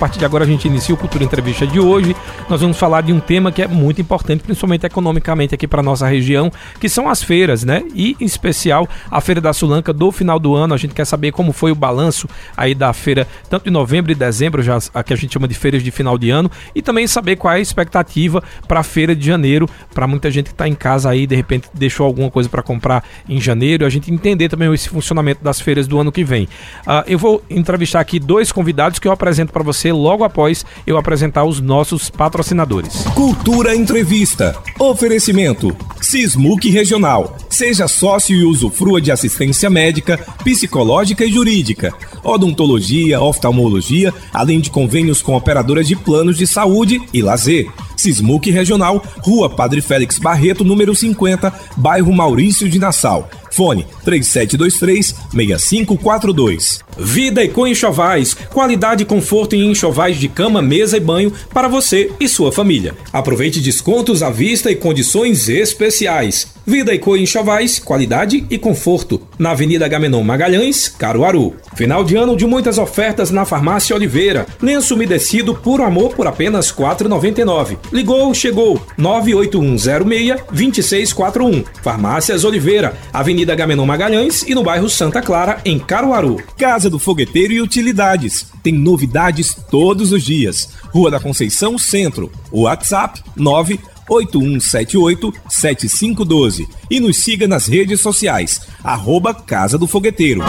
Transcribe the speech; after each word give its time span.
partir 0.00 0.18
de 0.18 0.24
agora 0.24 0.44
a 0.44 0.46
gente 0.46 0.66
inicia 0.66 0.94
o 0.94 0.98
Cultura 0.98 1.22
Entrevista 1.22 1.66
de 1.66 1.78
hoje. 1.78 2.16
Nós 2.48 2.62
vamos 2.62 2.78
falar 2.78 3.02
de 3.02 3.12
um 3.12 3.20
tema 3.20 3.52
que 3.52 3.60
é 3.60 3.68
muito 3.68 4.00
importante, 4.00 4.42
principalmente 4.42 4.86
economicamente 4.86 5.54
aqui 5.54 5.68
para 5.68 5.82
nossa 5.82 6.06
região, 6.06 6.50
que 6.80 6.88
são 6.88 7.06
as 7.06 7.22
feiras, 7.22 7.64
né? 7.64 7.82
E 7.94 8.16
em 8.18 8.24
especial 8.24 8.88
a 9.10 9.20
Feira 9.20 9.42
da 9.42 9.52
Sulanca 9.52 9.92
do 9.92 10.10
final 10.10 10.38
do 10.38 10.54
ano. 10.54 10.72
A 10.72 10.78
gente 10.78 10.94
quer 10.94 11.04
saber 11.04 11.32
como 11.32 11.52
foi 11.52 11.70
o 11.70 11.74
balanço 11.74 12.26
aí 12.56 12.74
da 12.74 12.94
feira, 12.94 13.28
tanto 13.50 13.68
em 13.68 13.70
novembro 13.70 14.10
e 14.10 14.14
dezembro, 14.14 14.62
já 14.62 14.78
a 14.94 15.02
que 15.02 15.12
a 15.12 15.16
gente 15.16 15.34
chama 15.34 15.46
de 15.46 15.54
feiras 15.54 15.82
de 15.82 15.90
final 15.90 16.16
de 16.16 16.30
ano, 16.30 16.50
e 16.74 16.80
também 16.80 17.06
saber 17.06 17.36
qual 17.36 17.52
é 17.52 17.58
a 17.58 17.60
expectativa 17.60 18.42
para 18.66 18.80
a 18.80 18.82
feira 18.82 19.14
de 19.14 19.26
janeiro, 19.26 19.68
para 19.92 20.06
muita 20.06 20.30
gente 20.30 20.46
que 20.46 20.52
está 20.52 20.66
em 20.66 20.74
casa 20.74 21.10
aí, 21.10 21.26
de 21.26 21.36
repente 21.36 21.68
deixou 21.74 22.06
alguma 22.06 22.30
coisa 22.30 22.48
para 22.48 22.62
comprar 22.62 23.04
em 23.28 23.38
janeiro, 23.38 23.84
a 23.84 23.90
gente 23.90 24.10
entender 24.10 24.48
também 24.48 24.72
esse 24.72 24.88
funcionamento 24.88 25.44
das 25.44 25.60
feiras 25.60 25.86
do 25.86 26.00
ano 26.00 26.10
que 26.10 26.24
vem. 26.24 26.44
Uh, 26.86 27.04
eu 27.06 27.18
vou 27.18 27.42
entrevistar 27.50 28.00
aqui 28.00 28.18
dois 28.18 28.50
convidados 28.50 28.98
que 28.98 29.06
eu 29.06 29.12
apresento 29.12 29.52
para 29.52 29.62
você 29.62 29.89
logo 29.92 30.24
após 30.24 30.64
eu 30.86 30.96
apresentar 30.96 31.44
os 31.44 31.60
nossos 31.60 32.10
patrocinadores. 32.10 33.04
Cultura 33.14 33.74
Entrevista. 33.74 34.56
Oferecimento. 34.78 35.76
Sismuc 36.00 36.68
Regional. 36.70 37.36
Seja 37.48 37.86
sócio 37.86 38.36
e 38.36 38.44
usufrua 38.44 39.00
de 39.00 39.12
assistência 39.12 39.68
médica, 39.68 40.18
psicológica 40.42 41.24
e 41.24 41.32
jurídica, 41.32 41.92
odontologia, 42.24 43.20
oftalmologia, 43.20 44.12
além 44.32 44.60
de 44.60 44.70
convênios 44.70 45.20
com 45.20 45.36
operadoras 45.36 45.86
de 45.86 45.96
planos 45.96 46.38
de 46.38 46.46
saúde 46.46 47.00
e 47.12 47.20
lazer. 47.22 47.68
Sismuc 47.96 48.50
Regional, 48.50 49.04
Rua 49.18 49.50
Padre 49.50 49.82
Félix 49.82 50.18
Barreto, 50.18 50.64
número 50.64 50.94
50, 50.94 51.52
bairro 51.76 52.12
Maurício 52.12 52.68
de 52.68 52.78
Nassau. 52.78 53.28
Fone 53.50 53.86
3723-6542. 54.06 56.80
Vida 56.98 57.44
e 57.44 57.50
Enxovais. 57.70 58.34
Qualidade 58.34 59.02
e 59.02 59.06
conforto 59.06 59.54
em 59.54 59.70
enxovais 59.70 60.16
de 60.16 60.28
cama, 60.28 60.62
mesa 60.62 60.96
e 60.96 61.00
banho 61.00 61.30
para 61.52 61.68
você 61.68 62.10
e 62.18 62.26
sua 62.28 62.50
família. 62.52 62.94
Aproveite 63.12 63.60
descontos 63.60 64.22
à 64.22 64.30
vista 64.30 64.70
e 64.70 64.76
condições 64.76 65.48
especiais. 65.48 66.48
Vida 66.66 66.94
e 66.94 66.98
Cor 66.98 67.18
Enxovais, 67.18 67.80
qualidade 67.80 68.46
e 68.48 68.56
conforto. 68.58 69.20
Na 69.38 69.50
Avenida 69.50 69.86
Gamenon 69.88 70.22
Magalhães, 70.22 70.88
Caruaru. 70.88 71.56
Final 71.74 72.04
de 72.04 72.14
ano 72.16 72.36
de 72.36 72.46
muitas 72.46 72.78
ofertas 72.78 73.30
na 73.30 73.44
Farmácia 73.44 73.96
Oliveira. 73.96 74.46
Lenço 74.62 74.94
umedecido 74.94 75.52
por 75.54 75.80
amor 75.80 76.14
por 76.14 76.28
apenas 76.28 76.70
R$ 76.70 76.84
4,99. 76.84 77.78
Ligou, 77.92 78.32
chegou. 78.34 78.80
98106-2641. 78.98 81.64
Farmácias 81.82 82.44
Oliveira, 82.44 82.94
Avenida 83.12 83.39
Gamenon 83.44 83.86
Magalhães 83.86 84.42
e 84.42 84.54
no 84.54 84.62
bairro 84.62 84.88
Santa 84.88 85.20
Clara, 85.20 85.60
em 85.64 85.78
Caruaru. 85.78 86.36
Casa 86.56 86.88
do 86.88 86.98
Fogueteiro 86.98 87.52
e 87.52 87.60
Utilidades. 87.60 88.46
Tem 88.62 88.72
novidades 88.72 89.56
todos 89.70 90.12
os 90.12 90.22
dias. 90.22 90.70
Rua 90.92 91.10
da 91.10 91.20
Conceição 91.20 91.78
Centro. 91.78 92.30
WhatsApp 92.52 93.22
9 93.36 93.80
8178-7512 94.10 96.68
e 96.90 96.98
nos 96.98 97.18
siga 97.18 97.46
nas 97.46 97.68
redes 97.68 98.00
sociais, 98.00 98.62
arroba 98.82 99.32
Casa 99.32 99.78
do 99.78 99.86
Fogueteiro. 99.86 100.40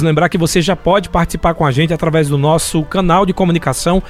Lembrar 0.00 0.28
que 0.28 0.38
você 0.38 0.62
já 0.62 0.76
pode 0.76 1.08
participar 1.08 1.54
com 1.54 1.64
a 1.64 1.72
gente 1.72 1.94
através 1.94 2.28
do 2.28 2.38
nosso 2.38 2.84
canal 2.84 3.26
de 3.26 3.32
comunicação 3.32 4.00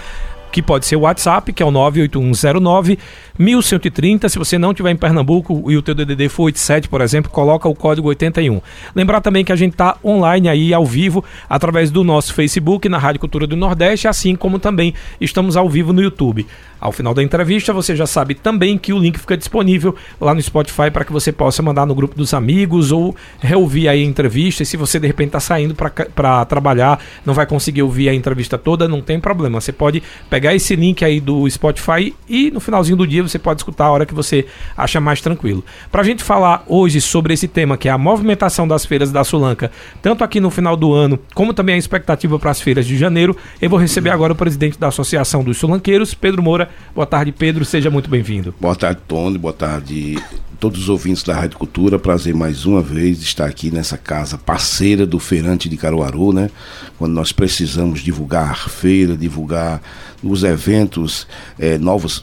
que 0.55 0.63
pode 0.63 0.87
ser 0.87 0.95
o 0.95 1.01
WhatsApp, 1.01 1.53
que 1.53 1.61
é 1.61 1.67
o 1.67 1.71
98109 1.73 2.97
1130. 3.37 4.29
Se 4.29 4.39
você 4.39 4.57
não 4.57 4.71
estiver 4.71 4.93
em 4.93 4.97
Pernambuco 4.97 5.69
e 5.69 5.77
o 5.77 5.83
teu 5.83 5.97
DDD 5.97 6.29
for 6.29 6.45
87, 6.45 6.89
por 6.89 7.01
exemplo, 7.01 7.29
coloca 7.29 7.69
o 7.69 7.75
código 7.75 8.07
81. 8.07 8.63
Lembrar 8.95 9.21
também 9.21 9.45
que 9.45 9.51
a 9.51 9.57
gente 9.57 9.73
está 9.73 9.97
online 10.05 10.49
aí 10.49 10.73
ao 10.73 10.87
vivo 10.87 11.25
através 11.51 11.91
do 11.91 12.05
nosso 12.05 12.33
Facebook 12.33 12.89
na 12.89 12.99
Rádio 12.99 13.21
Cultura 13.21 13.49
do 13.49 13.57
Nordeste, 13.57 14.07
assim 14.07 14.37
como 14.37 14.61
também 14.61 14.95
estamos 15.21 15.57
ao 15.57 15.69
vivo 15.69 15.93
no 15.93 16.01
YouTube. 16.01 16.47
Ao 16.85 16.93
final 16.93 17.15
da 17.15 17.23
entrevista, 17.23 17.73
você 17.73 17.97
já 17.97 18.07
sabe 18.07 18.35
também 18.35 18.77
que 18.77 18.93
o 18.93 18.99
link 18.99 19.19
fica 19.19 19.39
disponível 19.39 19.97
lá 20.21 20.35
no 20.35 20.43
Spotify 20.43 20.91
para 20.93 21.03
que 21.03 21.11
você 21.11 21.33
possa 21.33 21.63
mandar 21.63 21.87
no 21.87 21.95
grupo 21.95 22.15
dos 22.15 22.35
amigos 22.35 22.93
ou 22.93 23.17
reouvir 23.41 23.89
aí 23.89 24.03
a 24.03 24.05
entrevista. 24.05 24.63
E 24.63 24.67
se 24.67 24.77
você 24.77 25.01
de 25.01 25.07
repente 25.07 25.29
está 25.29 25.41
saindo 25.41 25.75
para 25.75 26.45
trabalhar, 26.45 27.01
não 27.25 27.33
vai 27.33 27.47
conseguir 27.47 27.83
ouvir 27.83 28.11
a 28.11 28.15
entrevista 28.15 28.59
toda, 28.59 28.87
não 28.87 29.01
tem 29.01 29.19
problema. 29.19 29.63
Você 29.63 29.73
pode 29.73 30.03
pegar 30.29 30.55
esse 30.55 30.77
link 30.77 31.03
aí 31.03 31.21
do 31.21 31.49
Spotify 31.49 32.15
e 32.29 32.51
no 32.51 32.61
finalzinho 32.61 32.99
do 32.99 33.07
dia 33.07 33.23
você 33.23 33.39
pode 33.39 33.61
escutar 33.61 33.87
a 33.87 33.91
hora 33.91 34.05
que 34.05 34.13
você 34.13 34.45
acha 34.77 35.01
mais 35.01 35.23
tranquilo. 35.23 35.65
Para 35.91 36.03
a 36.03 36.05
gente 36.05 36.23
falar 36.23 36.65
hoje 36.67 37.01
sobre 37.01 37.33
esse 37.33 37.49
tema 37.49 37.79
que 37.79 37.89
é 37.89 37.93
a 37.93 37.97
movimentação 37.97 38.69
das 38.69 38.85
feiras 38.85 39.11
da 39.11 39.25
Sulanca, 39.25 39.73
tanto 40.03 40.23
aqui 40.23 40.39
no 40.39 40.51
final 40.51 40.77
do 40.77 40.93
ano 40.93 41.19
como 41.35 41.55
também 41.55 41.77
a 41.77 41.79
expectativa 41.79 42.39
para 42.39 42.51
as 42.51 42.61
feiras 42.61 42.87
de 42.87 42.99
janeiro, 42.99 43.35
eu 43.63 43.71
vou 43.71 43.79
receber 43.79 44.11
agora 44.11 44.35
o 44.35 44.37
presidente 44.37 44.79
da 44.79 44.89
Associação 44.89 45.43
dos 45.43 45.57
Sulanqueiros, 45.57 46.13
Pedro 46.13 46.43
Moura. 46.43 46.74
Boa 46.95 47.07
tarde, 47.07 47.33
Pedro. 47.33 47.65
Seja 47.65 47.91
muito 47.91 48.09
bem-vindo. 48.09 48.55
Boa 48.61 48.77
tarde, 48.77 49.01
Tony. 49.09 49.37
Boa 49.37 49.53
tarde, 49.53 50.17
todos 50.61 50.83
os 50.83 50.89
ouvintes 50.89 51.25
da 51.25 51.35
Rádio 51.35 51.59
Cultura. 51.59 51.99
Prazer 51.99 52.33
mais 52.35 52.65
uma 52.67 52.81
vez 52.81 53.21
estar 53.21 53.47
aqui 53.47 53.71
nessa 53.71 53.99
casa 53.99 54.39
parceira 54.39 55.05
do 55.05 55.19
Feirante 55.19 55.69
de 55.69 55.77
Caruaru, 55.77 56.33
né? 56.33 56.51
Quando 56.97 57.13
nós 57.13 57.33
precisamos 57.33 58.01
divulgar 58.01 58.69
feira, 58.69 59.17
divulgar 59.17 59.83
os 60.23 60.45
eventos, 60.45 61.27
é, 61.59 61.79
novos, 61.79 62.23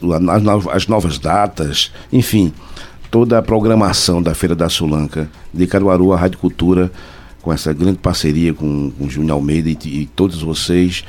as 0.72 0.88
novas 0.88 1.19
datas, 1.19 1.91
enfim, 2.12 2.53
toda 3.12 3.38
a 3.38 3.41
programação 3.41 4.22
da 4.22 4.33
Feira 4.33 4.56
da 4.56 4.69
Sulanca 4.69 5.29
de 5.53 5.68
Caruaru, 5.68 6.13
a 6.13 6.18
Rádio 6.18 6.39
Cultura, 6.39 6.89
com 7.41 7.51
essa 7.51 7.73
grande 7.73 7.97
parceria 7.97 8.53
com, 8.53 8.89
com 8.91 9.09
Júnior 9.09 9.35
Almeida 9.35 9.69
e, 9.69 9.78
e 9.83 10.06
todos 10.16 10.41
vocês 10.41 11.03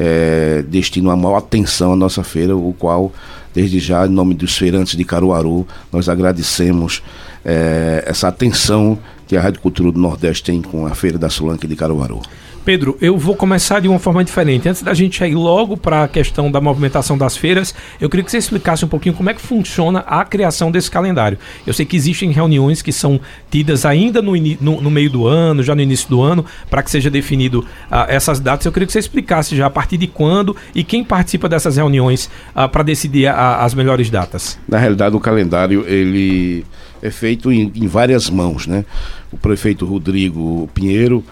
é, 0.00 0.62
destinam 0.68 1.10
a 1.10 1.16
maior 1.16 1.38
atenção 1.38 1.92
à 1.92 1.96
nossa 1.96 2.22
feira, 2.22 2.56
o 2.56 2.72
qual, 2.78 3.12
desde 3.52 3.80
já, 3.80 4.06
em 4.06 4.10
nome 4.10 4.32
dos 4.32 4.56
feirantes 4.56 4.96
de 4.96 5.04
Caruaru, 5.04 5.66
nós 5.92 6.08
agradecemos 6.08 7.02
é, 7.44 8.04
essa 8.06 8.28
atenção 8.28 8.96
que 9.26 9.36
a 9.36 9.40
Rádio 9.40 9.60
Cultura 9.60 9.90
do 9.90 9.98
Nordeste 9.98 10.44
tem 10.44 10.62
com 10.62 10.86
a 10.86 10.94
Feira 10.94 11.18
da 11.18 11.28
Sulanca 11.28 11.66
de 11.66 11.74
Caruaru. 11.74 12.22
Pedro, 12.68 12.98
eu 13.00 13.16
vou 13.16 13.34
começar 13.34 13.80
de 13.80 13.88
uma 13.88 13.98
forma 13.98 14.22
diferente. 14.22 14.68
Antes 14.68 14.82
da 14.82 14.92
gente 14.92 15.24
ir 15.24 15.34
logo 15.34 15.74
para 15.74 16.04
a 16.04 16.08
questão 16.08 16.50
da 16.50 16.60
movimentação 16.60 17.16
das 17.16 17.34
feiras, 17.34 17.74
eu 17.98 18.10
queria 18.10 18.22
que 18.22 18.30
você 18.30 18.36
explicasse 18.36 18.84
um 18.84 18.88
pouquinho 18.88 19.14
como 19.14 19.30
é 19.30 19.32
que 19.32 19.40
funciona 19.40 20.00
a 20.00 20.22
criação 20.22 20.70
desse 20.70 20.90
calendário. 20.90 21.38
Eu 21.66 21.72
sei 21.72 21.86
que 21.86 21.96
existem 21.96 22.30
reuniões 22.30 22.82
que 22.82 22.92
são 22.92 23.18
tidas 23.50 23.86
ainda 23.86 24.20
no, 24.20 24.36
no, 24.60 24.82
no 24.82 24.90
meio 24.90 25.08
do 25.08 25.26
ano, 25.26 25.62
já 25.62 25.74
no 25.74 25.80
início 25.80 26.10
do 26.10 26.20
ano, 26.20 26.44
para 26.68 26.82
que 26.82 26.90
seja 26.90 27.08
definido 27.08 27.60
uh, 27.90 28.04
essas 28.06 28.38
datas. 28.38 28.66
Eu 28.66 28.72
queria 28.72 28.84
que 28.84 28.92
você 28.92 28.98
explicasse 28.98 29.56
já 29.56 29.64
a 29.64 29.70
partir 29.70 29.96
de 29.96 30.06
quando 30.06 30.54
e 30.74 30.84
quem 30.84 31.02
participa 31.02 31.48
dessas 31.48 31.78
reuniões 31.78 32.26
uh, 32.26 32.30
ah, 32.54 32.68
para 32.68 32.82
decidir 32.82 33.28
a, 33.28 33.64
as 33.64 33.72
melhores 33.72 34.10
datas. 34.10 34.58
Na 34.68 34.76
realidade, 34.76 35.16
o 35.16 35.20
calendário 35.20 35.86
ele 35.88 36.66
é 37.00 37.10
feito 37.10 37.50
em, 37.50 37.72
em 37.74 37.86
várias 37.86 38.28
mãos, 38.28 38.66
né? 38.66 38.84
O 39.32 39.38
prefeito 39.38 39.86
Rodrigo 39.86 40.68
Pinheiro 40.74 41.24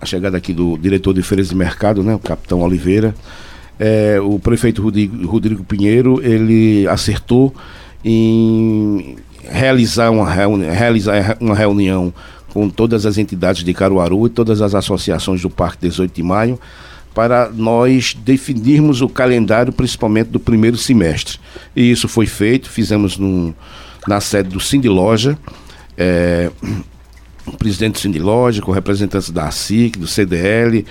A 0.00 0.06
chegada 0.06 0.36
aqui 0.36 0.52
do 0.52 0.76
diretor 0.76 1.14
de 1.14 1.22
feiras 1.22 1.48
de 1.48 1.54
mercado, 1.54 2.02
né, 2.02 2.14
o 2.14 2.18
capitão 2.18 2.60
Oliveira. 2.62 3.14
É, 3.78 4.20
o 4.20 4.38
prefeito 4.38 4.82
Rodrigo, 4.82 5.26
Rodrigo 5.26 5.64
Pinheiro, 5.64 6.20
ele 6.22 6.86
acertou 6.88 7.54
em 8.04 9.16
realizar 9.44 10.10
uma, 10.10 10.28
reuni 10.30 10.66
realizar 10.66 11.36
uma 11.40 11.54
reunião 11.54 12.12
com 12.52 12.68
todas 12.68 13.06
as 13.06 13.18
entidades 13.18 13.64
de 13.64 13.72
Caruaru 13.72 14.26
e 14.26 14.30
todas 14.30 14.60
as 14.60 14.74
associações 14.74 15.40
do 15.40 15.48
Parque 15.48 15.78
18 15.82 16.14
de 16.14 16.22
Maio 16.22 16.58
para 17.14 17.50
nós 17.50 18.16
definirmos 18.24 19.00
o 19.02 19.08
calendário, 19.08 19.72
principalmente 19.72 20.28
do 20.28 20.40
primeiro 20.40 20.76
semestre. 20.76 21.38
E 21.76 21.90
isso 21.90 22.08
foi 22.08 22.26
feito, 22.26 22.70
fizemos 22.70 23.18
num, 23.18 23.52
na 24.06 24.20
sede 24.20 24.48
do 24.48 24.60
Cindy 24.60 24.88
Loja. 24.88 25.38
É, 25.96 26.50
o 27.46 27.56
presidente 27.56 27.94
do 27.94 27.98
Sindilógico, 27.98 28.72
representantes 28.72 29.30
da 29.30 29.50
SIC, 29.50 29.98
do 29.98 30.06
CDL, 30.06 30.84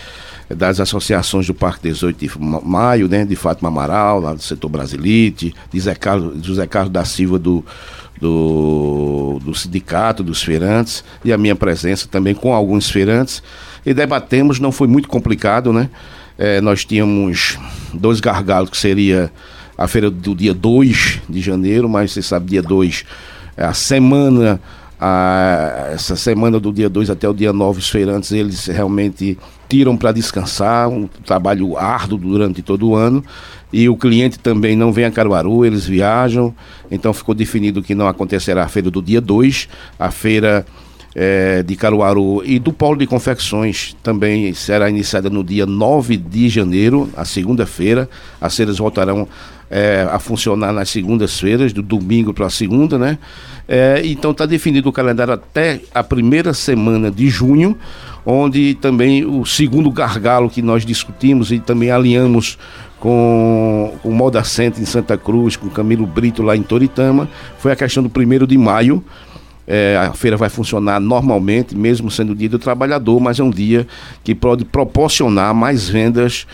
das 0.49 0.79
associações 0.79 1.47
do 1.47 1.53
Parque 1.53 1.89
18 1.89 2.17
de 2.17 2.31
Maio, 2.39 3.07
né, 3.07 3.25
de 3.25 3.35
Fátima 3.35 3.69
Amaral, 3.69 4.19
lá 4.19 4.33
do 4.33 4.41
setor 4.41 4.69
Brasilite, 4.69 5.53
de 5.71 5.79
Zé 5.79 5.95
Carlos, 5.95 6.45
José 6.45 6.67
Carlos 6.67 6.91
da 6.91 7.05
Silva 7.05 7.39
do, 7.39 7.63
do, 8.19 9.39
do 9.43 9.55
Sindicato 9.55 10.23
dos 10.23 10.43
Feirantes, 10.43 11.03
e 11.23 11.31
a 11.31 11.37
minha 11.37 11.55
presença 11.55 12.07
também 12.07 12.35
com 12.35 12.53
alguns 12.53 12.89
feirantes, 12.89 13.41
e 13.85 13.93
debatemos, 13.93 14.59
não 14.59 14.71
foi 14.71 14.87
muito 14.87 15.07
complicado, 15.07 15.73
né? 15.73 15.89
É, 16.37 16.61
nós 16.61 16.85
tínhamos 16.85 17.57
dois 17.93 18.19
gargalos, 18.19 18.69
que 18.69 18.77
seria 18.77 19.31
a 19.77 19.87
feira 19.87 20.09
do 20.09 20.35
dia 20.35 20.53
2 20.53 21.21
de 21.29 21.41
janeiro, 21.41 21.89
mas 21.89 22.11
você 22.11 22.21
sabe, 22.21 22.51
dia 22.51 22.61
2 22.61 23.05
é 23.57 23.65
a 23.65 23.73
semana 23.73 24.61
ah, 25.03 25.89
essa 25.91 26.15
semana 26.15 26.59
do 26.59 26.71
dia 26.71 26.87
2 26.87 27.09
até 27.09 27.27
o 27.27 27.33
dia 27.33 27.51
9, 27.51 27.79
os 27.79 27.89
feirantes 27.89 28.31
eles 28.31 28.67
realmente 28.67 29.35
tiram 29.67 29.97
para 29.97 30.11
descansar, 30.11 30.87
um 30.89 31.07
trabalho 31.25 31.75
árduo 31.75 32.19
durante 32.19 32.61
todo 32.61 32.89
o 32.89 32.95
ano. 32.95 33.23
E 33.73 33.89
o 33.89 33.97
cliente 33.97 34.37
também 34.37 34.75
não 34.75 34.93
vem 34.93 35.05
a 35.05 35.11
Caruaru, 35.11 35.65
eles 35.65 35.87
viajam. 35.87 36.53
Então 36.91 37.11
ficou 37.13 37.33
definido 37.33 37.81
que 37.81 37.95
não 37.95 38.07
acontecerá 38.07 38.63
a 38.63 38.67
feira 38.67 38.91
do 38.91 39.01
dia 39.01 39.19
2. 39.19 39.67
A 39.97 40.11
feira 40.11 40.67
é, 41.15 41.61
de 41.63 41.75
Caruaru 41.75 42.41
e 42.45 42.57
do 42.57 42.71
Polo 42.71 42.97
de 42.97 43.05
Confecções 43.05 43.95
também 44.01 44.53
será 44.53 44.89
iniciada 44.89 45.29
no 45.29 45.43
dia 45.43 45.65
9 45.65 46.17
de 46.17 46.49
janeiro, 46.49 47.09
a 47.15 47.25
segunda-feira. 47.25 48.09
As 48.39 48.55
feiras 48.55 48.77
voltarão 48.77 49.27
é, 49.69 50.07
a 50.11 50.19
funcionar 50.19 50.73
nas 50.73 50.89
segundas-feiras, 50.89 51.71
do 51.71 51.81
domingo 51.81 52.33
para 52.33 52.47
a 52.47 52.49
segunda, 52.49 52.97
né? 52.97 53.17
É, 53.67 54.01
então 54.03 54.31
está 54.31 54.45
definido 54.45 54.89
o 54.89 54.91
calendário 54.91 55.33
até 55.33 55.81
a 55.93 56.03
primeira 56.03 56.53
semana 56.53 57.09
de 57.09 57.29
junho, 57.29 57.77
onde 58.25 58.75
também 58.75 59.25
o 59.25 59.45
segundo 59.45 59.89
gargalo 59.89 60.49
que 60.49 60.61
nós 60.61 60.85
discutimos 60.85 61.51
e 61.51 61.59
também 61.59 61.89
alinhamos 61.89 62.57
com, 62.99 63.97
o 64.03 64.11
Moda 64.11 64.43
Center 64.43 64.81
em 64.81 64.85
Santa 64.85 65.17
Cruz, 65.17 65.55
com 65.55 65.69
Camilo 65.69 66.05
Brito 66.05 66.43
lá 66.43 66.55
em 66.55 66.61
Toritama, 66.61 67.27
foi 67.57 67.71
a 67.71 67.75
questão 67.75 68.03
do 68.03 68.09
primeiro 68.09 68.45
de 68.45 68.57
maio, 68.57 69.03
é, 69.67 69.97
a 69.97 70.13
feira 70.13 70.35
vai 70.35 70.49
funcionar 70.49 70.99
normalmente, 70.99 71.75
mesmo 71.75 72.09
sendo 72.09 72.33
o 72.33 72.35
dia 72.35 72.49
do 72.49 72.59
trabalhador, 72.59 73.19
mas 73.19 73.39
é 73.39 73.43
um 73.43 73.49
dia 73.49 73.87
que 74.23 74.33
pode 74.33 74.65
proporcionar 74.65 75.53
mais 75.53 75.87
vendas 75.87 76.45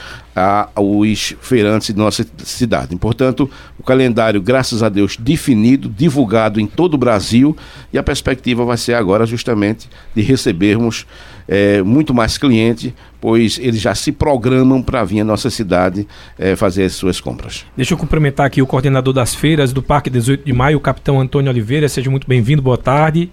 aos 0.75 1.36
feirantes 1.42 1.88
de 1.88 1.95
nossa 1.95 2.24
cidade. 2.44 2.95
Portanto, 2.95 3.50
o 3.80 3.83
calendário, 3.83 4.39
graças 4.39 4.83
a 4.83 4.89
Deus, 4.89 5.18
definido, 5.18 5.89
divulgado 5.89 6.59
em 6.59 6.68
todo 6.68 6.94
o 6.94 6.98
Brasil 6.98 7.57
e 7.92 7.98
a 7.98 8.04
perspectiva 8.04 8.63
vai 8.63 8.77
ser 8.77 8.94
agora 8.94 9.25
justamente 9.25 9.89
de 10.13 10.21
recebermos 10.21 11.07
é, 11.47 11.81
muito 11.81 12.13
mais 12.13 12.38
cliente, 12.38 12.94
pois 13.21 13.57
eles 13.59 13.79
já 13.79 13.95
se 13.95 14.11
programam 14.11 14.81
para 14.81 15.03
vir 15.03 15.21
à 15.21 15.23
nossa 15.23 15.49
cidade 15.49 16.07
é, 16.38 16.55
fazer 16.55 16.83
as 16.83 16.94
suas 16.94 17.21
compras. 17.21 17.65
Deixa 17.75 17.94
eu 17.94 17.97
cumprimentar 17.97 18.45
aqui 18.45 18.61
o 18.61 18.67
coordenador 18.67 19.13
das 19.13 19.33
feiras 19.33 19.71
do 19.71 19.81
Parque 19.81 20.09
18 20.09 20.45
de 20.45 20.53
Maio, 20.53 20.77
o 20.77 20.81
capitão 20.81 21.19
Antônio 21.19 21.49
Oliveira. 21.49 21.88
Seja 21.88 22.09
muito 22.09 22.27
bem-vindo, 22.27 22.61
boa 22.61 22.77
tarde. 22.77 23.31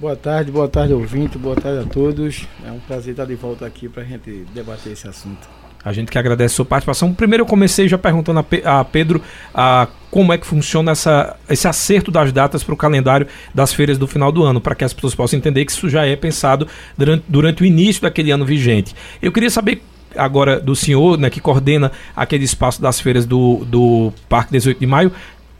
Boa 0.00 0.16
tarde, 0.16 0.50
boa 0.50 0.68
tarde, 0.68 0.92
ouvinte, 0.92 1.38
boa 1.38 1.54
tarde 1.54 1.86
a 1.86 1.88
todos. 1.88 2.48
É 2.66 2.70
um 2.72 2.80
prazer 2.80 3.12
estar 3.12 3.24
de 3.24 3.34
volta 3.36 3.64
aqui 3.64 3.88
para 3.88 4.02
a 4.02 4.04
gente 4.04 4.44
debater 4.52 4.92
esse 4.92 5.06
assunto. 5.06 5.63
A 5.84 5.92
gente 5.92 6.10
que 6.10 6.18
agradece 6.18 6.54
a 6.54 6.56
sua 6.56 6.64
participação. 6.64 7.12
Primeiro 7.12 7.42
eu 7.42 7.46
comecei 7.46 7.86
já 7.86 7.98
perguntando 7.98 8.44
a, 8.64 8.84
Pedro 8.84 9.20
a, 9.52 9.86
como 10.10 10.32
é 10.32 10.38
que 10.38 10.46
funciona 10.46 10.92
essa, 10.92 11.36
esse 11.48 11.68
acerto 11.68 12.10
das 12.10 12.32
datas 12.32 12.64
para 12.64 12.72
o 12.72 12.76
calendário 12.76 13.26
das 13.54 13.72
feiras 13.72 13.98
do 13.98 14.06
final 14.06 14.32
do 14.32 14.42
ano, 14.42 14.60
para 14.60 14.74
que 14.74 14.84
as 14.84 14.92
pessoas 14.92 15.14
possam 15.14 15.38
entender 15.38 15.64
que 15.64 15.72
isso 15.72 15.88
já 15.88 16.06
é 16.06 16.16
pensado 16.16 16.66
durante, 16.96 17.24
durante 17.28 17.62
o 17.62 17.66
início 17.66 18.02
daquele 18.02 18.30
ano 18.30 18.44
vigente. 18.44 18.94
Eu 19.20 19.30
queria 19.30 19.50
saber 19.50 19.82
agora 20.16 20.60
do 20.60 20.74
senhor, 20.74 21.18
né, 21.18 21.28
que 21.28 21.40
coordena 21.40 21.92
aquele 22.14 22.44
espaço 22.44 22.80
das 22.80 23.00
feiras 23.00 23.26
do, 23.26 23.64
do 23.66 24.12
Parque 24.28 24.52
18 24.52 24.78
de 24.78 24.86
Maio, 24.86 25.12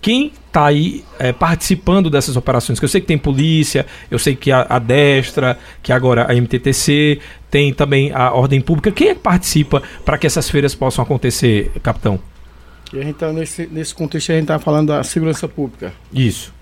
quem 0.04 0.30
está 0.46 0.66
aí 0.66 1.02
é, 1.18 1.32
participando 1.32 2.10
dessas 2.10 2.36
operações? 2.36 2.78
Que 2.78 2.84
eu 2.84 2.88
sei 2.90 3.00
que 3.00 3.06
tem 3.06 3.16
polícia, 3.16 3.86
eu 4.10 4.18
sei 4.18 4.36
que 4.36 4.52
a, 4.52 4.66
a, 4.68 4.78
Destra, 4.78 5.58
que 5.82 5.90
agora 5.90 6.30
a 6.30 6.34
MTTC, 6.34 7.20
tem 7.50 7.72
também 7.72 8.12
a 8.12 8.30
Ordem 8.30 8.60
Pública. 8.60 8.92
Quem 8.92 9.08
é 9.08 9.14
que 9.14 9.22
participa 9.22 9.82
para 10.04 10.18
que 10.18 10.26
essas 10.26 10.50
feiras 10.50 10.74
possam 10.74 11.02
acontecer, 11.02 11.72
capitão? 11.82 12.20
E 12.92 12.98
a 12.98 13.02
gente 13.02 13.14
tá 13.14 13.32
nesse, 13.32 13.66
nesse 13.66 13.94
contexto 13.94 14.30
a 14.30 14.34
gente 14.34 14.42
está 14.42 14.58
falando 14.58 14.88
da 14.88 15.02
segurança 15.02 15.48
pública. 15.48 15.90
Isso. 16.12 16.52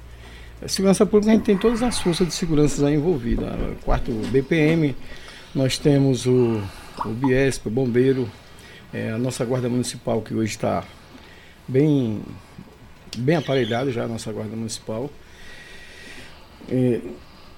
A 0.65 0.69
segurança 0.69 1.05
pública 1.05 1.33
a 1.33 1.35
gente 1.35 1.45
tem 1.45 1.59
todas 1.59 1.83
as 1.83 1.99
forças 1.99 2.29
de 2.29 2.35
segurança 2.35 2.87
aí 2.87 2.95
envolvidas. 2.95 3.53
Quarto 3.85 4.13
BPM, 4.31 4.95
nós 5.53 5.79
temos 5.79 6.27
o, 6.27 6.63
o 7.05 7.09
Biesp, 7.09 7.67
o 7.67 7.71
Bombeiro, 7.71 8.31
é, 8.95 9.11
a 9.11 9.19
nossa 9.19 9.45
Guarda 9.45 9.69
Municipal 9.69 10.23
que 10.23 10.33
hoje 10.33 10.53
está 10.53 10.85
bem 11.67 12.23
bem 13.17 13.37
aparelhado 13.37 13.91
já 13.93 14.05
a 14.05 14.09
nossa 14.09 14.33
Guarda 14.33 14.57
Municipal. 14.57 15.11
E, 16.71 17.01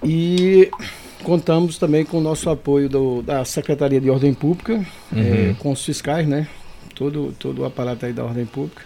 e 0.02 0.70
contamos 1.22 1.78
também 1.78 2.04
com 2.04 2.18
o 2.18 2.20
nosso 2.20 2.50
apoio 2.50 2.88
do, 2.88 3.22
da 3.22 3.44
Secretaria 3.44 4.00
de 4.00 4.10
Ordem 4.10 4.34
Pública, 4.34 4.74
uhum. 5.12 5.50
é, 5.50 5.54
com 5.58 5.72
os 5.72 5.84
fiscais, 5.84 6.26
né? 6.26 6.46
Todo, 6.94 7.34
todo 7.38 7.62
o 7.62 7.64
aparato 7.64 8.06
aí 8.06 8.12
da 8.12 8.22
Ordem 8.22 8.46
Pública, 8.46 8.82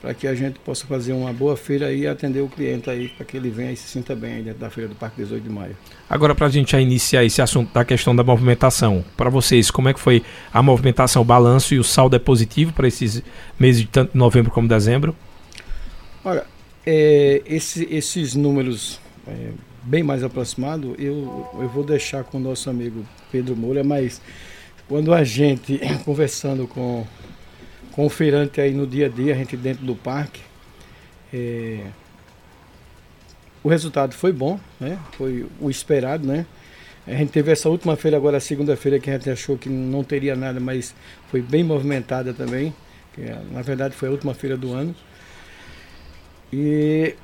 para 0.00 0.12
que 0.12 0.26
a 0.26 0.34
gente 0.34 0.58
possa 0.58 0.84
fazer 0.86 1.12
uma 1.12 1.32
boa 1.32 1.56
feira 1.56 1.92
e 1.92 2.06
atender 2.06 2.40
o 2.40 2.48
cliente 2.48 2.90
aí, 2.90 3.08
para 3.08 3.24
que 3.24 3.36
ele 3.36 3.48
venha 3.48 3.70
e 3.70 3.76
se 3.76 3.86
sinta 3.86 4.16
bem 4.16 4.34
aí 4.34 4.42
dentro 4.42 4.58
da 4.58 4.68
feira 4.68 4.88
do 4.88 4.96
Parque 4.96 5.22
18 5.22 5.42
de 5.44 5.48
Maio. 5.48 5.76
Agora, 6.10 6.34
para 6.34 6.46
a 6.48 6.50
gente 6.50 6.72
já 6.72 6.80
iniciar 6.80 7.24
esse 7.24 7.40
assunto 7.40 7.72
da 7.72 7.84
questão 7.84 8.16
da 8.16 8.24
movimentação, 8.24 9.04
para 9.16 9.30
vocês, 9.30 9.70
como 9.70 9.88
é 9.88 9.94
que 9.94 10.00
foi 10.00 10.24
a 10.52 10.60
movimentação, 10.60 11.22
o 11.22 11.24
balanço 11.24 11.74
e 11.74 11.78
o 11.78 11.84
saldo 11.84 12.16
é 12.16 12.18
positivo 12.18 12.72
para 12.72 12.88
esses 12.88 13.22
meses 13.58 13.82
de 13.82 13.88
tanto 13.88 14.18
novembro 14.18 14.50
como 14.50 14.66
dezembro? 14.66 15.14
Olha, 16.24 16.44
é, 16.86 17.42
esse, 17.46 17.84
esses 17.92 18.34
números 18.36 19.00
é, 19.26 19.50
bem 19.82 20.04
mais 20.04 20.22
aproximados, 20.22 20.94
eu, 20.98 21.48
eu 21.54 21.68
vou 21.68 21.82
deixar 21.82 22.22
com 22.22 22.38
o 22.38 22.40
nosso 22.40 22.70
amigo 22.70 23.04
Pedro 23.32 23.56
Moura, 23.56 23.82
mas 23.82 24.20
quando 24.88 25.12
a 25.12 25.24
gente, 25.24 25.80
conversando 26.04 26.68
com, 26.68 27.04
com 27.90 28.06
o 28.06 28.08
feirante 28.08 28.60
aí 28.60 28.72
no 28.72 28.86
dia 28.86 29.06
a 29.06 29.08
dia, 29.08 29.34
a 29.34 29.36
gente 29.36 29.56
dentro 29.56 29.84
do 29.84 29.96
parque, 29.96 30.40
é, 31.34 31.86
o 33.64 33.68
resultado 33.68 34.14
foi 34.14 34.32
bom, 34.32 34.60
né? 34.78 34.98
Foi 35.12 35.46
o 35.60 35.70
esperado, 35.70 36.26
né? 36.26 36.46
A 37.06 37.14
gente 37.14 37.32
teve 37.32 37.50
essa 37.50 37.68
última 37.68 37.96
feira 37.96 38.16
agora, 38.16 38.38
segunda-feira, 38.38 39.00
que 39.00 39.10
a 39.10 39.14
gente 39.14 39.28
achou 39.28 39.58
que 39.58 39.68
não 39.68 40.04
teria 40.04 40.36
nada, 40.36 40.60
mas 40.60 40.94
foi 41.30 41.42
bem 41.42 41.64
movimentada 41.64 42.32
também. 42.32 42.72
Que, 43.12 43.22
na 43.50 43.62
verdade, 43.62 43.94
foi 43.94 44.08
a 44.08 44.12
última 44.12 44.34
feira 44.34 44.56
do 44.56 44.72
ano. 44.72 44.94
E 46.52 47.14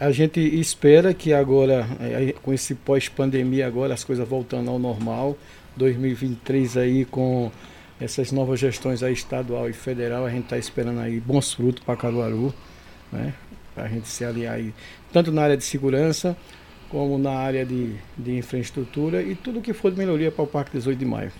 a 0.00 0.10
gente 0.10 0.40
espera 0.40 1.14
que 1.14 1.32
agora, 1.32 1.86
é, 2.00 2.34
com 2.42 2.52
esse 2.52 2.74
pós-pandemia 2.74 3.66
agora, 3.66 3.94
as 3.94 4.02
coisas 4.02 4.26
voltando 4.28 4.70
ao 4.70 4.78
normal, 4.78 5.36
2023 5.76 6.76
aí 6.76 7.04
com 7.04 7.50
essas 8.00 8.32
novas 8.32 8.58
gestões 8.58 9.02
aí 9.02 9.12
estadual 9.12 9.68
e 9.68 9.72
federal, 9.72 10.26
a 10.26 10.30
gente 10.30 10.44
está 10.44 10.58
esperando 10.58 11.00
aí 11.00 11.20
bons 11.20 11.52
frutos 11.52 11.84
para 11.84 11.96
Caruaru, 11.96 12.52
né? 13.12 13.34
Para 13.74 13.84
a 13.84 13.88
gente 13.88 14.08
se 14.08 14.24
aliar 14.24 14.54
aí, 14.54 14.74
tanto 15.12 15.30
na 15.30 15.42
área 15.42 15.56
de 15.56 15.64
segurança, 15.64 16.36
como 16.90 17.18
na 17.18 17.32
área 17.32 17.64
de, 17.64 17.92
de 18.16 18.36
infraestrutura 18.36 19.22
e 19.22 19.34
tudo 19.34 19.60
que 19.60 19.72
for 19.72 19.90
de 19.90 19.98
melhoria 19.98 20.30
para 20.30 20.44
o 20.44 20.46
Parque 20.46 20.72
18 20.72 20.98
de 20.98 21.04
Maio. 21.04 21.32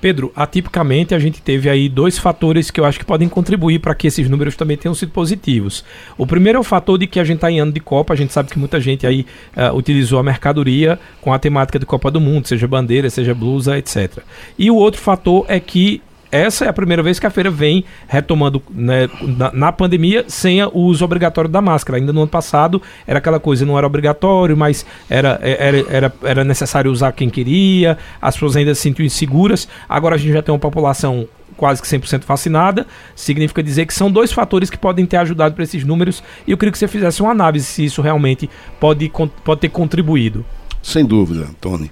Pedro, 0.00 0.32
atipicamente 0.34 1.14
a 1.14 1.18
gente 1.18 1.42
teve 1.42 1.68
aí 1.68 1.88
dois 1.88 2.18
fatores 2.18 2.70
que 2.70 2.78
eu 2.80 2.84
acho 2.84 2.98
que 2.98 3.04
podem 3.04 3.28
contribuir 3.28 3.80
para 3.80 3.94
que 3.94 4.06
esses 4.06 4.28
números 4.28 4.54
também 4.54 4.76
tenham 4.76 4.94
sido 4.94 5.10
positivos. 5.10 5.84
O 6.16 6.26
primeiro 6.26 6.58
é 6.58 6.60
o 6.60 6.64
fator 6.64 6.98
de 6.98 7.06
que 7.06 7.18
a 7.18 7.24
gente 7.24 7.36
está 7.36 7.50
em 7.50 7.60
ano 7.60 7.72
de 7.72 7.80
Copa, 7.80 8.12
a 8.14 8.16
gente 8.16 8.32
sabe 8.32 8.50
que 8.50 8.58
muita 8.58 8.80
gente 8.80 9.06
aí 9.06 9.26
uh, 9.56 9.74
utilizou 9.76 10.18
a 10.18 10.22
mercadoria 10.22 10.98
com 11.20 11.32
a 11.32 11.38
temática 11.38 11.78
de 11.78 11.86
Copa 11.86 12.10
do 12.10 12.20
Mundo, 12.20 12.46
seja 12.46 12.68
bandeira, 12.68 13.10
seja 13.10 13.34
blusa, 13.34 13.76
etc. 13.76 14.18
E 14.56 14.70
o 14.70 14.76
outro 14.76 15.00
fator 15.00 15.44
é 15.48 15.58
que 15.58 16.00
essa 16.30 16.64
é 16.66 16.68
a 16.68 16.72
primeira 16.72 17.02
vez 17.02 17.18
que 17.18 17.26
a 17.26 17.30
feira 17.30 17.50
vem 17.50 17.84
retomando 18.06 18.62
né, 18.70 19.08
na, 19.22 19.52
na, 19.52 19.72
pandemia 19.72 20.24
sem 20.28 20.62
o 20.62 20.70
uso 20.74 21.04
obrigatório 21.04 21.50
da 21.50 21.60
máscara. 21.60 21.98
Ainda 21.98 22.12
no 22.12 22.20
ano 22.20 22.28
passado 22.28 22.82
era 23.06 23.18
aquela 23.18 23.40
coisa, 23.40 23.64
não 23.64 23.78
era 23.78 23.86
obrigatório, 23.86 24.56
mas 24.56 24.84
era, 25.08 25.38
era, 25.42 25.84
era, 25.88 26.14
era 26.22 26.44
necessário 26.44 26.90
usar 26.90 27.12
quem 27.12 27.30
queria, 27.30 27.96
as 28.20 28.34
pessoas 28.34 28.56
ainda 28.56 28.74
se 28.74 28.82
sentiam 28.82 29.06
inseguras. 29.06 29.68
Agora 29.88 30.16
a 30.16 30.18
gente 30.18 30.32
já 30.32 30.42
tem 30.42 30.52
uma 30.52 30.58
população 30.58 31.26
quase 31.56 31.82
que 31.82 31.88
100% 31.88 32.24
vacinada, 32.24 32.86
significa 33.16 33.62
dizer 33.62 33.84
que 33.84 33.92
são 33.92 34.10
dois 34.10 34.32
fatores 34.32 34.70
que 34.70 34.78
podem 34.78 35.04
ter 35.04 35.16
ajudado 35.16 35.56
para 35.56 35.64
esses 35.64 35.82
números 35.84 36.22
e 36.46 36.52
eu 36.52 36.56
queria 36.56 36.70
que 36.70 36.78
você 36.78 36.86
fizesse 36.86 37.20
uma 37.20 37.32
análise 37.32 37.66
se 37.66 37.84
isso 37.84 38.00
realmente 38.00 38.48
pode, 38.78 39.10
pode 39.44 39.60
ter 39.60 39.68
contribuído. 39.68 40.46
Sem 40.80 41.04
dúvida, 41.04 41.48
Tony. 41.60 41.90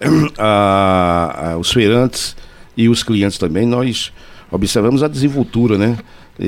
Ah, 0.36 1.52
ah, 1.52 1.58
os 1.58 1.70
feirantes 1.70 2.34
e 2.76 2.88
os 2.88 3.02
clientes 3.02 3.38
também, 3.38 3.66
nós 3.66 4.12
observamos 4.50 5.02
a 5.02 5.08
desenvoltura, 5.08 5.78
né? 5.78 5.98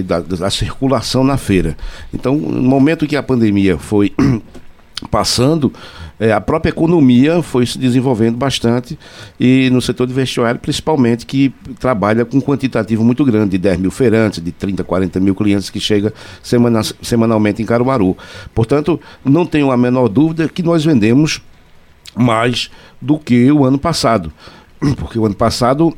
Da, 0.06 0.20
da, 0.20 0.50
circulação 0.50 1.22
na 1.22 1.36
feira. 1.36 1.76
Então, 2.12 2.34
no 2.36 2.62
momento 2.62 3.06
que 3.06 3.16
a 3.16 3.22
pandemia 3.22 3.76
foi 3.76 4.14
passando, 5.10 5.70
é, 6.18 6.32
a 6.32 6.40
própria 6.40 6.70
economia 6.70 7.42
foi 7.42 7.66
se 7.66 7.78
desenvolvendo 7.78 8.36
bastante 8.36 8.98
e 9.38 9.68
no 9.70 9.82
setor 9.82 10.06
de 10.06 10.14
vestuário, 10.14 10.58
principalmente, 10.58 11.26
que 11.26 11.52
trabalha 11.78 12.24
com 12.24 12.38
um 12.38 12.40
quantitativo 12.40 13.04
muito 13.04 13.24
grande, 13.26 13.50
de 13.50 13.58
10 13.58 13.78
mil 13.78 13.90
feirantes, 13.90 14.42
de 14.42 14.52
30, 14.52 14.82
40 14.84 15.20
mil 15.20 15.34
clientes 15.34 15.68
que 15.68 15.78
chega 15.78 16.14
semana, 16.42 16.80
semanalmente 17.02 17.60
em 17.60 17.66
Caruaru. 17.66 18.16
Portanto, 18.54 18.98
não 19.22 19.44
tenho 19.44 19.70
a 19.70 19.76
menor 19.76 20.08
dúvida 20.08 20.48
que 20.48 20.62
nós 20.62 20.82
vendemos 20.82 21.42
mais 22.16 22.70
do 23.02 23.18
que 23.18 23.52
o 23.52 23.64
ano 23.64 23.78
passado. 23.78 24.32
Porque 24.96 25.18
o 25.18 25.26
ano 25.26 25.34
passado 25.34 25.94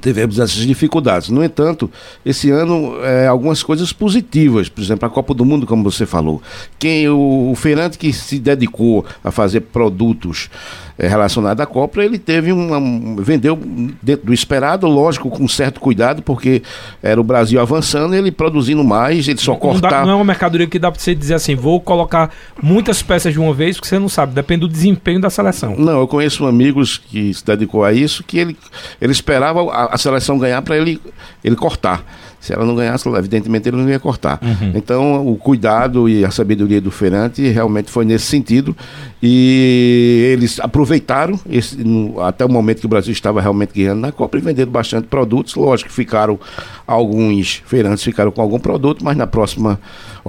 tivemos 0.00 0.38
essas 0.38 0.66
dificuldades. 0.66 1.28
No 1.28 1.42
entanto, 1.42 1.90
esse 2.24 2.50
ano, 2.50 2.96
é, 3.02 3.26
algumas 3.26 3.62
coisas 3.62 3.92
positivas, 3.92 4.68
por 4.68 4.82
exemplo, 4.82 5.06
a 5.06 5.10
Copa 5.10 5.34
do 5.34 5.44
Mundo, 5.44 5.66
como 5.66 5.82
você 5.82 6.06
falou. 6.06 6.42
Quem 6.78 7.08
o, 7.08 7.50
o 7.50 7.54
feirante 7.54 7.98
que 7.98 8.12
se 8.12 8.38
dedicou 8.38 9.04
a 9.22 9.30
fazer 9.30 9.60
produtos 9.60 10.50
é, 10.98 11.08
relacionados 11.08 11.60
à 11.60 11.66
Copa, 11.66 12.02
ele 12.02 12.18
teve 12.18 12.52
uma, 12.52 12.78
um, 12.78 13.16
vendeu 13.16 13.58
dentro 14.02 14.26
do 14.26 14.32
esperado, 14.32 14.86
lógico, 14.86 15.28
com 15.28 15.46
certo 15.48 15.80
cuidado, 15.80 16.22
porque 16.22 16.62
era 17.02 17.20
o 17.20 17.24
Brasil 17.24 17.60
avançando, 17.60 18.14
ele 18.14 18.30
produzindo 18.30 18.84
mais, 18.84 19.26
ele 19.26 19.40
só 19.40 19.56
cortar. 19.56 20.00
Não, 20.00 20.06
não 20.06 20.12
é 20.12 20.14
uma 20.16 20.24
mercadoria 20.24 20.66
que 20.66 20.78
dá 20.78 20.90
para 20.90 21.00
você 21.00 21.14
dizer 21.14 21.34
assim, 21.34 21.54
vou 21.54 21.80
colocar 21.80 22.30
muitas 22.62 23.02
peças 23.02 23.32
de 23.32 23.40
uma 23.40 23.52
vez, 23.52 23.76
porque 23.76 23.88
você 23.88 23.98
não 23.98 24.08
sabe, 24.08 24.34
depende 24.34 24.60
do 24.60 24.68
desempenho 24.68 25.20
da 25.20 25.30
seleção. 25.30 25.74
Não, 25.76 26.00
eu 26.00 26.06
conheço 26.06 26.46
amigos 26.46 26.98
que 26.98 27.34
se 27.34 27.44
dedicou 27.44 27.84
a 27.84 27.92
isso, 27.92 28.22
que 28.22 28.38
ele, 28.38 28.56
ele 29.00 29.12
esperava 29.12 29.60
a, 29.72 29.94
a 29.94 29.98
seleção 29.98 30.38
ganhar 30.38 30.62
para 30.62 30.76
ele, 30.76 31.00
ele 31.42 31.56
cortar. 31.56 32.04
Se 32.44 32.52
ela 32.52 32.66
não 32.66 32.76
ganhasse, 32.76 33.08
evidentemente 33.08 33.68
ele 33.68 33.78
não 33.78 33.88
ia 33.88 33.98
cortar. 33.98 34.38
Uhum. 34.42 34.72
Então, 34.74 35.26
o 35.26 35.34
cuidado 35.34 36.06
e 36.08 36.24
a 36.26 36.30
sabedoria 36.30 36.78
do 36.78 36.90
feirante 36.90 37.40
realmente 37.48 37.90
foi 37.90 38.04
nesse 38.04 38.26
sentido. 38.26 38.76
E 39.22 40.30
eles 40.34 40.60
aproveitaram 40.60 41.40
esse, 41.48 41.82
no, 41.82 42.20
até 42.20 42.44
o 42.44 42.48
momento 42.48 42.80
que 42.80 42.86
o 42.86 42.88
Brasil 42.88 43.12
estava 43.12 43.40
realmente 43.40 43.72
ganhando 43.74 44.00
na 44.00 44.12
Copa 44.12 44.36
e 44.36 44.42
venderam 44.42 44.70
bastante 44.70 45.06
produtos. 45.06 45.54
Lógico 45.54 45.88
que 45.88 45.96
ficaram 45.96 46.38
alguns 46.86 47.62
feirantes 47.64 48.04
ficaram 48.04 48.30
com 48.30 48.42
algum 48.42 48.58
produto, 48.58 49.02
mas 49.02 49.16
na 49.16 49.26
próxima 49.26 49.80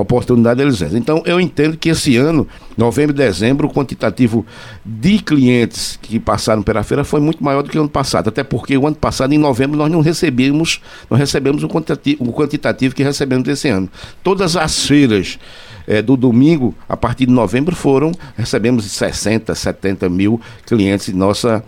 oportunidade 0.02 0.62
eles 0.62 0.80
vendem. 0.80 0.98
Então, 0.98 1.24
eu 1.26 1.40
entendo 1.40 1.78
que 1.78 1.90
esse 1.90 2.18
ano, 2.18 2.48
novembro 2.78 3.16
e 3.16 3.18
dezembro, 3.18 3.68
o 3.68 3.74
quantitativo 3.74 4.46
de 4.86 5.20
clientes 5.20 5.98
que 6.02 6.20
passaram 6.20 6.62
pela 6.62 6.84
feira 6.84 7.04
foi 7.04 7.20
muito 7.20 7.44
maior 7.44 7.64
do 7.64 7.70
que 7.70 7.78
o 7.78 7.82
ano 7.82 7.90
passado. 7.90 8.28
Até 8.28 8.44
porque 8.44 8.78
o 8.78 8.86
ano 8.86 8.96
passado, 8.96 9.34
em 9.34 9.38
novembro, 9.38 9.78
nós 9.78 9.92
não 9.92 10.02
recebemos, 10.02 10.82
não 11.10 11.18
recebemos 11.18 11.64
o 11.64 11.68
quantitativo, 11.68 12.24
o 12.24 12.34
quantitativo 12.34 12.94
que 12.94 13.04
recebemos 13.04 13.48
esse 13.48 13.70
ano. 13.70 13.90
Todas 14.24 14.56
as 14.56 14.86
feiras 14.86 15.40
é, 15.88 16.02
do 16.02 16.18
domingo, 16.18 16.74
a 16.88 16.98
partir 16.98 17.26
de 17.26 17.32
novembro, 17.32 17.76
foram, 17.76 18.12
recebemos 18.38 18.86
60, 18.86 19.54
70 19.54 20.10
mil 20.10 20.40
clientes 20.66 21.10
em 21.10 21.14
nossa, 21.14 21.64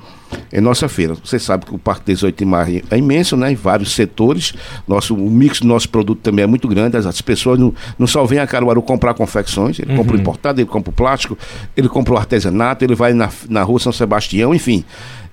em 0.51 0.61
nossa 0.61 0.87
feira. 0.89 1.15
Você 1.23 1.39
sabe 1.39 1.65
que 1.65 1.75
o 1.75 1.77
Parque 1.77 2.05
18 2.05 2.37
de 2.37 2.45
Maio 2.45 2.83
é 2.89 2.97
imenso, 2.97 3.35
né? 3.37 3.51
Em 3.51 3.55
vários 3.55 3.93
setores. 3.93 4.53
Nosso, 4.87 5.15
o 5.15 5.29
mix 5.29 5.59
do 5.59 5.67
nosso 5.67 5.89
produto 5.89 6.19
também 6.21 6.43
é 6.43 6.47
muito 6.47 6.67
grande. 6.67 6.97
As, 6.97 7.05
as 7.05 7.21
pessoas 7.21 7.59
não, 7.59 7.73
não 7.97 8.07
só 8.07 8.25
vêm 8.25 8.39
a 8.39 8.47
Caruaru 8.47 8.81
comprar 8.81 9.13
confecções, 9.13 9.79
ele 9.79 9.91
uhum. 9.91 9.97
compra 9.97 10.15
o 10.15 10.19
importado, 10.19 10.61
ele 10.61 10.69
compra 10.69 10.89
o 10.89 10.93
plástico, 10.93 11.37
ele 11.75 11.89
compra 11.89 12.13
o 12.13 12.17
artesanato, 12.17 12.83
ele 12.83 12.95
vai 12.95 13.13
na, 13.13 13.29
na 13.49 13.63
rua 13.63 13.79
São 13.79 13.91
Sebastião, 13.91 14.53
enfim 14.53 14.83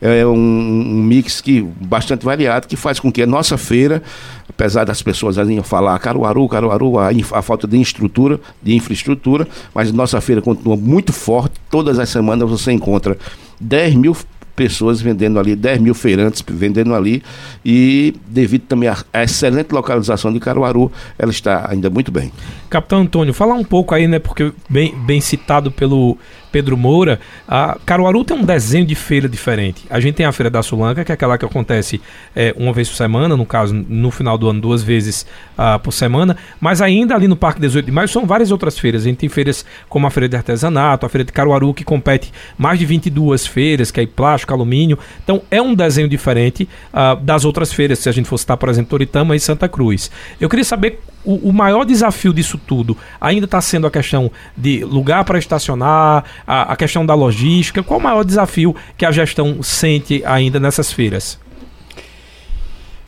é 0.01 0.27
um, 0.27 0.33
um, 0.33 1.03
mix 1.03 1.41
que, 1.41 1.63
bastante 1.63 2.25
variado 2.25 2.67
que 2.67 2.77
faz 2.77 3.01
com 3.01 3.11
que 3.11 3.23
a 3.23 3.27
nossa 3.27 3.57
feira, 3.57 4.03
apesar 4.49 4.85
das 4.85 5.03
pessoas 5.03 5.39
ali 5.39 5.61
falar 5.63 5.99
Caruaru, 5.99 6.49
Caruaru, 6.49 6.99
a, 6.99 7.09
a, 7.33 7.43
falta 7.43 7.67
de 7.67 7.81
estrutura, 7.81 8.41
de 8.63 8.75
infraestrutura, 8.75 9.47
mas 9.75 9.93
nossa 9.93 10.21
feira 10.21 10.43
continua 10.43 10.77
muito 10.77 11.13
forte. 11.13 11.55
Todas 11.71 11.99
as 11.99 12.09
semanas 12.09 12.49
você 12.49 12.73
encontra 12.73 13.17
10 13.61 13.95
mil 13.95 14.17
pessoas 14.55 15.01
vendendo 15.01 15.39
ali, 15.39 15.57
10 15.57 15.81
mil 15.81 15.95
feirantes 15.95 16.43
vendendo 16.47 16.95
ali, 16.95 17.23
e 17.65 18.15
devido 18.27 18.63
também 18.63 18.89
à 18.89 19.23
excelente 19.23 19.73
localização 19.73 20.33
de 20.33 20.41
Caruaru, 20.41 20.91
ela 21.19 21.31
está 21.31 21.67
ainda 21.71 21.91
muito 21.91 22.11
bem. 22.11 22.33
Capitão 22.71 23.01
Antônio, 23.01 23.33
falar 23.33 23.55
um 23.55 23.65
pouco 23.65 23.95
aí, 23.95 24.07
né, 24.07 24.19
porque 24.19 24.53
bem, 24.69 24.95
bem 25.05 25.21
citado 25.21 25.71
pelo 25.71 26.19
Pedro 26.55 26.77
Moura, 26.77 27.19
a 27.49 27.77
Caruaru 27.85 28.23
tem 28.23 28.37
um 28.37 28.45
desenho 28.45 28.87
de 28.87 28.95
feira 28.95 29.29
diferente. 29.29 29.85
A 29.91 29.99
gente 29.99 30.15
tem 30.15 30.25
a 30.25 30.31
Feira 30.31 30.49
da 30.49 30.63
Sulanca, 30.63 31.05
que 31.05 31.11
é 31.11 31.15
aquela 31.15 31.37
que 31.37 31.45
acontece 31.45 32.01
é, 32.35 32.55
uma 32.57 32.73
vez 32.73 32.89
por 32.89 32.95
semana, 32.95 33.37
no 33.37 33.45
caso, 33.45 33.75
no 33.75 34.09
final 34.13 34.39
do 34.39 34.49
ano, 34.49 34.61
duas 34.61 34.81
vezes 34.81 35.27
uh, 35.59 35.81
por 35.81 35.91
semana, 35.91 36.37
mas 36.61 36.81
ainda 36.81 37.13
ali 37.13 37.27
no 37.27 37.35
Parque 37.35 37.61
18 37.61 37.87
de 37.87 37.91
Maio 37.91 38.07
são 38.07 38.25
várias 38.25 38.53
outras 38.53 38.79
feiras. 38.79 39.03
A 39.03 39.07
gente 39.07 39.17
tem 39.17 39.29
feiras 39.29 39.65
como 39.89 40.07
a 40.07 40.11
Feira 40.11 40.29
de 40.29 40.37
Artesanato, 40.37 41.05
a 41.05 41.09
Feira 41.09 41.25
de 41.25 41.33
Caruaru, 41.33 41.75
que 41.75 41.83
compete 41.83 42.33
mais 42.57 42.79
de 42.79 42.87
22 42.87 43.49
feiras, 43.49 43.91
que 43.91 44.01
é 44.01 44.07
plástico, 44.07 44.44
alumínio. 44.53 44.99
Então 45.23 45.43
é 45.51 45.63
um 45.63 45.75
desenho 45.75 46.09
diferente 46.09 46.69
uh, 46.93 47.21
das 47.21 47.45
outras 47.45 47.73
feiras, 47.73 47.99
se 47.99 48.09
a 48.09 48.13
gente 48.13 48.29
fosse 48.29 48.43
citar, 48.43 48.57
por 48.57 48.69
exemplo, 48.69 48.91
Toritama 48.91 49.35
e 49.35 49.41
Santa 49.41 49.69
Cruz. 49.69 50.11
Eu 50.41 50.49
queria 50.49 50.65
saber 50.65 51.01
o, 51.25 51.49
o, 51.49 51.53
maior 51.53 51.85
desafio 51.85 52.33
disso 52.33 52.59
tudo 52.59 52.97
ainda 53.21 53.47
está 53.47 53.61
sendo 53.61 53.87
a 53.87 53.91
questão 53.91 54.31
de 54.57 54.85
lugar 54.85 55.25
para 55.25 55.39
estacionar, 55.39 56.25
a, 56.47 56.73
a, 56.73 56.77
questão 56.77 57.07
da 57.07 57.15
logística. 57.15 57.83
Qual 57.83 57.99
o 57.99 58.03
maior 58.03 58.25
desafio 58.25 58.77
que 58.97 59.07
a 59.07 59.11
gestão 59.11 59.63
sente 59.63 60.23
ainda 60.27 60.61
nessas 60.61 60.93
feiras? 60.93 61.39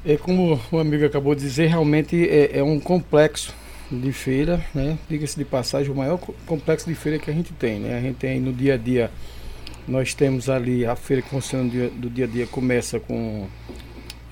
É 0.04 0.16
como 0.16 0.60
o 0.70 0.78
amigo 0.78 1.04
acabou 1.04 1.34
de 1.34 1.42
dizer, 1.42 1.66
realmente 1.66 2.28
é, 2.28 2.58
é 2.58 2.62
um 2.62 2.78
complexo 2.78 3.52
de 3.90 4.12
feira, 4.12 4.64
né? 4.74 4.98
Diga-se 5.08 5.36
de 5.36 5.44
passagem, 5.44 5.92
o 5.92 5.96
maior 5.96 6.18
complexo 6.46 6.88
de 6.88 6.94
feira 6.94 7.18
que 7.18 7.30
a 7.30 7.34
gente 7.34 7.52
tem, 7.52 7.80
né? 7.80 7.98
A 7.98 8.00
gente 8.00 8.16
tem 8.16 8.40
no 8.40 8.52
dia 8.52 8.74
a 8.74 8.76
dia, 8.76 9.10
nós 9.86 10.14
temos 10.14 10.48
ali 10.48 10.84
a 10.84 10.96
feira 10.96 11.22
que 11.22 11.28
funciona 11.28 11.68
do 11.90 12.10
dia 12.10 12.24
a 12.24 12.28
dia, 12.28 12.46
começa 12.46 12.98
com 12.98 13.46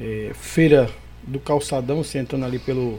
é, 0.01 0.31
feira 0.35 0.91
do 1.23 1.39
calçadão, 1.39 2.03
você 2.03 2.19
entrando 2.19 2.45
ali 2.45 2.59
pelo 2.59 2.99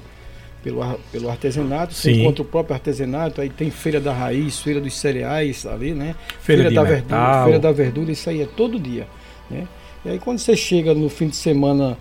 pelo, 0.66 1.00
pelo 1.12 1.30
artesanato, 1.30 1.94
você 1.94 2.12
Sim. 2.12 2.22
encontra 2.22 2.42
o 2.42 2.46
próprio 2.46 2.74
artesanato, 2.74 3.40
aí 3.40 3.52
tem 3.52 3.70
Feira 3.70 4.02
da 4.02 4.12
Raiz, 4.12 4.60
Feira 4.60 4.82
dos 4.82 4.98
Cereais 4.98 5.64
ali, 5.64 5.94
né? 5.94 6.16
Feira, 6.40 6.64
feira 6.64 6.72
da 6.72 6.82
metal. 6.82 6.96
Verdura, 6.96 7.44
Feira 7.44 7.60
da 7.60 7.72
Verdura, 7.72 8.12
isso 8.12 8.30
aí 8.32 8.42
é 8.42 8.48
todo 8.48 8.80
dia, 8.80 9.08
né? 9.48 9.68
E 10.04 10.10
aí 10.10 10.20
quando 10.20 10.40
você 10.40 10.56
chega 10.56 10.96
no 10.96 11.08
fim 11.08 11.28
de 11.28 11.36
semana, 11.36 11.96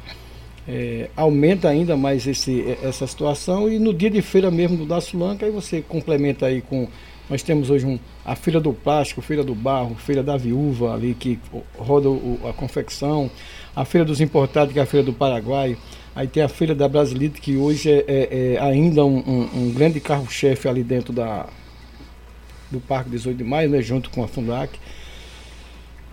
é, 0.66 1.10
aumenta 1.14 1.68
ainda 1.68 1.94
mais 1.94 2.26
esse, 2.26 2.64
essa 2.82 3.06
situação 3.06 3.70
e 3.70 3.78
no 3.78 3.92
dia 3.92 4.08
de 4.08 4.22
feira 4.22 4.50
mesmo 4.50 4.78
do 4.78 4.86
da 4.86 4.98
Sulanca, 4.98 5.44
aí 5.44 5.52
você 5.52 5.82
complementa 5.86 6.46
aí 6.46 6.62
com 6.62 6.88
nós 7.28 7.42
temos 7.42 7.70
hoje 7.70 7.86
um, 7.86 7.98
a 8.24 8.34
Feira 8.36 8.60
do 8.60 8.72
Plástico, 8.72 9.22
Feira 9.22 9.42
do 9.42 9.54
Barro, 9.54 9.94
Feira 9.94 10.22
da 10.22 10.36
Viúva 10.36 10.94
ali 10.94 11.14
que 11.14 11.38
roda 11.76 12.08
o, 12.08 12.40
a 12.48 12.52
confecção, 12.52 13.30
a 13.74 13.84
Feira 13.84 14.04
dos 14.04 14.20
Importados, 14.20 14.72
que 14.72 14.78
é 14.78 14.82
a 14.82 14.86
Feira 14.86 15.04
do 15.04 15.12
Paraguai, 15.12 15.76
Aí 16.14 16.28
tem 16.28 16.42
a 16.42 16.48
Feira 16.48 16.74
da 16.74 16.88
Brasilite, 16.88 17.40
que 17.40 17.56
hoje 17.56 17.90
é, 17.90 18.04
é, 18.06 18.54
é 18.54 18.60
ainda 18.60 19.04
um, 19.04 19.18
um, 19.18 19.50
um 19.62 19.72
grande 19.72 19.98
carro-chefe 19.98 20.68
ali 20.68 20.84
dentro 20.84 21.12
da, 21.12 21.46
do 22.70 22.78
Parque 22.78 23.10
18 23.10 23.36
de 23.36 23.42
Maio, 23.42 23.68
né, 23.68 23.82
junto 23.82 24.10
com 24.10 24.22
a 24.22 24.28
Fundac. 24.28 24.78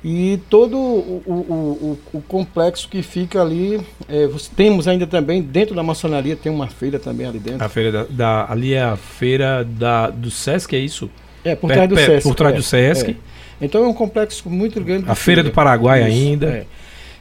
E 0.04 0.40
todo 0.50 0.78
o, 0.78 1.24
o, 1.28 1.34
o, 1.34 2.18
o 2.18 2.22
complexo 2.24 2.90
que 2.90 3.04
fica 3.04 3.40
ali, 3.40 3.80
é, 4.10 4.28
temos 4.56 4.88
ainda 4.88 5.06
também, 5.06 5.44
dentro 5.44 5.76
da 5.76 5.84
maçonaria, 5.84 6.36
tem 6.36 6.52
uma 6.52 6.68
feira 6.68 6.98
também 6.98 7.28
ali 7.28 7.38
dentro. 7.38 7.64
A 7.64 7.70
feira 7.70 7.92
da, 7.92 8.04
da 8.10 8.52
ali 8.52 8.74
é 8.74 8.82
a 8.82 8.98
feira 8.98 9.64
da, 9.64 10.10
do 10.10 10.32
Sesc, 10.32 10.76
é 10.76 10.80
isso? 10.80 11.10
É, 11.44 11.56
por 11.56 11.72
trás 11.72 11.88
do 11.88 11.96
Sesc. 11.96 12.28
Por 12.28 12.36
trás 12.36 12.56
do 12.56 12.62
é, 12.62 12.64
Sesc. 12.64 13.12
É. 13.12 13.66
Então 13.66 13.84
é 13.84 13.88
um 13.88 13.94
complexo 13.94 14.50
muito 14.50 14.82
grande. 14.82 15.06
A 15.08 15.14
Feira 15.14 15.44
do 15.44 15.52
Paraguai 15.52 16.02
isso, 16.02 16.10
ainda. 16.10 16.48
É. 16.48 16.66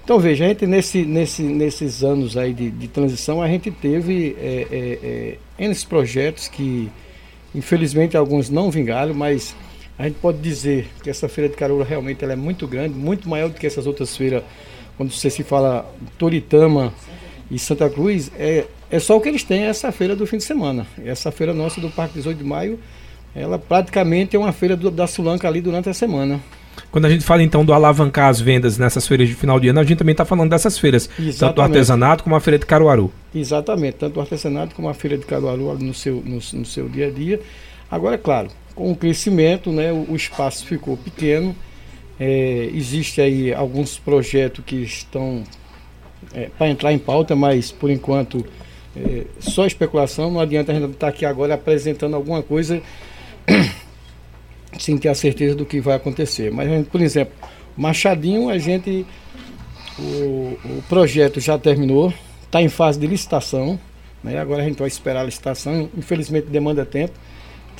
Então 0.02 0.18
veja, 0.18 0.44
a 0.44 0.48
gente 0.48 0.66
nesse, 0.66 1.04
nesse, 1.04 1.42
nesses 1.42 2.02
anos 2.02 2.36
aí 2.36 2.54
de, 2.54 2.70
de 2.70 2.88
transição, 2.88 3.42
a 3.42 3.46
gente 3.46 3.70
teve 3.70 4.36
é, 4.40 4.66
é, 4.70 5.36
é, 5.58 5.64
N 5.64 5.74
projetos 5.86 6.48
que 6.48 6.90
infelizmente 7.54 8.16
alguns 8.16 8.48
não 8.48 8.70
vingaram, 8.70 9.12
mas 9.12 9.54
a 10.00 10.04
gente 10.04 10.16
pode 10.16 10.38
dizer 10.38 10.88
que 11.02 11.10
essa 11.10 11.28
feira 11.28 11.46
de 11.50 11.54
Caroura 11.54 11.84
realmente 11.84 12.24
ela 12.24 12.32
é 12.32 12.36
muito 12.36 12.66
grande, 12.66 12.94
muito 12.94 13.28
maior 13.28 13.50
do 13.50 13.54
que 13.54 13.66
essas 13.66 13.86
outras 13.86 14.16
feiras, 14.16 14.42
quando 14.96 15.12
você 15.12 15.28
se 15.28 15.42
fala 15.42 15.84
Toritama 16.16 16.90
e 17.50 17.58
Santa 17.58 17.90
Cruz, 17.90 18.32
é, 18.38 18.64
é 18.90 18.98
só 18.98 19.18
o 19.18 19.20
que 19.20 19.28
eles 19.28 19.44
têm 19.44 19.64
essa 19.64 19.92
feira 19.92 20.16
do 20.16 20.26
fim 20.26 20.38
de 20.38 20.44
semana. 20.44 20.86
Essa 21.04 21.30
feira 21.30 21.52
nossa 21.52 21.82
do 21.82 21.90
Parque 21.90 22.14
18 22.14 22.38
de 22.38 22.44
Maio, 22.44 22.78
ela 23.34 23.58
praticamente 23.58 24.34
é 24.34 24.38
uma 24.38 24.52
feira 24.52 24.74
do, 24.74 24.90
da 24.90 25.06
Sulanca 25.06 25.46
ali 25.46 25.60
durante 25.60 25.90
a 25.90 25.94
semana. 25.94 26.40
Quando 26.90 27.04
a 27.04 27.10
gente 27.10 27.22
fala 27.22 27.42
então 27.42 27.62
do 27.62 27.74
alavancar 27.74 28.30
as 28.30 28.40
vendas 28.40 28.78
nessas 28.78 29.06
feiras 29.06 29.28
de 29.28 29.34
final 29.34 29.60
de 29.60 29.68
ano, 29.68 29.80
a 29.80 29.84
gente 29.84 29.98
também 29.98 30.12
está 30.12 30.24
falando 30.24 30.48
dessas 30.48 30.78
feiras, 30.78 31.10
Exatamente. 31.18 31.38
tanto 31.38 31.56
do 31.56 31.60
artesanato 31.60 32.24
como 32.24 32.34
a 32.34 32.40
feira 32.40 32.58
de 32.58 32.64
Caruaru. 32.64 33.12
Exatamente, 33.34 33.96
tanto 33.98 34.16
o 34.16 34.20
artesanato 34.22 34.74
como 34.74 34.88
a 34.88 34.94
feira 34.94 35.18
de 35.18 35.26
Caruaru 35.26 35.76
no 35.78 35.92
seu, 35.92 36.22
no, 36.24 36.36
no 36.36 36.64
seu 36.64 36.88
dia 36.88 37.08
a 37.08 37.10
dia. 37.10 37.38
Agora, 37.90 38.14
é 38.14 38.18
claro, 38.18 38.48
com 38.74 38.92
o 38.92 38.96
crescimento, 38.96 39.70
né, 39.70 39.92
o, 39.92 40.14
espaço 40.14 40.66
ficou 40.66 40.96
pequeno. 40.96 41.54
É, 42.18 42.70
existe 42.74 43.20
aí 43.20 43.52
alguns 43.52 43.98
projetos 43.98 44.64
que 44.64 44.76
estão 44.76 45.42
é, 46.34 46.50
para 46.56 46.68
entrar 46.68 46.92
em 46.92 46.98
pauta, 46.98 47.34
mas 47.34 47.72
por 47.72 47.90
enquanto 47.90 48.44
é, 48.96 49.24
só 49.38 49.66
especulação. 49.66 50.30
Não 50.30 50.40
adianta 50.40 50.72
a 50.72 50.74
gente 50.74 50.92
estar 50.92 51.08
aqui 51.08 51.24
agora 51.24 51.54
apresentando 51.54 52.14
alguma 52.14 52.42
coisa 52.42 52.82
sem 54.78 54.98
ter 54.98 55.08
a 55.08 55.14
certeza 55.14 55.54
do 55.54 55.64
que 55.64 55.80
vai 55.80 55.94
acontecer. 55.94 56.50
Mas, 56.50 56.86
por 56.88 57.00
exemplo, 57.00 57.34
Machadinho, 57.76 58.48
a 58.48 58.58
gente. 58.58 59.06
O, 59.98 60.58
o 60.64 60.82
projeto 60.88 61.40
já 61.40 61.58
terminou, 61.58 62.12
está 62.44 62.62
em 62.62 62.68
fase 62.68 62.98
de 62.98 63.06
licitação. 63.06 63.78
Né? 64.24 64.38
Agora 64.38 64.62
a 64.62 64.64
gente 64.66 64.78
vai 64.78 64.88
esperar 64.88 65.20
a 65.20 65.24
licitação. 65.24 65.90
Infelizmente 65.96 66.46
demanda 66.46 66.86
tempo. 66.86 67.12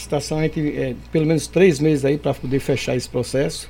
Licitação 0.00 0.38
a 0.38 0.42
gente 0.42 0.60
é, 0.60 0.94
pelo 1.12 1.26
menos 1.26 1.46
três 1.46 1.78
meses 1.78 2.04
aí 2.04 2.16
para 2.16 2.32
poder 2.32 2.58
fechar 2.58 2.96
esse 2.96 3.08
processo. 3.08 3.68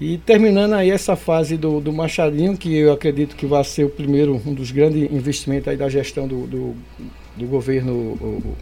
E 0.00 0.16
terminando 0.18 0.74
aí 0.74 0.90
essa 0.90 1.16
fase 1.16 1.56
do, 1.56 1.80
do 1.80 1.92
Machadinho, 1.92 2.56
que 2.56 2.72
eu 2.72 2.92
acredito 2.92 3.34
que 3.34 3.44
vai 3.44 3.64
ser 3.64 3.84
o 3.84 3.90
primeiro, 3.90 4.40
um 4.46 4.54
dos 4.54 4.70
grandes 4.70 5.10
investimentos 5.10 5.66
aí 5.66 5.76
da 5.76 5.88
gestão 5.88 6.28
do, 6.28 6.46
do, 6.46 6.76
do 7.36 7.46
governo 7.46 7.92
o, 7.92 8.56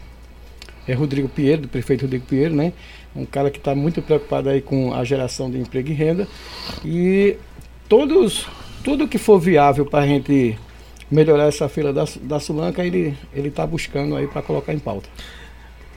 é 0.88 0.94
Rodrigo 0.94 1.28
Pinheiro, 1.28 1.62
do 1.62 1.68
prefeito 1.68 2.02
Rodrigo 2.02 2.24
Pinheiro, 2.24 2.54
né? 2.54 2.72
Um 3.14 3.26
cara 3.26 3.50
que 3.50 3.58
está 3.58 3.74
muito 3.74 4.00
preocupado 4.00 4.48
aí 4.48 4.62
com 4.62 4.94
a 4.94 5.04
geração 5.04 5.50
de 5.50 5.58
emprego 5.58 5.90
e 5.90 5.92
renda. 5.92 6.26
E 6.82 7.36
todos, 7.86 8.46
tudo 8.82 9.06
que 9.06 9.18
for 9.18 9.38
viável 9.38 9.84
para 9.84 10.04
a 10.04 10.06
gente 10.06 10.58
melhorar 11.10 11.48
essa 11.48 11.68
fila 11.68 11.92
da, 11.92 12.04
da 12.22 12.40
Sulanca, 12.40 12.82
ele 12.84 13.14
está 13.34 13.66
buscando 13.66 14.16
aí 14.16 14.26
para 14.26 14.40
colocar 14.40 14.72
em 14.72 14.78
pauta. 14.78 15.08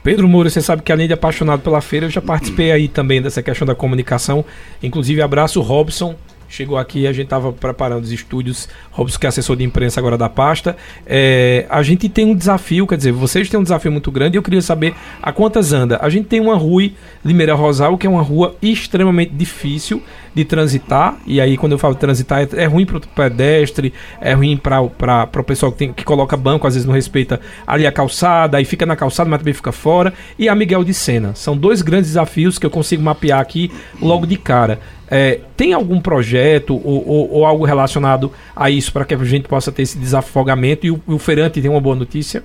Pedro 0.03 0.27
Moura, 0.27 0.49
você 0.49 0.61
sabe 0.61 0.81
que 0.81 0.91
além 0.91 1.07
de 1.07 1.13
apaixonado 1.13 1.61
pela 1.61 1.81
feira, 1.81 2.05
eu 2.05 2.09
já 2.09 2.21
participei 2.21 2.71
aí 2.71 2.87
também 2.87 3.21
dessa 3.21 3.43
questão 3.43 3.67
da 3.67 3.75
comunicação. 3.75 4.45
Inclusive, 4.81 5.21
abraço 5.21 5.61
Robson, 5.61 6.15
chegou 6.49 6.77
aqui, 6.77 7.05
a 7.07 7.13
gente 7.13 7.25
estava 7.25 7.53
preparando 7.53 8.03
os 8.03 8.11
estúdios, 8.11 8.67
Robson 8.91 9.19
que 9.19 9.25
é 9.25 9.29
assessor 9.29 9.55
de 9.55 9.63
imprensa 9.63 9.99
agora 9.99 10.17
da 10.17 10.27
pasta. 10.27 10.75
É, 11.05 11.65
a 11.69 11.83
gente 11.83 12.09
tem 12.09 12.25
um 12.25 12.35
desafio, 12.35 12.87
quer 12.87 12.97
dizer, 12.97 13.11
vocês 13.11 13.49
têm 13.49 13.59
um 13.59 13.63
desafio 13.63 13.91
muito 13.91 14.11
grande 14.11 14.37
eu 14.37 14.43
queria 14.43 14.61
saber 14.61 14.93
a 15.21 15.31
quantas 15.31 15.71
anda. 15.73 15.99
A 16.01 16.09
gente 16.09 16.27
tem 16.27 16.39
uma 16.39 16.55
rua 16.55 16.89
Limeira 17.23 17.53
Rosal, 17.53 17.97
que 17.97 18.07
é 18.07 18.09
uma 18.09 18.21
rua 18.21 18.55
extremamente 18.61 19.33
difícil 19.33 20.01
de 20.33 20.45
transitar, 20.45 21.17
e 21.25 21.41
aí 21.41 21.57
quando 21.57 21.73
eu 21.73 21.77
falo 21.77 21.95
transitar, 21.95 22.41
é, 22.41 22.63
é 22.63 22.65
ruim 22.65 22.85
para 22.85 22.97
o 22.97 23.01
pedestre, 23.01 23.93
é 24.21 24.33
ruim 24.33 24.55
para 24.57 24.81
o 24.81 25.43
pessoal 25.43 25.71
que, 25.71 25.77
tem, 25.79 25.93
que 25.93 26.03
coloca 26.03 26.37
banco, 26.37 26.67
às 26.67 26.75
vezes 26.75 26.85
não 26.85 26.93
respeita 26.93 27.39
ali 27.65 27.85
a 27.85 27.91
calçada, 27.91 28.57
aí 28.57 28.65
fica 28.65 28.85
na 28.85 28.95
calçada, 28.95 29.29
mas 29.29 29.39
também 29.39 29.53
fica 29.53 29.71
fora, 29.71 30.13
e 30.37 30.47
a 30.47 30.55
Miguel 30.55 30.83
de 30.83 30.93
Sena. 30.93 31.33
São 31.35 31.57
dois 31.57 31.81
grandes 31.81 32.11
desafios 32.11 32.57
que 32.57 32.65
eu 32.65 32.69
consigo 32.69 33.01
mapear 33.01 33.39
aqui 33.39 33.71
logo 34.01 34.25
de 34.25 34.37
cara. 34.37 34.79
É, 35.09 35.39
tem 35.57 35.73
algum 35.73 35.99
projeto 35.99 36.75
ou, 36.75 37.07
ou, 37.07 37.31
ou, 37.31 37.45
algo 37.45 37.65
relacionado 37.65 38.31
a 38.55 38.69
isso 38.69 38.93
para 38.93 39.03
que 39.05 39.13
a 39.13 39.17
gente 39.23 39.47
possa 39.47 39.71
ter 39.71 39.81
esse 39.81 39.97
desafogamento 39.97 40.85
e 40.85 40.91
o, 40.91 41.01
o 41.07 41.17
Ferante 41.17 41.59
tem 41.59 41.69
uma 41.69 41.81
boa 41.81 41.95
notícia? 41.95 42.43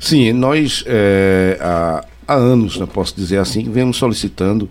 Sim, 0.00 0.32
nós 0.32 0.82
é, 0.86 1.58
há, 1.60 2.04
há, 2.26 2.34
anos, 2.34 2.78
né, 2.78 2.86
posso 2.86 3.14
dizer 3.14 3.38
assim, 3.38 3.70
vemos 3.70 3.98
solicitando 3.98 4.68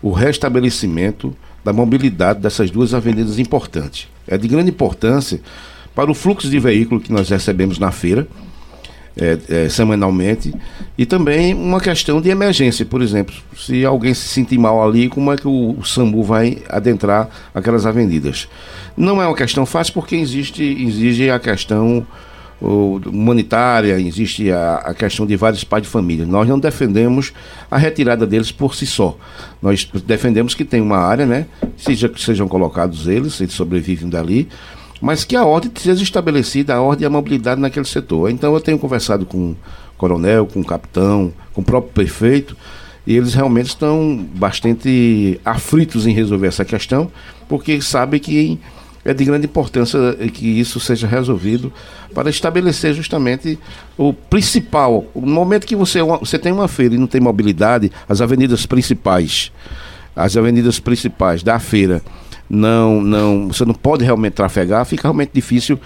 o 0.00 0.10
restabelecimento 0.10 1.36
da 1.62 1.72
mobilidade 1.72 2.40
dessas 2.40 2.70
duas 2.70 2.94
avenidas 2.94 3.38
importantes. 3.38 4.08
É 4.26 4.38
de 4.38 4.48
grande 4.48 4.70
importância 4.70 5.40
para 5.94 6.10
o 6.10 6.14
fluxo 6.14 6.48
de 6.48 6.58
veículo 6.58 7.00
que 7.00 7.12
nós 7.12 7.28
recebemos 7.28 7.78
na 7.78 7.90
feira 7.90 8.26
é, 9.18 9.38
é, 9.48 9.68
semanalmente. 9.68 10.54
E 10.96 11.04
também 11.04 11.54
uma 11.54 11.80
questão 11.80 12.20
de 12.20 12.30
emergência, 12.30 12.84
por 12.84 13.02
exemplo, 13.02 13.34
se 13.56 13.84
alguém 13.84 14.14
se 14.14 14.28
sentir 14.28 14.58
mal 14.58 14.86
ali, 14.86 15.08
como 15.08 15.32
é 15.32 15.36
que 15.36 15.48
o, 15.48 15.76
o 15.78 15.84
SAMU 15.84 16.22
vai 16.22 16.58
adentrar 16.68 17.28
aquelas 17.54 17.84
avenidas? 17.84 18.48
Não 18.96 19.20
é 19.20 19.26
uma 19.26 19.36
questão 19.36 19.66
fácil 19.66 19.94
porque 19.94 20.16
existe, 20.16 20.62
exige 20.62 21.30
a 21.30 21.38
questão 21.38 22.06
humanitária, 22.60 24.00
existe 24.00 24.50
a, 24.50 24.76
a, 24.76 24.94
questão 24.94 25.24
de 25.24 25.36
vários 25.36 25.62
pais 25.62 25.84
de 25.84 25.88
família. 25.88 26.26
Nós 26.26 26.48
não 26.48 26.58
defendemos 26.58 27.32
a 27.70 27.78
retirada 27.78 28.26
deles 28.26 28.50
por 28.50 28.74
si 28.74 28.84
só. 28.84 29.16
Nós 29.62 29.88
defendemos 30.04 30.54
que 30.54 30.64
tem 30.64 30.80
uma 30.80 30.98
área, 30.98 31.24
né? 31.24 31.46
Seja, 31.76 32.10
sejam 32.16 32.48
colocados 32.48 33.06
eles, 33.06 33.40
eles 33.40 33.54
sobrevivem 33.54 34.08
dali, 34.08 34.48
mas 35.00 35.24
que 35.24 35.36
a 35.36 35.44
ordem 35.44 35.70
seja 35.74 36.02
estabelecida, 36.02 36.74
a 36.74 36.80
ordem 36.80 37.04
e 37.04 37.06
a 37.06 37.10
mobilidade 37.10 37.60
naquele 37.60 37.86
setor. 37.86 38.30
Então 38.30 38.54
eu 38.54 38.60
tenho 38.60 38.78
conversado 38.78 39.24
com 39.24 39.50
o 39.50 39.56
coronel, 39.96 40.46
com 40.46 40.60
o 40.60 40.64
capitão, 40.64 41.32
com 41.52 41.60
o 41.60 41.64
próprio 41.64 41.92
prefeito, 41.92 42.56
e 43.06 43.16
eles 43.16 43.34
realmente 43.34 43.68
estão 43.68 44.26
bastante 44.34 45.40
aflitos 45.44 46.06
em 46.06 46.12
resolver 46.12 46.48
essa 46.48 46.64
questão, 46.64 47.10
porque 47.48 47.80
sabem 47.80 48.20
que 48.20 48.60
é 49.04 49.14
de 49.14 49.24
grande 49.24 49.46
importância 49.46 49.98
que 50.34 50.46
isso 50.46 50.78
seja 50.78 51.06
resolvido 51.06 51.72
para 52.12 52.28
estabelecer 52.28 52.92
justamente 52.92 53.58
o 53.96 54.12
principal. 54.12 55.06
No 55.14 55.26
momento 55.26 55.66
que 55.66 55.74
você, 55.74 56.02
você 56.02 56.38
tem 56.38 56.52
uma 56.52 56.68
feira 56.68 56.94
e 56.94 56.98
não 56.98 57.06
tem 57.06 57.20
mobilidade, 57.20 57.90
as 58.06 58.20
avenidas 58.20 58.66
principais, 58.66 59.50
as 60.14 60.36
avenidas 60.36 60.78
principais 60.78 61.42
da 61.42 61.58
feira 61.58 62.02
não, 62.48 63.00
não, 63.02 63.48
você 63.48 63.64
não 63.64 63.74
pode 63.74 64.04
realmente 64.04 64.34
trafegar, 64.34 64.84
fica 64.84 65.02
realmente 65.02 65.30
difícil 65.34 65.78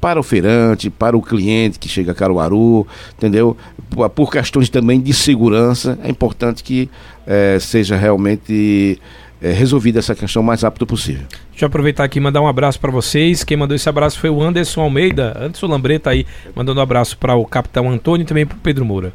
para 0.00 0.18
o 0.18 0.22
feirante, 0.22 0.88
para 0.88 1.16
o 1.16 1.22
cliente 1.22 1.78
que 1.78 1.88
chega 1.88 2.12
a 2.12 2.14
Caruaru, 2.14 2.86
entendeu? 3.16 3.56
Por, 3.90 4.08
por 4.10 4.32
questões 4.32 4.68
também 4.68 5.00
de 5.00 5.12
segurança, 5.12 5.98
é 6.02 6.10
importante 6.10 6.62
que 6.62 6.88
é, 7.26 7.58
seja 7.60 7.96
realmente 7.96 8.98
é, 9.42 9.52
resolvida 9.52 9.98
essa 9.98 10.14
questão 10.14 10.42
o 10.42 10.44
mais 10.44 10.62
rápido 10.62 10.86
possível. 10.86 11.26
Deixa 11.50 11.64
eu 11.64 11.68
aproveitar 11.68 12.04
aqui 12.04 12.18
e 12.18 12.22
mandar 12.22 12.40
um 12.40 12.46
abraço 12.46 12.80
para 12.80 12.90
vocês. 12.90 13.44
Quem 13.44 13.56
mandou 13.56 13.74
esse 13.74 13.88
abraço 13.88 14.18
foi 14.18 14.30
o 14.30 14.42
Anderson 14.42 14.80
Almeida, 14.80 15.36
Anderson 15.38 15.66
Lambreta 15.66 16.10
aí, 16.10 16.26
mandando 16.54 16.80
um 16.80 16.82
abraço 16.82 17.18
para 17.18 17.34
o 17.34 17.44
capitão 17.44 17.90
Antônio 17.90 18.24
e 18.24 18.26
também 18.26 18.46
para 18.46 18.56
o 18.56 18.60
Pedro 18.60 18.84
Moura. 18.84 19.12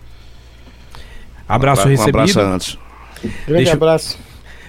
Abraço 1.47 1.87
um 1.87 1.89
recebido. 1.89 2.17
Um 2.17 2.21
abraço, 2.21 2.39
Anderson. 2.39 2.77
Grande 3.47 3.63
Deixa... 3.63 3.73
abraço 3.73 4.24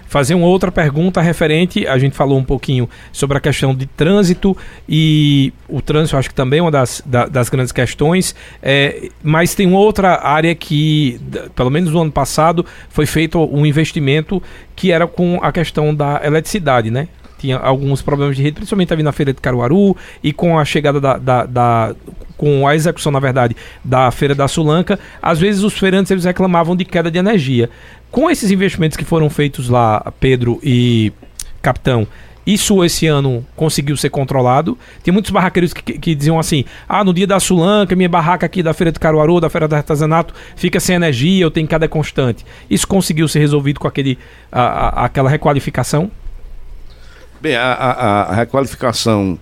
fazer 0.07 0.35
uma 0.35 0.47
outra 0.47 0.71
pergunta 0.73 1.21
referente. 1.21 1.87
A 1.87 1.99
gente 1.99 2.15
falou 2.15 2.39
um 2.39 2.45
pouquinho 2.45 2.89
sobre 3.13 3.37
a 3.37 3.41
questão 3.41 3.75
de 3.75 3.87
trânsito 3.87 4.57
e 4.89 5.53
o 5.69 5.81
trânsito, 5.81 6.17
acho 6.17 6.29
que 6.29 6.35
também 6.35 6.59
é 6.59 6.63
uma 6.63 6.71
das, 6.71 7.03
da, 7.05 7.27
das 7.27 7.49
grandes 7.49 7.73
questões. 7.73 8.35
É, 8.63 9.11
mas 9.23 9.55
tem 9.55 9.67
uma 9.67 9.79
outra 9.79 10.27
área 10.27 10.55
que, 10.55 11.21
pelo 11.55 11.71
menos 11.71 11.93
no 11.93 12.01
ano 12.01 12.13
passado, 12.13 12.65
foi 12.89 13.07
feito 13.07 13.39
um 13.39 13.67
investimento 13.67 14.43
que 14.75 14.93
era 14.93 15.07
com 15.07 15.39
a 15.43 15.51
questão 15.53 15.95
da 15.95 16.21
eletricidade, 16.25 16.91
né? 16.91 17.09
tinha 17.39 17.59
alguns 17.59 18.03
problemas 18.03 18.37
de 18.37 18.43
rede, 18.43 18.57
principalmente 18.57 18.93
ali 18.93 19.03
na 19.03 19.13
feira 19.13 19.33
de 19.33 19.41
Caruaru 19.41 19.97
e 20.23 20.33
com 20.33 20.59
a 20.59 20.65
chegada 20.65 21.01
da, 21.01 21.19
da, 21.19 21.45
da, 21.45 21.95
com 22.37 22.67
a 22.67 22.75
execução, 22.75 23.13
na 23.13 23.21
verdade, 23.21 23.57
da 23.85 24.11
feira 24.11 24.35
da 24.35 24.49
Sulanca, 24.49 24.99
às 25.21 25.39
vezes 25.39 25.63
os 25.63 25.79
feirantes 25.79 26.11
eles 26.11 26.25
reclamavam 26.25 26.75
de 26.75 26.85
queda 26.85 27.11
de 27.11 27.19
energia. 27.19 27.71
Com 28.17 28.31
esses 28.31 28.51
investimentos 28.51 28.97
que 28.97 29.05
foram 29.05 29.29
feitos 29.29 29.69
lá, 29.69 30.11
Pedro 30.19 30.59
e 30.63 31.13
Capitão, 31.61 32.09
isso 32.47 32.83
esse 32.83 33.07
ano 33.07 33.45
conseguiu 33.55 33.95
ser 33.95 34.09
controlado. 34.09 34.79
Tem 35.03 35.13
muitos 35.13 35.31
barraqueiros 35.31 35.75
que, 35.75 35.83
que, 35.83 35.99
que, 35.99 36.15
diziam 36.15 36.39
assim: 36.39 36.65
ah, 36.89 37.05
no 37.05 37.13
dia 37.13 37.27
da 37.27 37.39
Sulanca, 37.39 37.95
minha 37.95 38.09
barraca 38.09 38.47
aqui 38.47 38.63
da 38.63 38.73
Feira 38.73 38.91
de 38.91 38.99
Caruaru, 38.99 39.39
da 39.39 39.51
Feira 39.51 39.69
do 39.69 39.77
Artesanato, 39.77 40.33
fica 40.57 40.81
sem 40.81 40.97
energia, 40.97 41.45
eu 41.45 41.51
tenho 41.51 41.69
cada 41.69 41.87
constante. 41.89 42.43
Isso 42.71 42.89
conseguiu 42.89 43.29
ser 43.29 43.41
resolvido 43.41 43.79
com 43.79 43.87
aquele, 43.87 44.19
a, 44.51 44.63
a, 44.63 45.05
aquela 45.05 45.29
requalificação? 45.29 46.11
Bem, 47.39 47.55
a, 47.55 47.71
a 47.71 48.35
requalificação 48.35 49.39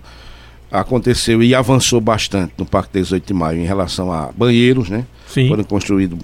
aconteceu 0.71 1.41
e 1.41 1.53
avançou 1.53 2.01
bastante 2.01 2.53
no 2.57 2.65
Parque 2.65 2.93
18 2.93 3.25
de 3.25 3.33
Maio 3.33 3.59
em 3.59 3.65
relação 3.65 4.11
a 4.11 4.31
banheiros, 4.35 4.89
né? 4.89 5.05
Sim. 5.27 5.47
Foram 5.47 5.63
construídos 5.63 6.19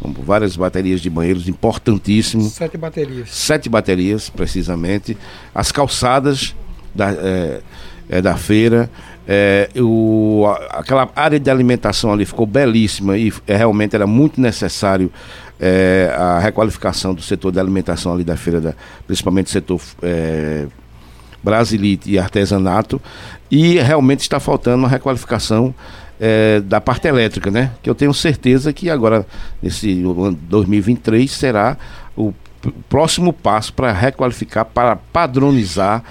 várias 0.00 0.56
baterias 0.56 1.00
de 1.00 1.08
banheiros 1.08 1.48
importantíssimos. 1.48 2.52
Sete 2.52 2.76
baterias. 2.76 3.30
Sete 3.30 3.68
baterias, 3.68 4.28
precisamente. 4.28 5.16
As 5.54 5.72
calçadas 5.72 6.54
da, 6.94 7.10
é, 7.10 7.60
é, 8.08 8.22
da 8.22 8.36
feira. 8.36 8.90
É, 9.26 9.70
o, 9.76 10.44
aquela 10.70 11.10
área 11.16 11.40
de 11.40 11.50
alimentação 11.50 12.12
ali 12.12 12.26
ficou 12.26 12.46
belíssima 12.46 13.16
e 13.16 13.32
é, 13.46 13.56
realmente 13.56 13.96
era 13.96 14.06
muito 14.06 14.38
necessário 14.38 15.10
é, 15.58 16.14
a 16.14 16.38
requalificação 16.38 17.14
do 17.14 17.22
setor 17.22 17.50
de 17.50 17.58
alimentação 17.58 18.12
ali 18.12 18.22
da 18.22 18.36
feira, 18.36 18.60
da, 18.60 18.74
principalmente 19.06 19.46
o 19.46 19.50
setor 19.50 19.80
é, 20.02 20.66
Brasilite 21.44 22.10
e 22.10 22.18
artesanato, 22.18 23.00
e 23.50 23.78
realmente 23.78 24.20
está 24.20 24.40
faltando 24.40 24.78
uma 24.78 24.88
requalificação 24.88 25.74
é, 26.18 26.60
da 26.60 26.80
parte 26.80 27.06
elétrica, 27.06 27.50
né? 27.50 27.72
Que 27.82 27.90
eu 27.90 27.94
tenho 27.94 28.14
certeza 28.14 28.72
que 28.72 28.88
agora, 28.88 29.26
nesse 29.62 30.02
ano 30.02 30.32
2023, 30.48 31.30
será 31.30 31.76
o 32.16 32.32
próximo 32.88 33.32
passo 33.32 33.72
para 33.74 33.92
requalificar, 33.92 34.64
para 34.64 34.96
padronizar 34.96 36.02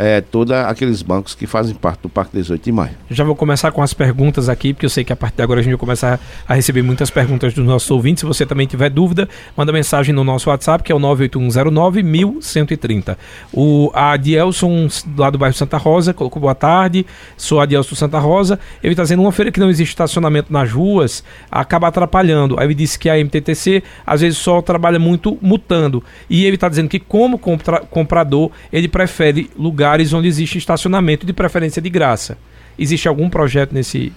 é, 0.00 0.20
todos 0.22 0.54
aqueles 0.54 1.02
bancos 1.02 1.34
que 1.34 1.46
fazem 1.46 1.74
parte 1.74 2.00
do 2.00 2.08
Parque 2.08 2.34
18 2.34 2.64
de 2.64 2.72
Maio. 2.72 2.92
Já 3.10 3.22
vou 3.22 3.36
começar 3.36 3.70
com 3.70 3.82
as 3.82 3.92
perguntas 3.92 4.48
aqui, 4.48 4.72
porque 4.72 4.86
eu 4.86 4.90
sei 4.90 5.04
que 5.04 5.12
a 5.12 5.16
partir 5.16 5.36
de 5.36 5.42
agora 5.42 5.60
a 5.60 5.62
gente 5.62 5.72
vai 5.72 5.78
começar 5.78 6.18
a 6.48 6.54
receber 6.54 6.80
muitas 6.80 7.10
perguntas 7.10 7.52
dos 7.52 7.66
nossos 7.66 7.90
ouvintes. 7.90 8.20
Se 8.20 8.26
você 8.26 8.46
também 8.46 8.66
tiver 8.66 8.88
dúvida, 8.88 9.28
manda 9.54 9.70
mensagem 9.70 10.14
no 10.14 10.24
nosso 10.24 10.48
WhatsApp, 10.48 10.82
que 10.82 10.90
é 10.90 10.94
o 10.94 10.98
98109-1130. 10.98 13.14
O 13.52 13.90
Adielson, 13.92 14.88
lá 15.18 15.28
do 15.28 15.36
bairro 15.36 15.54
Santa 15.54 15.76
Rosa, 15.76 16.14
colocou 16.14 16.40
boa 16.40 16.54
tarde. 16.54 17.04
Sou 17.36 17.60
Adielson 17.60 17.94
Santa 17.94 18.18
Rosa. 18.18 18.58
Ele 18.82 18.94
está 18.94 19.02
dizendo 19.02 19.20
uma 19.20 19.32
feira 19.32 19.52
que 19.52 19.60
não 19.60 19.68
existe 19.68 19.90
estacionamento 19.90 20.50
nas 20.50 20.72
ruas 20.72 21.22
acaba 21.50 21.88
atrapalhando. 21.88 22.58
Aí 22.58 22.66
ele 22.66 22.74
disse 22.74 22.98
que 22.98 23.10
a 23.10 23.18
MTTC 23.18 23.82
às 24.06 24.22
vezes 24.22 24.38
só 24.38 24.62
trabalha 24.62 24.98
muito 24.98 25.36
mutando. 25.42 26.02
E 26.30 26.46
ele 26.46 26.54
está 26.54 26.70
dizendo 26.70 26.88
que, 26.88 26.98
como 26.98 27.38
compra 27.38 27.80
comprador, 27.80 28.50
ele 28.72 28.88
prefere 28.88 29.50
lugar 29.58 29.89
lugares 29.90 30.12
onde 30.12 30.28
existe 30.28 30.56
estacionamento, 30.56 31.26
de 31.26 31.32
preferência 31.32 31.82
de 31.82 31.90
graça. 31.90 32.38
Existe 32.78 33.08
algum 33.08 33.28
projeto 33.28 33.72
nesse. 33.72 34.12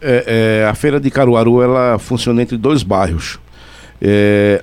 É, 0.00 0.60
é, 0.62 0.68
a 0.68 0.74
feira 0.74 1.00
de 1.00 1.10
Caruaru 1.10 1.62
ela 1.62 1.98
funciona 1.98 2.42
entre 2.42 2.56
dois 2.56 2.82
bairros. 2.82 3.40
É, 4.00 4.62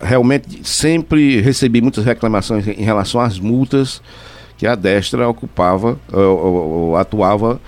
realmente 0.00 0.60
sempre 0.66 1.40
recebi 1.40 1.80
muitas 1.80 2.04
reclamações 2.04 2.66
em 2.66 2.84
relação 2.84 3.20
às 3.20 3.38
multas 3.38 4.02
que 4.58 4.66
a 4.66 4.74
Destra 4.74 5.28
ocupava 5.28 5.98
ou, 6.12 6.20
ou, 6.20 6.54
ou 6.54 6.96
atuava 6.96 7.60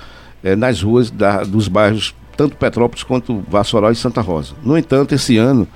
é, 0.42 0.54
nas 0.54 0.82
ruas 0.82 1.10
da, 1.10 1.44
dos 1.44 1.68
bairros 1.68 2.14
tanto 2.36 2.56
Petrópolis 2.56 3.02
quanto 3.02 3.42
Vassoral 3.48 3.92
e 3.92 3.96
Santa 3.96 4.20
Rosa. 4.20 4.54
No 4.62 4.76
entanto, 4.76 5.14
esse 5.14 5.38
ano 5.38 5.66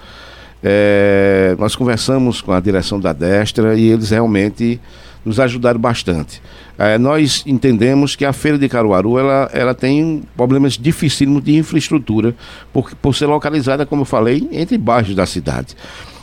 é, 0.62 1.56
nós 1.59 1.74
conversamos 1.74 2.42
com 2.42 2.52
a 2.52 2.61
direção 2.61 3.00
da 3.00 3.14
Destra 3.14 3.74
e 3.74 3.88
eles 3.88 4.11
realmente 4.11 4.78
nos 5.24 5.38
ajudaram 5.38 5.78
bastante. 5.78 6.40
É, 6.78 6.96
nós 6.98 7.42
entendemos 7.46 8.16
que 8.16 8.24
a 8.24 8.33
feira 8.33 8.59
de 8.59 8.68
Caruaru 8.68 9.18
ela, 9.18 9.50
ela 9.52 9.74
tem 9.74 10.22
problemas 10.37 10.78
dificílimos 10.78 11.44
de 11.44 11.56
infraestrutura, 11.56 12.35
por, 12.72 12.94
por 12.96 13.14
ser 13.14 13.26
localizada, 13.26 13.85
como 13.85 14.02
eu 14.02 14.06
falei, 14.06 14.48
entre 14.50 14.78
bairros 14.78 15.14
da 15.14 15.26
cidade. 15.26 15.76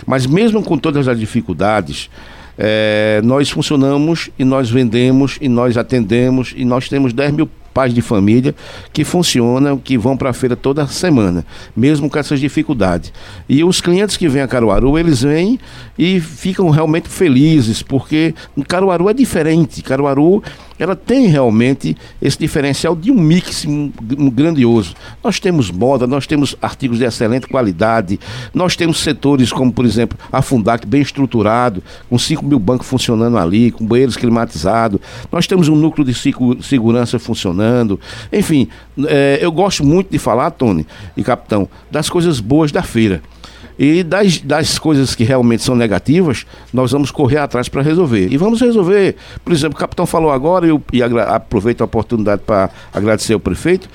Mas 0.05 0.25
mesmo 0.25 0.63
com 0.63 0.77
todas 0.77 1.07
as 1.07 1.19
dificuldades, 1.19 2.09
é, 2.57 3.21
nós 3.23 3.49
funcionamos 3.49 4.29
e 4.37 4.43
nós 4.43 4.69
vendemos 4.69 5.37
e 5.39 5.47
nós 5.47 5.77
atendemos 5.77 6.53
e 6.55 6.65
nós 6.65 6.89
temos 6.89 7.13
10 7.13 7.31
mil 7.33 7.49
pais 7.77 7.93
de 7.93 8.01
família 8.01 8.55
que 8.91 9.03
funcionam, 9.03 9.77
que 9.77 9.99
vão 9.99 10.17
para 10.17 10.31
a 10.31 10.33
feira 10.33 10.55
toda 10.55 10.87
semana, 10.87 11.45
mesmo 11.75 12.09
com 12.09 12.17
essas 12.17 12.39
dificuldades. 12.39 13.13
E 13.47 13.63
os 13.63 13.79
clientes 13.79 14.17
que 14.17 14.27
vêm 14.27 14.41
a 14.41 14.47
Caruaru, 14.47 14.97
eles 14.97 15.21
vêm 15.21 15.59
e 15.95 16.19
ficam 16.19 16.71
realmente 16.71 17.07
felizes, 17.07 17.83
porque 17.83 18.33
Caruaru 18.67 19.11
é 19.11 19.13
diferente. 19.13 19.83
Caruaru 19.83 20.41
ela 20.79 20.95
tem 20.95 21.27
realmente 21.27 21.95
esse 22.21 22.37
diferencial 22.37 22.95
de 22.95 23.11
um 23.11 23.19
mix 23.19 23.65
grandioso. 24.33 24.95
Nós 25.23 25.39
temos 25.39 25.71
moda, 25.71 26.05
nós 26.05 26.27
temos 26.27 26.55
artigos 26.61 26.99
de 26.99 27.05
excelente 27.05 27.47
qualidade, 27.47 28.19
nós 28.53 28.75
temos 28.75 28.99
setores 28.99 29.51
como, 29.51 29.71
por 29.71 29.85
exemplo, 29.85 30.17
a 30.31 30.41
Fundac 30.41 30.85
bem 30.85 31.01
estruturado, 31.01 31.83
com 32.09 32.17
5 32.17 32.45
mil 32.45 32.59
bancos 32.59 32.87
funcionando 32.87 33.37
ali, 33.37 33.71
com 33.71 33.85
banheiros 33.85 34.17
climatizados, 34.17 34.99
nós 35.31 35.47
temos 35.47 35.67
um 35.67 35.75
núcleo 35.75 36.05
de 36.05 36.13
segurança 36.61 37.19
funcionando. 37.19 37.99
Enfim, 38.31 38.67
é, 39.05 39.39
eu 39.41 39.51
gosto 39.51 39.83
muito 39.83 40.09
de 40.11 40.17
falar, 40.17 40.51
Tony 40.51 40.85
e 41.15 41.23
Capitão, 41.23 41.67
das 41.89 42.09
coisas 42.09 42.39
boas 42.39 42.71
da 42.71 42.83
feira. 42.83 43.21
E 43.77 44.03
das, 44.03 44.39
das 44.39 44.79
coisas 44.79 45.13
que 45.13 45.23
realmente 45.23 45.63
são 45.63 45.75
negativas, 45.75 46.45
nós 46.73 46.91
vamos 46.91 47.11
correr 47.11 47.37
atrás 47.37 47.69
para 47.69 47.81
resolver. 47.81 48.31
E 48.31 48.37
vamos 48.37 48.59
resolver. 48.59 49.15
Por 49.43 49.53
exemplo, 49.53 49.75
o 49.75 49.79
capitão 49.79 50.05
falou 50.05 50.31
agora, 50.31 50.65
eu, 50.65 50.81
e 50.91 51.01
aproveito 51.03 51.81
a 51.81 51.85
oportunidade 51.85 52.41
para 52.45 52.69
agradecer 52.93 53.33
ao 53.33 53.39
prefeito, 53.39 53.87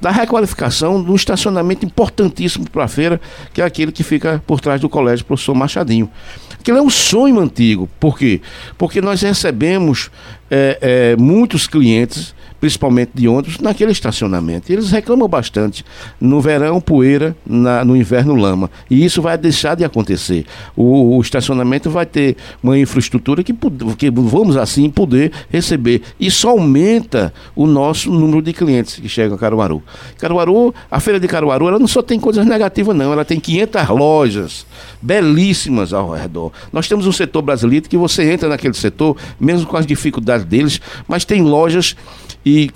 da 0.00 0.10
requalificação 0.10 1.02
de 1.02 1.10
um 1.10 1.14
estacionamento 1.14 1.86
importantíssimo 1.86 2.68
para 2.68 2.84
a 2.84 2.88
feira, 2.88 3.20
que 3.52 3.62
é 3.62 3.64
aquele 3.64 3.92
que 3.92 4.02
fica 4.02 4.42
por 4.46 4.60
trás 4.60 4.80
do 4.80 4.88
colégio 4.88 5.24
professor 5.24 5.54
Machadinho. 5.54 6.10
Aquilo 6.58 6.76
é 6.76 6.82
um 6.82 6.90
sonho 6.90 7.40
antigo. 7.40 7.88
Por 7.98 8.18
quê? 8.18 8.42
Porque 8.76 9.00
nós 9.00 9.22
recebemos 9.22 10.10
é, 10.50 10.78
é, 10.80 11.16
muitos 11.16 11.66
clientes 11.66 12.34
principalmente 12.60 13.12
de 13.14 13.26
ônibus, 13.26 13.58
naquele 13.58 13.90
estacionamento. 13.90 14.70
Eles 14.70 14.90
reclamam 14.90 15.26
bastante. 15.26 15.84
No 16.20 16.40
verão, 16.40 16.80
poeira, 16.80 17.34
na, 17.46 17.84
no 17.84 17.96
inverno, 17.96 18.34
lama. 18.34 18.70
E 18.88 19.04
isso 19.04 19.22
vai 19.22 19.38
deixar 19.38 19.74
de 19.74 19.84
acontecer. 19.84 20.44
O, 20.76 21.16
o 21.16 21.20
estacionamento 21.20 21.90
vai 21.90 22.04
ter 22.04 22.36
uma 22.62 22.78
infraestrutura 22.78 23.42
que, 23.42 23.54
que, 23.96 24.10
vamos 24.10 24.56
assim, 24.56 24.90
poder 24.90 25.32
receber. 25.48 26.02
Isso 26.18 26.48
aumenta 26.48 27.32
o 27.56 27.66
nosso 27.66 28.10
número 28.10 28.42
de 28.42 28.52
clientes 28.52 28.96
que 28.96 29.08
chegam 29.08 29.36
a 29.36 29.38
Caruaru. 29.38 29.82
Caruaru, 30.18 30.74
a 30.90 31.00
feira 31.00 31.18
de 31.18 31.26
Caruaru, 31.26 31.68
ela 31.68 31.78
não 31.78 31.88
só 31.88 32.02
tem 32.02 32.20
coisas 32.20 32.46
negativas, 32.46 32.94
não. 32.94 33.12
Ela 33.12 33.24
tem 33.24 33.40
500 33.40 33.88
lojas 33.88 34.66
belíssimas 35.00 35.92
ao 35.92 36.10
redor. 36.10 36.52
Nós 36.72 36.86
temos 36.86 37.06
um 37.06 37.12
setor 37.12 37.42
brasileiro 37.42 37.88
que 37.88 37.96
você 37.96 38.30
entra 38.30 38.48
naquele 38.48 38.74
setor, 38.74 39.16
mesmo 39.38 39.66
com 39.66 39.76
as 39.76 39.86
dificuldades 39.86 40.44
deles, 40.44 40.80
mas 41.08 41.24
tem 41.24 41.42
lojas 41.42 41.96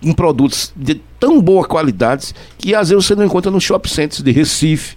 com 0.03 0.13
produtos 0.13 0.73
de 0.77 0.97
tão 1.19 1.41
boa 1.41 1.65
qualidade 1.65 2.33
que 2.59 2.75
às 2.75 2.89
vezes 2.89 3.07
você 3.07 3.15
não 3.15 3.25
encontra 3.25 3.51
no 3.51 3.61
shopping 3.61 3.89
centers 3.89 4.23
de 4.23 4.31
Recife, 4.31 4.97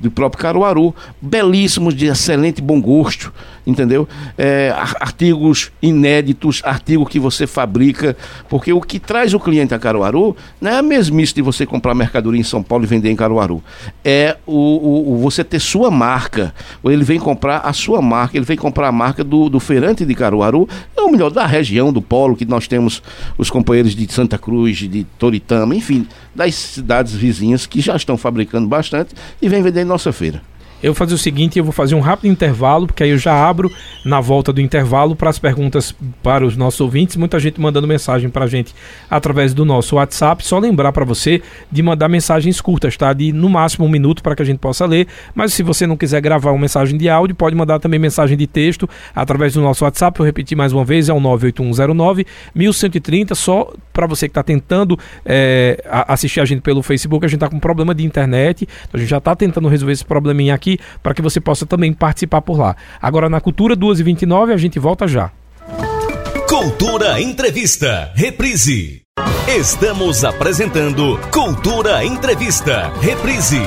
do 0.00 0.10
próprio 0.10 0.42
Caruaru, 0.42 0.94
belíssimos 1.20 1.94
de 1.94 2.06
excelente 2.06 2.60
bom 2.60 2.80
gosto, 2.80 3.32
entendeu? 3.66 4.08
É, 4.38 4.72
artigos 5.00 5.72
inéditos, 5.82 6.62
artigos 6.64 7.08
que 7.08 7.18
você 7.18 7.46
fabrica, 7.46 8.16
porque 8.48 8.72
o 8.72 8.80
que 8.80 8.98
traz 8.98 9.34
o 9.34 9.40
cliente 9.40 9.74
a 9.74 9.78
Caruaru 9.78 10.36
não 10.60 10.70
é 10.70 10.78
a 10.78 10.82
mesmice 10.82 11.34
de 11.34 11.42
você 11.42 11.66
comprar 11.66 11.94
mercadoria 11.94 12.40
em 12.40 12.44
São 12.44 12.62
Paulo 12.62 12.84
e 12.84 12.86
vender 12.86 13.10
em 13.10 13.16
Caruaru. 13.16 13.62
É 14.04 14.36
o, 14.46 14.52
o, 14.52 15.14
o 15.14 15.18
você 15.18 15.42
ter 15.42 15.60
sua 15.60 15.90
marca. 15.90 16.54
Ele 16.84 17.04
vem 17.04 17.18
comprar 17.18 17.58
a 17.58 17.72
sua 17.72 18.00
marca, 18.00 18.36
ele 18.36 18.46
vem 18.46 18.56
comprar 18.56 18.88
a 18.88 18.92
marca 18.92 19.24
do, 19.24 19.48
do 19.48 19.58
feirante 19.58 20.04
de 20.04 20.14
Caruaru, 20.14 20.68
é 20.96 21.00
o 21.02 21.10
melhor 21.10 21.30
da 21.30 21.46
região, 21.46 21.92
do 21.92 22.00
polo, 22.00 22.36
que 22.36 22.44
nós 22.44 22.68
temos 22.68 23.02
os 23.36 23.50
companheiros 23.50 23.94
de 23.94 24.10
Santa 24.12 24.38
Cruz, 24.38 24.76
de 24.76 25.04
Toritama, 25.18 25.74
enfim, 25.74 26.06
das 26.34 26.54
cidades 26.54 27.14
vizinhas 27.14 27.66
que 27.66 27.80
já 27.80 27.96
estão 27.96 28.16
fabricando 28.16 28.68
bastante 28.68 29.14
e 29.40 29.48
vem 29.48 29.62
vender 29.62 29.82
em 29.82 29.84
nossa 29.84 30.12
feira. 30.12 30.40
Eu 30.86 30.92
vou 30.92 30.98
fazer 30.98 31.14
o 31.14 31.18
seguinte, 31.18 31.58
eu 31.58 31.64
vou 31.64 31.72
fazer 31.72 31.96
um 31.96 32.00
rápido 32.00 32.30
intervalo, 32.30 32.86
porque 32.86 33.02
aí 33.02 33.10
eu 33.10 33.18
já 33.18 33.34
abro 33.34 33.72
na 34.04 34.20
volta 34.20 34.52
do 34.52 34.60
intervalo 34.60 35.16
para 35.16 35.28
as 35.28 35.36
perguntas 35.36 35.92
para 36.22 36.46
os 36.46 36.56
nossos 36.56 36.80
ouvintes. 36.80 37.16
Muita 37.16 37.40
gente 37.40 37.60
mandando 37.60 37.88
mensagem 37.88 38.30
para 38.30 38.44
a 38.44 38.46
gente 38.46 38.72
através 39.10 39.52
do 39.52 39.64
nosso 39.64 39.96
WhatsApp. 39.96 40.46
Só 40.46 40.60
lembrar 40.60 40.92
para 40.92 41.04
você 41.04 41.42
de 41.72 41.82
mandar 41.82 42.08
mensagens 42.08 42.60
curtas, 42.60 42.96
tá? 42.96 43.12
De 43.12 43.32
no 43.32 43.48
máximo 43.48 43.84
um 43.84 43.88
minuto 43.88 44.22
para 44.22 44.36
que 44.36 44.42
a 44.42 44.44
gente 44.44 44.58
possa 44.58 44.86
ler. 44.86 45.08
Mas 45.34 45.52
se 45.54 45.64
você 45.64 45.88
não 45.88 45.96
quiser 45.96 46.20
gravar 46.20 46.52
uma 46.52 46.60
mensagem 46.60 46.96
de 46.96 47.08
áudio, 47.08 47.34
pode 47.34 47.56
mandar 47.56 47.80
também 47.80 47.98
mensagem 47.98 48.36
de 48.36 48.46
texto 48.46 48.88
através 49.12 49.54
do 49.54 49.60
nosso 49.60 49.84
WhatsApp. 49.84 50.20
Eu 50.20 50.24
repetir 50.24 50.56
mais 50.56 50.72
uma 50.72 50.84
vez, 50.84 51.08
é 51.08 51.12
o 51.12 51.18
98109 51.18 52.24
1130. 52.54 53.34
Só 53.34 53.72
para 53.92 54.06
você 54.06 54.28
que 54.28 54.30
está 54.30 54.44
tentando 54.44 54.96
é, 55.24 55.82
assistir 56.06 56.40
a 56.40 56.44
gente 56.44 56.60
pelo 56.60 56.80
Facebook, 56.80 57.26
a 57.26 57.28
gente 57.28 57.38
está 57.38 57.48
com 57.48 57.58
problema 57.58 57.92
de 57.92 58.04
internet. 58.04 58.68
A 58.92 58.98
gente 58.98 59.08
já 59.08 59.18
está 59.18 59.34
tentando 59.34 59.66
resolver 59.66 59.92
esse 59.92 60.04
probleminha 60.04 60.54
aqui 60.54 60.75
para 61.02 61.14
que 61.14 61.22
você 61.22 61.40
possa 61.40 61.66
também 61.66 61.92
participar 61.92 62.42
por 62.42 62.58
lá. 62.58 62.76
Agora 63.00 63.28
na 63.28 63.40
Cultura 63.40 63.76
2h29 63.76 64.52
a 64.52 64.56
gente 64.56 64.78
volta 64.78 65.06
já. 65.06 65.30
Cultura 66.48 67.20
Entrevista, 67.20 68.12
reprise. 68.14 69.02
Estamos 69.48 70.24
apresentando 70.24 71.18
Cultura 71.30 72.04
Entrevista, 72.04 72.92
reprise. 73.00 73.60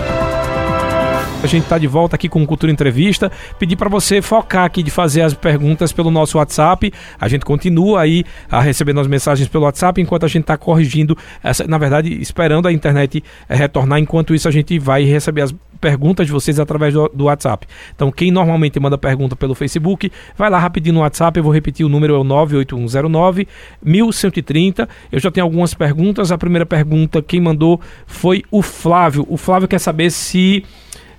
A 1.41 1.47
gente 1.47 1.63
está 1.63 1.77
de 1.77 1.87
volta 1.87 2.17
aqui 2.17 2.27
com 2.27 2.45
Cultura 2.45 2.69
Entrevista. 2.69 3.31
Pedir 3.57 3.77
para 3.77 3.87
você 3.87 4.21
focar 4.21 4.65
aqui 4.65 4.83
de 4.83 4.91
fazer 4.91 5.21
as 5.21 5.33
perguntas 5.33 5.93
pelo 5.93 6.11
nosso 6.11 6.37
WhatsApp. 6.37 6.91
A 7.17 7.27
gente 7.29 7.45
continua 7.45 8.01
aí 8.01 8.25
a 8.51 8.59
receber 8.59 8.97
as 8.99 9.07
mensagens 9.07 9.47
pelo 9.47 9.63
WhatsApp 9.63 10.01
enquanto 10.01 10.25
a 10.25 10.27
gente 10.27 10.41
está 10.41 10.57
corrigindo, 10.57 11.17
essa, 11.41 11.65
na 11.65 11.77
verdade, 11.77 12.21
esperando 12.21 12.67
a 12.67 12.73
internet 12.73 13.23
eh, 13.47 13.55
retornar. 13.55 13.99
Enquanto 13.99 14.35
isso, 14.35 14.49
a 14.49 14.51
gente 14.51 14.77
vai 14.77 15.03
receber 15.05 15.41
as 15.41 15.55
perguntas 15.79 16.25
de 16.25 16.31
vocês 16.31 16.59
através 16.59 16.93
do, 16.93 17.09
do, 17.09 17.25
WhatsApp. 17.25 17.67
Então, 17.95 18.11
quem 18.11 18.31
normalmente 18.31 18.79
manda 18.79 18.97
pergunta 18.97 19.35
pelo 19.35 19.55
Facebook, 19.55 20.11
vai 20.37 20.49
lá 20.49 20.59
rapidinho 20.59 20.95
no 20.95 21.01
WhatsApp. 21.01 21.37
Eu 21.39 21.43
vou 21.43 21.53
repetir 21.53 21.85
o 21.85 21.89
número 21.89 22.15
é 22.15 22.17
o 22.17 22.23
98109 22.23 23.47
1130. 23.81 24.89
Eu 25.11 25.19
já 25.19 25.31
tenho 25.31 25.45
algumas 25.45 25.73
perguntas. 25.73 26.31
A 26.31 26.37
primeira 26.37 26.65
pergunta, 26.65 27.21
quem 27.21 27.39
mandou 27.39 27.79
foi 28.05 28.43
o 28.51 28.61
Flávio. 28.61 29.25
O 29.29 29.37
Flávio 29.37 29.67
quer 29.67 29.79
saber 29.79 30.11
se 30.11 30.63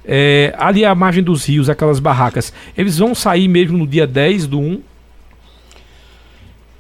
é, 0.05 0.55
ali 0.57 0.85
à 0.85 0.95
margem 0.95 1.23
dos 1.23 1.45
rios, 1.45 1.69
aquelas 1.69 2.01
barracas, 2.01 2.53
eles 2.77 2.99
vão 2.99 3.15
sair 3.15 3.49
mesmo 3.49 3.79
no 3.79 3.87
dia 3.87 4.07
10 4.07 4.47
do 4.47 4.59
1? 4.59 4.83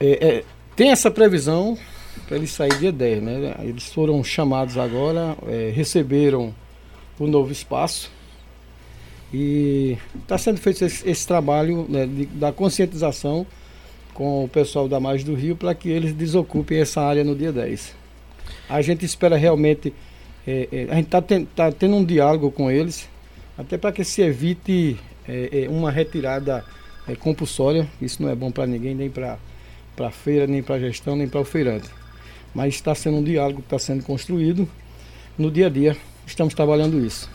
É, 0.01 0.27
é, 0.27 0.45
tem 0.75 0.91
essa 0.91 1.11
previsão 1.11 1.77
para 2.27 2.37
eles 2.37 2.51
sair 2.51 2.73
dia 2.79 2.93
10, 2.93 3.23
né? 3.23 3.55
Eles 3.63 3.93
foram 3.93 4.23
chamados 4.25 4.79
agora, 4.79 5.37
é, 5.47 5.71
receberam 7.21 7.27
o 7.27 7.27
novo 7.27 7.53
espaço 7.53 8.11
e 9.33 9.97
está 10.23 10.39
sendo 10.39 10.59
feito 10.59 10.85
esse, 10.85 11.09
esse 11.09 11.27
trabalho 11.27 11.87
né, 11.89 12.07
de, 12.07 12.27
da 12.27 12.51
conscientização 12.51 13.47
com 14.15 14.45
o 14.45 14.49
pessoal 14.49 14.89
da 14.89 14.99
margem 14.99 15.27
do 15.27 15.35
rio 15.35 15.55
para 15.55 15.75
que 15.75 15.89
eles 15.89 16.13
desocupem 16.13 16.81
essa 16.81 17.01
área 17.01 17.23
no 17.23 17.37
dia 17.37 17.53
10. 17.53 17.95
A 18.69 18.83
gente 18.83 19.05
espera 19.05 19.37
realmente 19.37 19.93
é, 20.47 20.69
é, 20.73 20.87
a 20.91 20.95
gente 20.97 21.07
está 21.07 21.23
ten, 21.23 21.45
tá 21.45 21.71
tendo 21.71 21.95
um 21.97 22.05
diálogo 22.05 22.51
com 22.51 22.71
eles, 22.71 23.09
até 23.57 23.77
para 23.77 23.93
que 23.93 24.03
se 24.03 24.23
evite 24.23 24.97
é, 25.29 25.65
é 25.65 25.69
uma 25.69 25.91
retirada 25.91 26.65
é, 27.07 27.15
compulsória. 27.15 27.87
Isso 28.01 28.23
não 28.23 28.31
é 28.31 28.35
bom 28.35 28.51
para 28.51 28.67
ninguém, 28.67 28.95
nem 28.95 29.11
para 29.11 29.39
a 29.99 30.11
feira, 30.11 30.47
nem 30.47 30.63
para 30.63 30.77
a 30.77 30.81
gestão, 30.81 31.15
nem 31.15 31.29
para 31.29 31.41
o 31.41 31.45
feirante. 31.45 31.89
Mas 32.55 32.75
está 32.75 32.95
sendo 32.95 33.19
um 33.19 33.23
diálogo 33.23 33.61
que 33.61 33.67
está 33.67 33.79
sendo 33.79 34.03
construído. 34.03 34.69
No 35.39 35.51
dia 35.51 35.67
a 35.67 35.71
dia, 35.71 35.97
estamos 36.31 36.55
trabalhando 36.55 37.05
isso. 37.05 37.29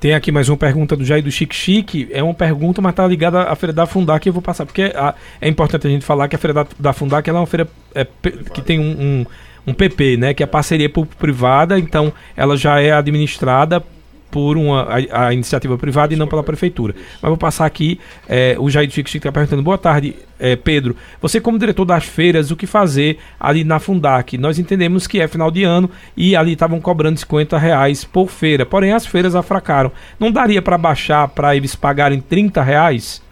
Tem 0.00 0.14
aqui 0.14 0.30
mais 0.30 0.48
uma 0.48 0.56
pergunta 0.56 0.96
do 0.96 1.04
Jair 1.04 1.24
do 1.24 1.30
Chique 1.30 1.54
Chique. 1.54 2.08
É 2.12 2.22
uma 2.22 2.34
pergunta, 2.34 2.80
mas 2.80 2.92
está 2.92 3.06
ligada 3.06 3.42
à 3.42 3.56
Feira 3.56 3.72
da 3.72 3.84
Fundac 3.84 4.24
eu 4.24 4.32
vou 4.32 4.40
passar. 4.40 4.64
Porque 4.64 4.92
a, 4.94 5.14
é 5.40 5.48
importante 5.48 5.86
a 5.86 5.90
gente 5.90 6.04
falar 6.04 6.28
que 6.28 6.36
a 6.36 6.38
Feira 6.38 6.54
da, 6.54 6.66
da 6.78 6.92
Fundac 6.92 7.28
ela 7.28 7.38
é 7.38 7.40
uma 7.40 7.46
feira 7.46 7.68
é, 7.94 8.06
que 8.54 8.62
tem 8.62 8.78
um, 8.78 8.92
um 9.22 9.26
um 9.68 9.74
PP, 9.74 10.16
né, 10.16 10.32
que 10.32 10.42
é 10.42 10.44
a 10.44 10.48
parceria 10.48 10.88
público-privada, 10.88 11.78
então 11.78 12.10
ela 12.34 12.56
já 12.56 12.80
é 12.80 12.90
administrada 12.90 13.84
por 14.30 14.56
uma, 14.56 14.86
a, 15.10 15.28
a 15.28 15.34
iniciativa 15.34 15.76
privada 15.78 16.12
e 16.12 16.16
não 16.16 16.26
pela 16.26 16.42
prefeitura. 16.42 16.94
Mas 17.20 17.28
vou 17.28 17.36
passar 17.36 17.66
aqui, 17.66 17.98
é, 18.28 18.56
o 18.58 18.68
Jair 18.70 18.90
Chico 18.90 19.08
está 19.08 19.32
perguntando, 19.32 19.62
boa 19.62 19.78
tarde, 19.78 20.14
é, 20.38 20.54
Pedro, 20.54 20.94
você 21.20 21.40
como 21.40 21.58
diretor 21.58 21.84
das 21.84 22.04
feiras, 22.04 22.50
o 22.50 22.56
que 22.56 22.66
fazer 22.66 23.18
ali 23.40 23.64
na 23.64 23.78
Fundac? 23.78 24.36
Nós 24.38 24.58
entendemos 24.58 25.06
que 25.06 25.20
é 25.20 25.26
final 25.26 25.50
de 25.50 25.64
ano 25.64 25.90
e 26.16 26.36
ali 26.36 26.52
estavam 26.52 26.80
cobrando 26.80 27.18
50 27.18 27.58
reais 27.58 28.04
por 28.04 28.28
feira, 28.28 28.64
porém 28.64 28.92
as 28.92 29.06
feiras 29.06 29.34
afracaram. 29.34 29.90
Não 30.18 30.30
daria 30.30 30.62
para 30.62 30.78
baixar 30.78 31.28
para 31.28 31.56
eles 31.56 31.74
pagarem 31.74 32.20
30 32.20 32.62
reais? 32.62 33.22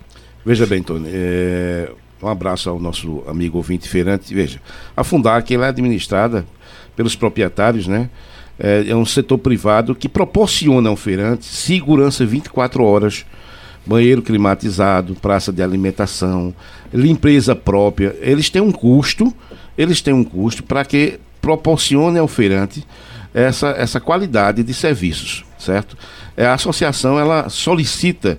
Veja 0.44 0.66
bem, 0.66 0.82
Tony, 0.82 1.09
é... 1.12 1.90
um 2.22 2.28
abraço 2.28 2.70
ao 2.70 2.78
nosso 2.78 3.22
amigo 3.26 3.56
ouvinte 3.56 3.88
feirante. 3.88 4.35
Veja, 4.35 4.61
a 4.96 5.04
Fundac 5.04 5.52
ela 5.52 5.66
é 5.66 5.68
administrada 5.68 6.46
pelos 6.94 7.14
proprietários, 7.14 7.87
né? 7.87 8.09
É, 8.59 8.87
é 8.88 8.97
um 8.97 9.05
setor 9.05 9.38
privado 9.38 9.95
que 9.95 10.09
proporciona 10.09 10.88
ao 10.88 10.97
feirante 10.97 11.45
segurança 11.45 12.25
24 12.25 12.83
horas, 12.83 13.27
banheiro 13.85 14.23
climatizado, 14.23 15.14
praça 15.14 15.53
de 15.53 15.62
alimentação, 15.62 16.55
limpeza 16.92 17.55
própria. 17.55 18.16
Eles 18.21 18.49
têm 18.49 18.62
um 18.62 18.73
custo, 18.73 19.33
eles 19.77 20.01
têm 20.01 20.14
um 20.14 20.25
custo 20.25 20.62
para 20.62 20.85
que 20.85 21.21
proporcione 21.40 22.19
ao 22.19 22.27
feirante 22.27 22.85
essa, 23.33 23.69
essa 23.69 24.01
qualidade 24.01 24.62
de 24.62 24.73
serviços, 24.73 25.45
certo? 25.59 25.97
É, 26.37 26.47
a 26.47 26.55
associação 26.55 27.19
ela 27.19 27.49
solicita 27.51 28.38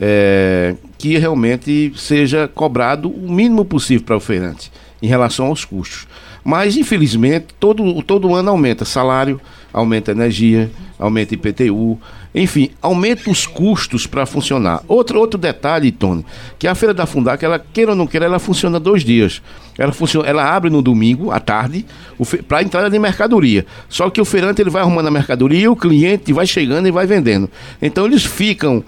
é, 0.00 0.74
que 0.96 1.18
realmente 1.18 1.92
seja 1.94 2.48
cobrado 2.48 3.10
o 3.10 3.30
mínimo 3.30 3.64
possível 3.64 4.04
para 4.04 4.16
o 4.16 4.20
feirante 4.20 4.72
em 5.02 5.06
relação 5.06 5.46
aos 5.46 5.64
custos. 5.64 6.06
Mas, 6.44 6.76
infelizmente, 6.76 7.48
todo, 7.58 8.02
todo 8.02 8.34
ano 8.34 8.50
aumenta 8.50 8.84
salário, 8.84 9.40
aumenta 9.72 10.12
energia, 10.12 10.70
aumenta 10.98 11.34
IPTU, 11.34 11.98
enfim, 12.34 12.70
aumenta 12.80 13.30
os 13.30 13.46
custos 13.46 14.06
para 14.06 14.24
funcionar. 14.24 14.82
Outro, 14.86 15.18
outro 15.18 15.38
detalhe, 15.38 15.90
Tony, 15.90 16.24
que 16.58 16.68
a 16.68 16.74
Feira 16.74 16.94
da 16.94 17.06
Fundac, 17.06 17.44
ela 17.44 17.58
queira 17.58 17.92
ou 17.92 17.96
não 17.96 18.06
queira, 18.06 18.26
ela 18.26 18.38
funciona 18.38 18.78
dois 18.78 19.02
dias. 19.02 19.42
Ela, 19.76 19.92
funciona, 19.92 20.28
ela 20.28 20.44
abre 20.44 20.70
no 20.70 20.82
domingo, 20.82 21.30
à 21.30 21.40
tarde, 21.40 21.84
para 22.46 22.62
entrada 22.62 22.90
de 22.90 22.98
mercadoria. 22.98 23.66
Só 23.88 24.10
que 24.10 24.20
o 24.20 24.24
feirante 24.24 24.60
ele 24.60 24.70
vai 24.70 24.82
arrumando 24.82 25.08
a 25.08 25.10
mercadoria 25.10 25.60
e 25.60 25.68
o 25.68 25.74
cliente 25.74 26.32
vai 26.32 26.46
chegando 26.46 26.86
e 26.86 26.90
vai 26.90 27.06
vendendo. 27.06 27.50
Então 27.80 28.04
eles 28.04 28.24
ficam 28.24 28.84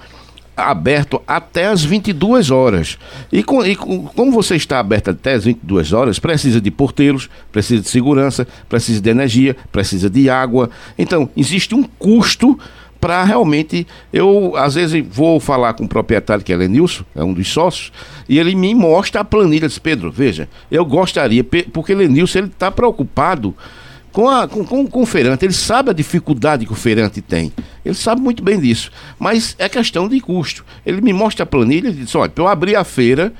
aberto 0.56 1.20
até 1.26 1.66
as 1.66 1.82
22 1.82 2.50
horas. 2.50 2.98
E, 3.30 3.42
com, 3.42 3.64
e 3.64 3.74
com, 3.74 4.04
como 4.06 4.32
você 4.32 4.56
está 4.56 4.78
aberto 4.78 5.10
até 5.10 5.34
as 5.34 5.44
22 5.44 5.92
horas, 5.92 6.18
precisa 6.18 6.60
de 6.60 6.70
porteiros, 6.70 7.28
precisa 7.50 7.82
de 7.82 7.88
segurança, 7.88 8.46
precisa 8.68 9.00
de 9.00 9.10
energia, 9.10 9.56
precisa 9.70 10.10
de 10.10 10.28
água. 10.28 10.70
Então, 10.98 11.28
existe 11.36 11.74
um 11.74 11.82
custo 11.82 12.58
para 13.00 13.24
realmente. 13.24 13.86
Eu, 14.12 14.54
às 14.56 14.74
vezes, 14.74 15.04
vou 15.10 15.40
falar 15.40 15.74
com 15.74 15.84
o 15.84 15.88
proprietário, 15.88 16.44
que 16.44 16.52
é 16.52 16.56
Lenilson, 16.56 17.04
é 17.16 17.24
um 17.24 17.32
dos 17.32 17.48
sócios, 17.48 17.92
e 18.28 18.38
ele 18.38 18.54
me 18.54 18.72
mostra 18.74 19.22
a 19.22 19.24
planilha. 19.24 19.66
Diz, 19.66 19.78
Pedro, 19.78 20.10
veja, 20.12 20.48
eu 20.70 20.84
gostaria, 20.84 21.42
porque 21.42 21.94
Lenilson 21.94 22.38
ele 22.38 22.46
está 22.48 22.70
preocupado 22.70 23.54
com, 24.12 24.28
a, 24.28 24.46
com, 24.46 24.64
com, 24.64 24.86
com 24.86 25.02
o 25.02 25.06
feirante. 25.06 25.44
Ele 25.44 25.52
sabe 25.52 25.90
a 25.90 25.92
dificuldade 25.92 26.66
que 26.66 26.72
o 26.72 26.76
feirante 26.76 27.20
tem. 27.20 27.52
Ele 27.84 27.94
sabe 27.94 28.20
muito 28.20 28.42
bem 28.42 28.60
disso. 28.60 28.90
Mas 29.18 29.56
é 29.58 29.68
questão 29.68 30.08
de 30.08 30.20
custo. 30.20 30.64
Ele 30.84 31.00
me 31.00 31.12
mostra 31.12 31.44
a 31.44 31.46
planilha 31.46 31.88
e 31.88 31.92
diz: 31.92 32.14
olha, 32.14 32.30
para 32.30 32.44
eu 32.44 32.48
abrir 32.48 32.76
a 32.76 32.84
feira 32.84 33.32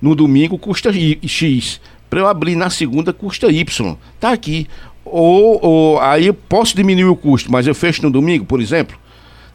no 0.00 0.14
domingo 0.14 0.56
custa 0.58 0.90
X. 0.92 1.80
Para 2.08 2.20
eu 2.20 2.26
abrir 2.26 2.56
na 2.56 2.70
segunda 2.70 3.12
custa 3.12 3.50
Y. 3.50 3.96
Tá 4.18 4.32
aqui. 4.32 4.66
Ou, 5.04 5.58
ou 5.62 6.00
aí 6.00 6.26
eu 6.26 6.34
posso 6.34 6.76
diminuir 6.76 7.06
o 7.06 7.16
custo, 7.16 7.50
mas 7.50 7.66
eu 7.66 7.74
fecho 7.74 8.02
no 8.02 8.10
domingo, 8.10 8.44
por 8.44 8.60
exemplo 8.60 8.98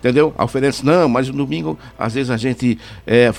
entendeu? 0.03 0.33
A 0.37 0.43
oferece, 0.43 0.85
não, 0.85 1.07
mas 1.07 1.29
no 1.29 1.37
domingo, 1.37 1.79
às 1.97 2.13
vezes 2.13 2.29
a 2.29 2.35
gente 2.35 2.77
é, 3.07 3.31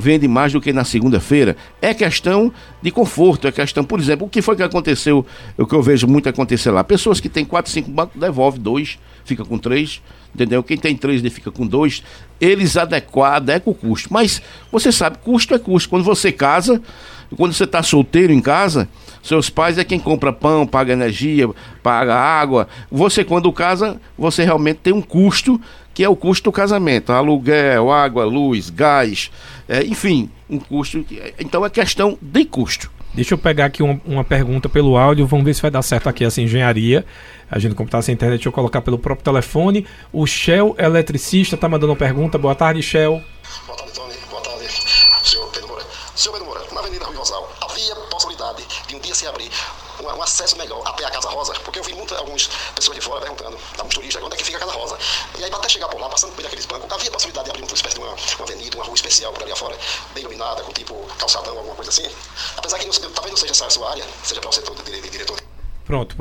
vende 0.00 0.26
mais 0.26 0.52
do 0.52 0.60
que 0.60 0.72
na 0.72 0.82
segunda-feira. 0.82 1.56
É 1.80 1.94
questão 1.94 2.52
de 2.82 2.90
conforto, 2.90 3.46
é 3.46 3.52
questão, 3.52 3.84
por 3.84 4.00
exemplo, 4.00 4.26
o 4.26 4.28
que 4.28 4.42
foi 4.42 4.56
que 4.56 4.62
aconteceu, 4.64 5.24
o 5.56 5.64
que 5.64 5.74
eu 5.76 5.80
vejo 5.80 6.08
muito 6.08 6.28
acontecer 6.28 6.72
lá? 6.72 6.82
Pessoas 6.82 7.20
que 7.20 7.28
têm 7.28 7.44
quatro, 7.44 7.70
cinco 7.70 7.92
bancos, 7.92 8.20
devolve 8.20 8.58
dois, 8.58 8.98
fica 9.24 9.44
com 9.44 9.56
três, 9.56 10.02
entendeu? 10.34 10.60
Quem 10.64 10.76
tem 10.76 10.96
três, 10.96 11.20
ele 11.20 11.30
fica 11.30 11.52
com 11.52 11.64
dois. 11.64 12.02
Eles 12.40 12.76
adequam, 12.76 13.24
adequam 13.24 13.70
o 13.70 13.74
custo. 13.74 14.12
Mas 14.12 14.42
você 14.72 14.90
sabe, 14.90 15.18
custo 15.18 15.54
é 15.54 15.58
custo. 15.58 15.88
Quando 15.88 16.02
você 16.02 16.32
casa, 16.32 16.82
quando 17.36 17.52
você 17.52 17.64
está 17.64 17.82
solteiro 17.82 18.32
em 18.32 18.40
casa, 18.40 18.88
seus 19.22 19.50
pais 19.50 19.78
é 19.78 19.84
quem 19.84 19.98
compra 19.98 20.32
pão, 20.32 20.66
paga 20.66 20.92
energia, 20.92 21.48
paga 21.82 22.14
água. 22.14 22.68
Você, 22.90 23.22
quando 23.24 23.52
casa, 23.52 24.00
você 24.16 24.44
realmente 24.44 24.78
tem 24.82 24.92
um 24.92 25.02
custo 25.02 25.60
que 25.98 26.04
é 26.04 26.08
o 26.08 26.14
custo 26.14 26.44
do 26.44 26.52
casamento, 26.52 27.12
aluguel, 27.12 27.90
água, 27.90 28.24
luz, 28.24 28.70
gás, 28.70 29.32
é, 29.68 29.82
enfim, 29.82 30.30
um 30.48 30.56
custo. 30.56 31.04
Então 31.40 31.66
é 31.66 31.68
questão 31.68 32.16
de 32.22 32.44
custo. 32.44 32.88
Deixa 33.12 33.34
eu 33.34 33.38
pegar 33.38 33.64
aqui 33.64 33.82
uma, 33.82 34.00
uma, 34.06 34.22
pergunta 34.22 34.68
pelo 34.68 34.96
áudio, 34.96 35.26
vamos 35.26 35.44
ver 35.44 35.54
se 35.54 35.60
vai 35.60 35.72
dar 35.72 35.82
certo 35.82 36.08
aqui 36.08 36.24
essa 36.24 36.40
engenharia. 36.40 37.04
A 37.50 37.58
gente, 37.58 37.74
como 37.74 37.88
está 37.88 38.00
sem 38.00 38.12
internet, 38.12 38.38
deixa 38.38 38.48
eu 38.48 38.52
colocar 38.52 38.80
pelo 38.80 38.96
próprio 38.96 39.24
telefone. 39.24 39.84
O 40.12 40.24
Shell 40.24 40.76
Eletricista 40.78 41.56
está 41.56 41.68
mandando 41.68 41.90
uma 41.90 41.98
pergunta. 41.98 42.38
Boa 42.38 42.54
tarde, 42.54 42.80
Shell. 42.80 43.20
Boa 43.66 43.76
tarde, 43.76 43.92
Tony. 43.92 44.14
Boa 44.30 44.40
tarde, 44.40 44.68
senhor 45.24 45.50
Pedro 45.50 45.66
Moura. 45.66 45.84
Senhor 46.14 46.32
Pedro 46.32 46.46
Moura, 46.46 46.62
na 46.72 46.78
Avenida 46.78 47.06
Rui 47.06 47.16
Rosal, 47.16 47.52
havia 47.60 47.96
possibilidade 48.08 48.62
de 48.86 48.94
um 48.94 49.00
dia 49.00 49.16
se 49.16 49.26
abrir 49.26 49.50
um, 50.00 50.06
um, 50.06 50.22
acesso 50.22 50.56
melhor 50.56 50.80
até 50.86 51.04
a 51.04 51.10
Casa 51.10 51.28
Rosa, 51.28 51.54
porque 51.64 51.80
eu 51.80 51.82
vi 51.82 51.94
muitas 51.94 52.16
algumas 52.18 52.48
pessoas 52.74 52.96
de 52.96 53.04
fora 53.04 53.20
perguntando, 53.20 53.58
alguns 53.76 53.94
turistas, 53.94 54.22
onde 54.22 54.34
é 54.34 54.36
que 54.36 54.44
fica 54.44 54.58
a 54.58 54.60
Casa 54.60 54.72
Rosa. 54.72 54.96
E 55.38 55.44
aí, 55.44 55.50
até 55.52 55.68
chegar 55.68 55.88
por 55.88 56.00
lá, 56.00 56.08
passando 56.08 56.32
por 56.32 56.44
aqueles 56.44 56.66
bancos, 56.66 56.90
havia 56.90 57.10
possibilidade 57.12 57.44
de 57.44 57.50
abrir 57.50 57.62
uma 57.62 57.74
espécie 57.74 57.94
de 57.94 58.00
uma, 58.00 58.10
uma 58.10 58.44
avenida, 58.44 58.76
uma 58.76 58.84
rua 58.84 58.94
especial 58.94 59.32
por 59.32 59.42
ali 59.44 59.52
afora, 59.52 59.76
bem 60.12 60.24
iluminada, 60.24 60.62
com 60.62 60.72
tipo 60.72 60.94
calçadão, 61.16 61.56
alguma 61.56 61.76
coisa 61.76 61.90
assim. 61.90 62.08
Apesar 62.56 62.78
que 62.78 62.86
não, 62.86 62.92
talvez 63.12 63.30
não 63.30 63.36
seja 63.36 63.52
essa 63.52 63.66
a 63.66 63.70
sua 63.70 63.90
área, 63.90 64.04
seja 64.24 64.40
para 64.40 64.50
o 64.50 64.52
setor 64.52 64.74
de, 64.82 65.00
de, 65.00 65.10
diretor 65.10 65.38
Pronto, 65.84 66.14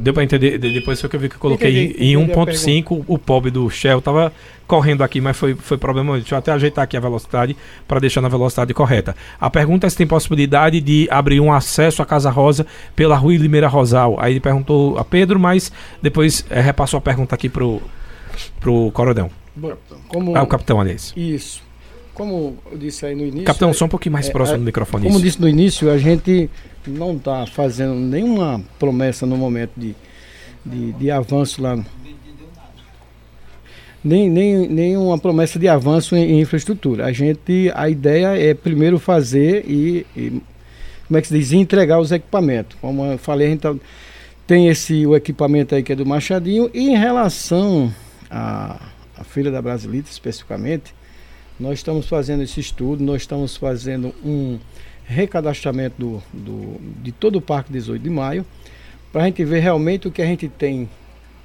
deu 0.00 0.12
para 0.12 0.22
entender. 0.22 0.58
Depois 0.58 1.00
que 1.00 1.16
eu 1.16 1.20
vi 1.20 1.30
que 1.30 1.36
eu 1.36 1.40
coloquei 1.40 1.84
entendi, 1.84 2.12
em 2.12 2.14
1.5, 2.14 3.04
o 3.06 3.16
pobre 3.16 3.50
do 3.50 3.70
Shell 3.70 4.02
tava 4.02 4.30
correndo 4.66 5.02
aqui, 5.02 5.18
mas 5.18 5.34
foi, 5.34 5.54
foi 5.54 5.78
problema. 5.78 6.18
Deixa 6.18 6.34
eu 6.34 6.38
até 6.38 6.52
ajeitar 6.52 6.84
aqui 6.84 6.94
a 6.94 7.00
velocidade 7.00 7.56
para 7.88 8.00
deixar 8.00 8.20
na 8.20 8.28
velocidade 8.28 8.74
correta. 8.74 9.16
A 9.40 9.48
pergunta 9.48 9.86
é 9.86 9.90
se 9.90 9.96
tem 9.96 10.06
possibilidade 10.06 10.78
de 10.82 11.08
abrir 11.10 11.40
um 11.40 11.50
acesso 11.50 12.02
à 12.02 12.06
Casa 12.06 12.28
Rosa 12.28 12.66
pela 12.94 13.16
Rua 13.16 13.34
Limeira 13.34 13.66
Rosal. 13.66 14.16
Aí 14.20 14.34
ele 14.34 14.40
perguntou 14.40 14.98
a 14.98 15.04
Pedro, 15.04 15.40
mas 15.40 15.72
depois 16.02 16.44
é, 16.50 16.60
repassou 16.60 16.98
a 16.98 17.00
pergunta 17.00 17.34
aqui 17.34 17.48
pro, 17.48 17.80
pro 18.60 18.90
Coronel. 18.92 19.30
Como... 20.08 20.36
Ah, 20.36 20.42
o 20.42 20.46
capitão, 20.46 20.80
aliás. 20.80 21.12
Isso. 21.16 21.62
Como 22.14 22.56
eu 22.70 22.78
disse 22.78 23.04
aí 23.04 23.14
no 23.14 23.22
início. 23.22 23.44
Capitão, 23.44 23.72
só 23.72 23.86
um 23.86 23.88
pouquinho 23.88 24.12
mais 24.12 24.28
é, 24.28 24.32
próximo 24.32 24.56
é, 24.56 24.58
do 24.58 24.64
microfone. 24.64 25.04
Como 25.04 25.16
isso. 25.16 25.24
disse 25.24 25.40
no 25.40 25.48
início, 25.48 25.90
a 25.90 25.98
gente 25.98 26.48
não 26.86 27.16
está 27.16 27.46
fazendo 27.46 27.94
nenhuma 27.94 28.62
promessa 28.78 29.26
no 29.26 29.36
momento 29.36 29.72
de, 29.76 29.94
de, 30.64 30.92
de 30.92 31.10
avanço 31.10 31.60
lá. 31.60 31.78
Nem, 34.02 34.28
nem, 34.28 34.68
nenhuma 34.68 35.18
promessa 35.18 35.58
de 35.58 35.66
avanço 35.66 36.14
em, 36.14 36.32
em, 36.32 36.40
infraestrutura. 36.40 37.06
A 37.06 37.12
gente, 37.12 37.72
a 37.74 37.88
ideia 37.88 38.38
é 38.38 38.54
primeiro 38.54 38.98
fazer 38.98 39.64
e, 39.66 40.06
e, 40.14 40.42
como 41.08 41.18
é 41.18 41.22
que 41.22 41.28
se 41.28 41.38
diz, 41.38 41.52
entregar 41.52 41.98
os 41.98 42.12
equipamentos. 42.12 42.76
Como 42.80 43.04
eu 43.04 43.18
falei, 43.18 43.48
a 43.48 43.50
gente 43.50 43.60
tá, 43.60 43.74
tem 44.46 44.68
esse 44.68 45.06
o 45.06 45.16
equipamento 45.16 45.74
aí 45.74 45.82
que 45.82 45.92
é 45.92 45.96
do 45.96 46.06
Machadinho 46.06 46.70
e 46.72 46.90
em 46.90 46.96
relação 46.98 47.92
à, 48.34 48.80
à 49.16 49.22
Feira 49.22 49.50
da 49.50 49.62
Brasilita 49.62 50.10
especificamente, 50.10 50.92
nós 51.58 51.78
estamos 51.78 52.08
fazendo 52.08 52.42
esse 52.42 52.58
estudo, 52.58 53.04
nós 53.04 53.22
estamos 53.22 53.56
fazendo 53.56 54.12
um 54.24 54.58
recadastramento 55.04 55.94
do, 55.98 56.22
do, 56.32 56.80
de 57.02 57.12
todo 57.12 57.36
o 57.36 57.40
Parque 57.40 57.72
18 57.72 58.02
de 58.02 58.10
Maio, 58.10 58.44
para 59.12 59.22
a 59.22 59.24
gente 59.26 59.44
ver 59.44 59.60
realmente 59.60 60.08
o 60.08 60.10
que 60.10 60.20
a 60.20 60.26
gente 60.26 60.48
tem 60.48 60.88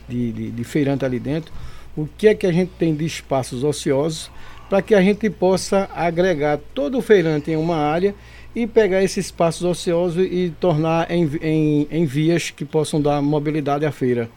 de, 0.07 0.31
de, 0.31 0.51
de 0.51 0.63
feirante 0.63 1.05
ali 1.05 1.19
dentro, 1.19 1.53
o 1.95 2.07
que 2.17 2.27
é 2.27 2.33
que 2.33 2.47
a 2.47 2.51
gente 2.51 2.71
tem 2.79 2.95
de 2.95 3.05
espaços 3.05 3.63
ociosos, 3.63 4.31
para 4.67 4.81
que 4.81 4.95
a 4.95 5.01
gente 5.01 5.29
possa 5.29 5.89
agregar 5.95 6.59
todo 6.73 6.97
o 6.97 7.01
feirante 7.01 7.51
em 7.51 7.55
uma 7.55 7.77
área 7.77 8.15
e 8.55 8.65
pegar 8.65 9.03
esses 9.03 9.27
espaços 9.27 9.63
ociosos 9.63 10.25
e 10.25 10.51
tornar 10.59 11.09
em, 11.11 11.29
em, 11.41 11.87
em 11.91 12.05
vias 12.05 12.49
que 12.49 12.65
possam 12.65 12.99
dar 12.99 13.21
mobilidade 13.21 13.85
à 13.85 13.91
feira. 13.91 14.29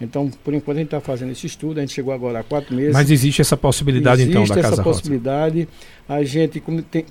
Então, 0.00 0.30
por 0.42 0.54
enquanto, 0.54 0.78
a 0.78 0.80
gente 0.80 0.86
está 0.88 1.00
fazendo 1.00 1.30
esse 1.32 1.46
estudo, 1.46 1.78
a 1.78 1.80
gente 1.82 1.92
chegou 1.92 2.12
agora 2.12 2.40
há 2.40 2.42
quatro 2.42 2.74
meses. 2.74 2.92
Mas 2.92 3.10
existe 3.10 3.42
essa 3.42 3.56
possibilidade, 3.56 4.22
existe 4.22 4.30
então, 4.30 4.42
da 4.44 4.48
Casa? 4.48 4.60
Existe 4.60 4.72
essa 4.72 4.82
possibilidade. 4.82 5.68
A 6.08 6.22
gente 6.24 6.62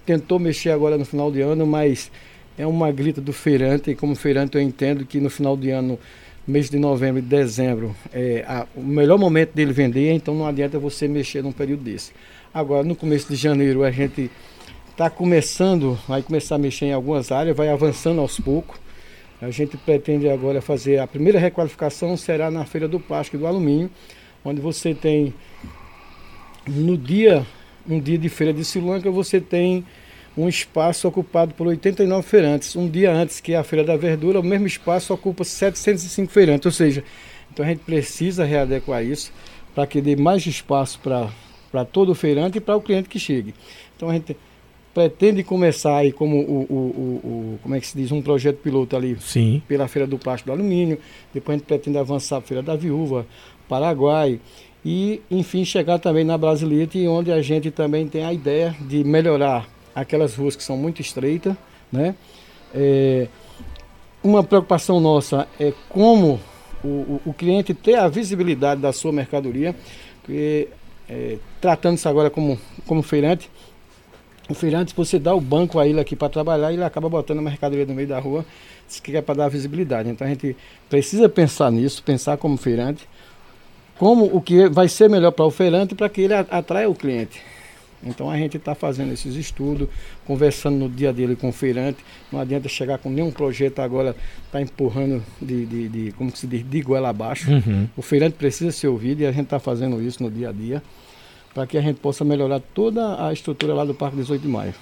tentou 0.05 0.39
mexer 0.39 0.71
agora 0.71 0.97
no 0.97 1.05
final 1.05 1.31
de 1.31 1.41
ano, 1.41 1.67
mas 1.67 2.11
é 2.57 2.65
uma 2.65 2.91
grita 2.91 3.21
do 3.21 3.31
feirante, 3.31 3.91
e 3.91 3.95
como 3.95 4.15
feirante 4.15 4.57
eu 4.57 4.61
entendo 4.61 5.05
que 5.05 5.19
no 5.19 5.29
final 5.29 5.55
de 5.55 5.69
ano, 5.69 5.99
mês 6.47 6.69
de 6.69 6.79
novembro 6.79 7.19
e 7.19 7.21
dezembro, 7.21 7.95
é 8.11 8.43
a, 8.47 8.65
o 8.75 8.81
melhor 8.81 9.19
momento 9.19 9.53
dele 9.53 9.71
vender, 9.71 10.11
então 10.11 10.33
não 10.33 10.47
adianta 10.47 10.79
você 10.79 11.07
mexer 11.07 11.43
num 11.43 11.51
período 11.51 11.83
desse. 11.83 12.11
Agora, 12.51 12.83
no 12.83 12.95
começo 12.95 13.29
de 13.29 13.35
janeiro, 13.35 13.83
a 13.83 13.91
gente 13.91 14.31
está 14.89 15.09
começando, 15.09 15.97
vai 16.07 16.21
começar 16.21 16.55
a 16.55 16.57
mexer 16.57 16.87
em 16.87 16.93
algumas 16.93 17.31
áreas, 17.31 17.55
vai 17.55 17.69
avançando 17.69 18.19
aos 18.19 18.39
poucos. 18.39 18.77
A 19.41 19.49
gente 19.51 19.77
pretende 19.77 20.27
agora 20.29 20.61
fazer 20.61 20.99
a 20.99 21.07
primeira 21.07 21.39
requalificação 21.39 22.17
será 22.17 22.51
na 22.51 22.65
feira 22.65 22.87
do 22.87 22.99
plástico 22.99 23.37
e 23.37 23.39
do 23.39 23.47
alumínio, 23.47 23.89
onde 24.43 24.59
você 24.59 24.93
tem 24.93 25.33
no 26.67 26.97
dia, 26.97 27.45
um 27.87 27.99
dia 27.99 28.17
de 28.17 28.29
feira 28.29 28.53
de 28.53 28.63
Sri 28.63 28.81
Lanka, 28.81 29.09
você 29.09 29.39
tem 29.39 29.85
um 30.37 30.47
espaço 30.47 31.07
ocupado 31.07 31.53
por 31.53 31.67
89 31.67 32.27
feirantes. 32.27 32.75
Um 32.75 32.87
dia 32.87 33.11
antes 33.11 33.39
que 33.39 33.55
a 33.55 33.63
Feira 33.63 33.83
da 33.83 33.97
Verdura, 33.97 34.39
o 34.39 34.43
mesmo 34.43 34.67
espaço 34.67 35.13
ocupa 35.13 35.43
705 35.43 36.31
feirantes. 36.31 36.65
Ou 36.65 36.71
seja, 36.71 37.03
então 37.51 37.65
a 37.65 37.69
gente 37.69 37.79
precisa 37.79 38.45
readequar 38.45 39.03
isso 39.03 39.33
para 39.73 39.87
que 39.87 40.01
dê 40.01 40.15
mais 40.15 40.45
espaço 40.45 40.99
para 40.99 41.85
todo 41.85 42.11
o 42.11 42.15
feirante 42.15 42.57
e 42.57 42.61
para 42.61 42.75
o 42.75 42.81
cliente 42.81 43.09
que 43.09 43.19
chegue. 43.19 43.53
Então 43.95 44.09
a 44.09 44.13
gente 44.13 44.37
pretende 44.99 45.43
começar 45.45 45.95
aí 45.95 46.11
como 46.11 46.35
o, 46.35 46.41
o, 46.41 46.75
o, 46.75 47.27
o, 47.53 47.59
como 47.63 47.73
é 47.73 47.79
que 47.79 47.87
se 47.87 47.97
diz 47.97 48.11
um 48.11 48.21
projeto 48.21 48.57
piloto 48.57 48.97
ali 48.97 49.15
Sim. 49.21 49.61
pela 49.65 49.87
feira 49.87 50.05
do 50.05 50.17
plástico 50.17 50.49
do 50.49 50.51
alumínio 50.51 50.97
depois 51.33 51.55
a 51.55 51.57
gente 51.57 51.67
pretende 51.67 51.97
avançar 51.97 52.35
a 52.35 52.41
feira 52.41 52.61
da 52.61 52.75
viúva 52.75 53.25
Paraguai 53.69 54.41
e 54.83 55.21
enfim 55.31 55.63
chegar 55.63 55.97
também 55.99 56.25
na 56.25 56.37
Brasilite 56.37 57.07
onde 57.07 57.31
a 57.31 57.41
gente 57.41 57.71
também 57.71 58.09
tem 58.09 58.25
a 58.25 58.33
ideia 58.33 58.75
de 58.81 59.01
melhorar 59.05 59.69
aquelas 59.95 60.35
ruas 60.35 60.53
que 60.57 60.63
são 60.63 60.75
muito 60.75 60.99
estreitas 60.99 61.55
né 61.89 62.13
é, 62.75 63.29
uma 64.21 64.43
preocupação 64.43 64.99
nossa 64.99 65.47
é 65.57 65.71
como 65.87 66.41
o, 66.83 67.21
o, 67.25 67.33
cliente 67.33 67.73
ter 67.73 67.95
a 67.95 68.09
visibilidade 68.09 68.81
da 68.81 68.91
sua 68.91 69.13
mercadoria 69.13 69.73
porque 70.21 70.67
é, 71.07 71.37
tratando-se 71.61 72.05
agora 72.05 72.29
como, 72.29 72.59
como 72.85 73.01
feirante 73.01 73.49
o 74.49 74.53
feirante, 74.55 74.95
você 74.95 75.19
dá 75.19 75.33
o 75.33 75.39
banco 75.39 75.77
a 75.79 75.87
ele 75.87 75.99
aqui 75.99 76.15
para 76.15 76.27
trabalhar, 76.27 76.73
ele 76.73 76.83
acaba 76.83 77.07
botando 77.07 77.37
a 77.37 77.41
mercadoria 77.41 77.85
no 77.85 77.93
meio 77.93 78.07
da 78.07 78.19
rua, 78.19 78.43
que 79.03 79.15
é 79.15 79.21
para 79.21 79.35
dar 79.35 79.47
visibilidade. 79.47 80.09
Então 80.09 80.25
a 80.25 80.29
gente 80.29 80.57
precisa 80.89 81.29
pensar 81.29 81.71
nisso, 81.71 82.01
pensar 82.01 82.35
como 82.37 82.57
feirante, 82.57 83.07
como 83.99 84.25
o 84.25 84.41
que 84.41 84.67
vai 84.67 84.87
ser 84.87 85.07
melhor 85.07 85.31
para 85.31 85.45
o 85.45 85.51
feirante 85.51 85.93
para 85.93 86.09
que 86.09 86.21
ele 86.21 86.33
atraia 86.33 86.89
o 86.89 86.95
cliente. 86.95 87.39
Então 88.01 88.31
a 88.31 88.37
gente 88.37 88.57
está 88.57 88.73
fazendo 88.73 89.13
esses 89.13 89.35
estudos, 89.35 89.87
conversando 90.25 90.77
no 90.77 90.89
dia 90.89 91.13
dele 91.13 91.35
com 91.35 91.49
o 91.49 91.51
feirante. 91.51 91.99
Não 92.31 92.39
adianta 92.39 92.67
chegar 92.67 92.97
com 92.97 93.09
nenhum 93.09 93.29
projeto 93.29 93.79
agora, 93.79 94.15
tá 94.51 94.59
empurrando 94.61 95.23
de, 95.39 95.65
de, 95.65 95.89
de 95.89 96.11
como 96.13 96.35
se 96.35 96.47
diz, 96.47 96.67
de 96.67 96.81
goela 96.81 97.09
abaixo. 97.09 97.51
Uhum. 97.51 97.87
O 97.95 98.01
feirante 98.01 98.35
precisa 98.35 98.71
ser 98.71 98.87
ouvido 98.87 99.21
e 99.21 99.27
a 99.27 99.31
gente 99.31 99.43
está 99.43 99.59
fazendo 99.59 100.01
isso 100.01 100.23
no 100.23 100.31
dia 100.31 100.49
a 100.49 100.51
dia 100.51 100.81
para 101.53 101.67
que 101.67 101.77
a 101.77 101.81
gente 101.81 101.99
possa 101.99 102.23
melhorar 102.23 102.59
toda 102.59 103.25
a 103.25 103.33
estrutura 103.33 103.73
lá 103.73 103.85
do 103.85 103.93
Parque 103.93 104.17
18 104.17 104.41
de 104.41 104.47
Maio. 104.47 104.73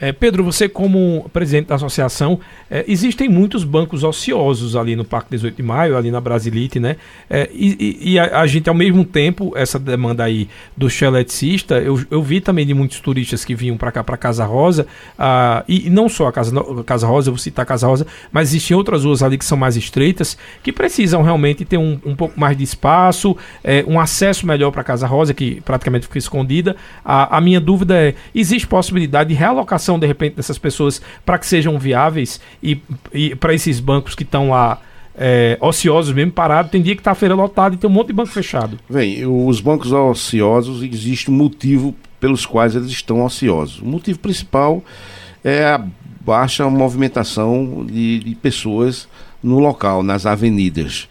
É, 0.00 0.12
Pedro, 0.12 0.44
você 0.44 0.68
como 0.68 1.28
presidente 1.32 1.66
da 1.66 1.74
associação, 1.74 2.38
é, 2.70 2.84
existem 2.86 3.28
muitos 3.28 3.64
bancos 3.64 4.04
ociosos 4.04 4.76
ali 4.76 4.94
no 4.94 5.04
Parque 5.04 5.30
18 5.30 5.56
de 5.56 5.62
Maio, 5.62 5.96
ali 5.96 6.10
na 6.10 6.20
Brasilite, 6.20 6.78
né? 6.78 6.96
É, 7.28 7.48
e, 7.52 8.12
e 8.12 8.18
a, 8.18 8.40
a, 8.40 8.46
gente, 8.46 8.68
ao 8.68 8.74
mesmo 8.74 9.04
tempo, 9.04 9.52
essa 9.56 9.78
demanda 9.78 10.22
aí 10.22 10.48
do 10.76 10.88
cheleticista, 10.88 11.78
eu, 11.78 12.00
eu 12.10 12.22
vi 12.22 12.40
também 12.40 12.64
de 12.64 12.74
muitos 12.74 13.00
turistas 13.00 13.44
que 13.44 13.54
vinham 13.54 13.76
para 13.76 13.90
cá, 13.90 14.04
para 14.04 14.16
Casa 14.16 14.44
Rosa, 14.44 14.86
uh, 15.18 15.64
e, 15.66 15.86
e, 15.86 15.90
não 15.90 16.08
só 16.08 16.28
a 16.28 16.32
Casa, 16.32 16.52
Casa 16.84 17.06
Rosa, 17.06 17.30
eu 17.30 17.32
vou 17.32 17.38
citar 17.38 17.64
a 17.64 17.66
Casa 17.66 17.86
Rosa, 17.86 18.06
mas 18.30 18.50
existem 18.50 18.76
outras 18.76 19.04
ruas 19.04 19.22
ali 19.22 19.36
que 19.36 19.44
são 19.44 19.58
mais 19.58 19.76
estreitas, 19.76 20.38
que 20.62 20.72
precisam 20.72 21.22
realmente 21.22 21.64
ter 21.64 21.76
um, 21.76 21.98
um 22.04 22.14
pouco 22.14 22.38
mais 22.38 22.56
de 22.56 22.62
espaço, 22.62 23.36
é, 23.64 23.84
um 23.86 23.98
acesso 23.98 24.46
melhor 24.46 24.70
para 24.70 24.84
Casa 24.84 25.06
Rosa, 25.06 25.34
que 25.34 25.60
praticamente 25.62 26.06
fica 26.06 26.18
escondida. 26.18 26.76
A, 27.04 27.38
a 27.38 27.40
minha 27.40 27.60
dúvida 27.60 27.96
é, 27.96 28.14
existe 28.34 28.66
possibilidade 28.66 29.30
de 29.30 29.34
realocação 29.34 29.87
de 29.96 30.08
repente, 30.08 30.34
dessas 30.34 30.58
pessoas 30.58 31.00
para 31.24 31.38
que 31.38 31.46
sejam 31.46 31.78
viáveis 31.78 32.40
e, 32.60 32.82
e 33.14 33.36
para 33.36 33.54
esses 33.54 33.78
bancos 33.78 34.16
que 34.16 34.24
estão 34.24 34.50
lá 34.50 34.80
é, 35.16 35.56
ociosos 35.60 36.12
mesmo, 36.12 36.32
parados, 36.32 36.72
tem 36.72 36.82
dia 36.82 36.96
que 36.96 37.00
está 37.00 37.12
a 37.12 37.14
feira 37.14 37.36
lotada 37.36 37.76
e 37.76 37.78
tem 37.78 37.88
um 37.88 37.92
monte 37.92 38.08
de 38.08 38.12
banco 38.12 38.30
fechado. 38.30 38.78
Bem, 38.90 39.24
os 39.24 39.60
bancos 39.60 39.92
ociosos, 39.92 40.82
existe 40.82 41.30
um 41.30 41.34
motivo 41.34 41.94
pelos 42.18 42.44
quais 42.44 42.74
eles 42.74 42.88
estão 42.88 43.24
ociosos. 43.24 43.80
O 43.80 43.86
motivo 43.86 44.18
principal 44.18 44.82
é 45.44 45.64
a 45.64 45.84
baixa 46.20 46.68
movimentação 46.68 47.86
de, 47.86 48.18
de 48.20 48.34
pessoas 48.34 49.08
no 49.42 49.58
local, 49.58 50.02
nas 50.02 50.26
avenidas. 50.26 51.08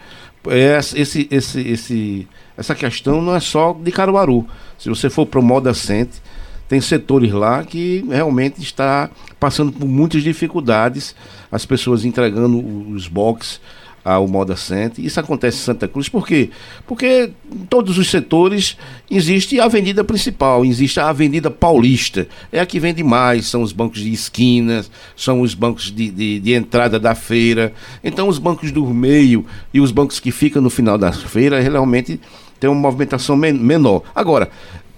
Esse, 0.49 1.27
esse, 1.29 1.61
esse, 1.61 2.27
essa 2.57 2.75
questão 2.75 3.21
não 3.21 3.35
é 3.35 3.39
só 3.39 3.73
de 3.73 3.91
Caruaru. 3.91 4.45
Se 4.77 4.89
você 4.89 5.09
for 5.09 5.25
para 5.25 5.39
o 5.39 5.43
Moda 5.43 5.73
Center, 5.73 6.19
tem 6.67 6.81
setores 6.81 7.31
lá 7.31 7.63
que 7.63 8.03
realmente 8.09 8.61
está 8.61 9.09
passando 9.39 9.71
por 9.71 9.87
muitas 9.87 10.23
dificuldades, 10.23 11.15
as 11.51 11.65
pessoas 11.65 12.03
entregando 12.03 12.59
os 12.91 13.07
boxes 13.07 13.59
ao 14.07 14.25
Moda 14.25 14.55
Center. 14.55 15.03
Isso 15.03 15.19
acontece 15.19 15.57
em 15.57 15.61
Santa 15.61 15.85
Cruz, 15.85 16.07
por 16.07 16.25
quê? 16.25 16.49
Porque 16.85 17.29
em 17.51 17.65
todos 17.65 17.97
os 17.97 18.09
setores 18.09 18.77
existe 19.11 19.59
a 19.59 19.65
avenida 19.65 20.01
principal, 20.01 20.63
existe 20.63 20.97
a 20.97 21.09
avenida 21.09 21.51
paulista. 21.51 22.25
É 22.49 22.61
a 22.61 22.65
que 22.65 22.79
vende 22.79 23.03
mais, 23.03 23.47
são 23.47 23.61
os 23.61 23.73
bancos 23.73 23.99
de 23.99 24.11
esquinas, 24.13 24.89
são 25.13 25.41
os 25.41 25.53
bancos 25.53 25.91
de, 25.91 26.09
de, 26.09 26.39
de 26.39 26.53
entrada 26.53 26.97
da 26.97 27.15
feira. 27.15 27.73
Então 28.01 28.29
os 28.29 28.39
bancos 28.39 28.71
do 28.71 28.85
meio 28.85 29.45
e 29.73 29.81
os 29.81 29.91
bancos 29.91 30.21
que 30.21 30.31
ficam 30.31 30.61
no 30.61 30.69
final 30.69 30.97
da 30.97 31.11
feira 31.11 31.59
realmente 31.59 32.17
tem 32.61 32.69
uma 32.69 32.79
movimentação 32.79 33.35
men 33.35 33.53
menor. 33.53 34.03
Agora, 34.15 34.49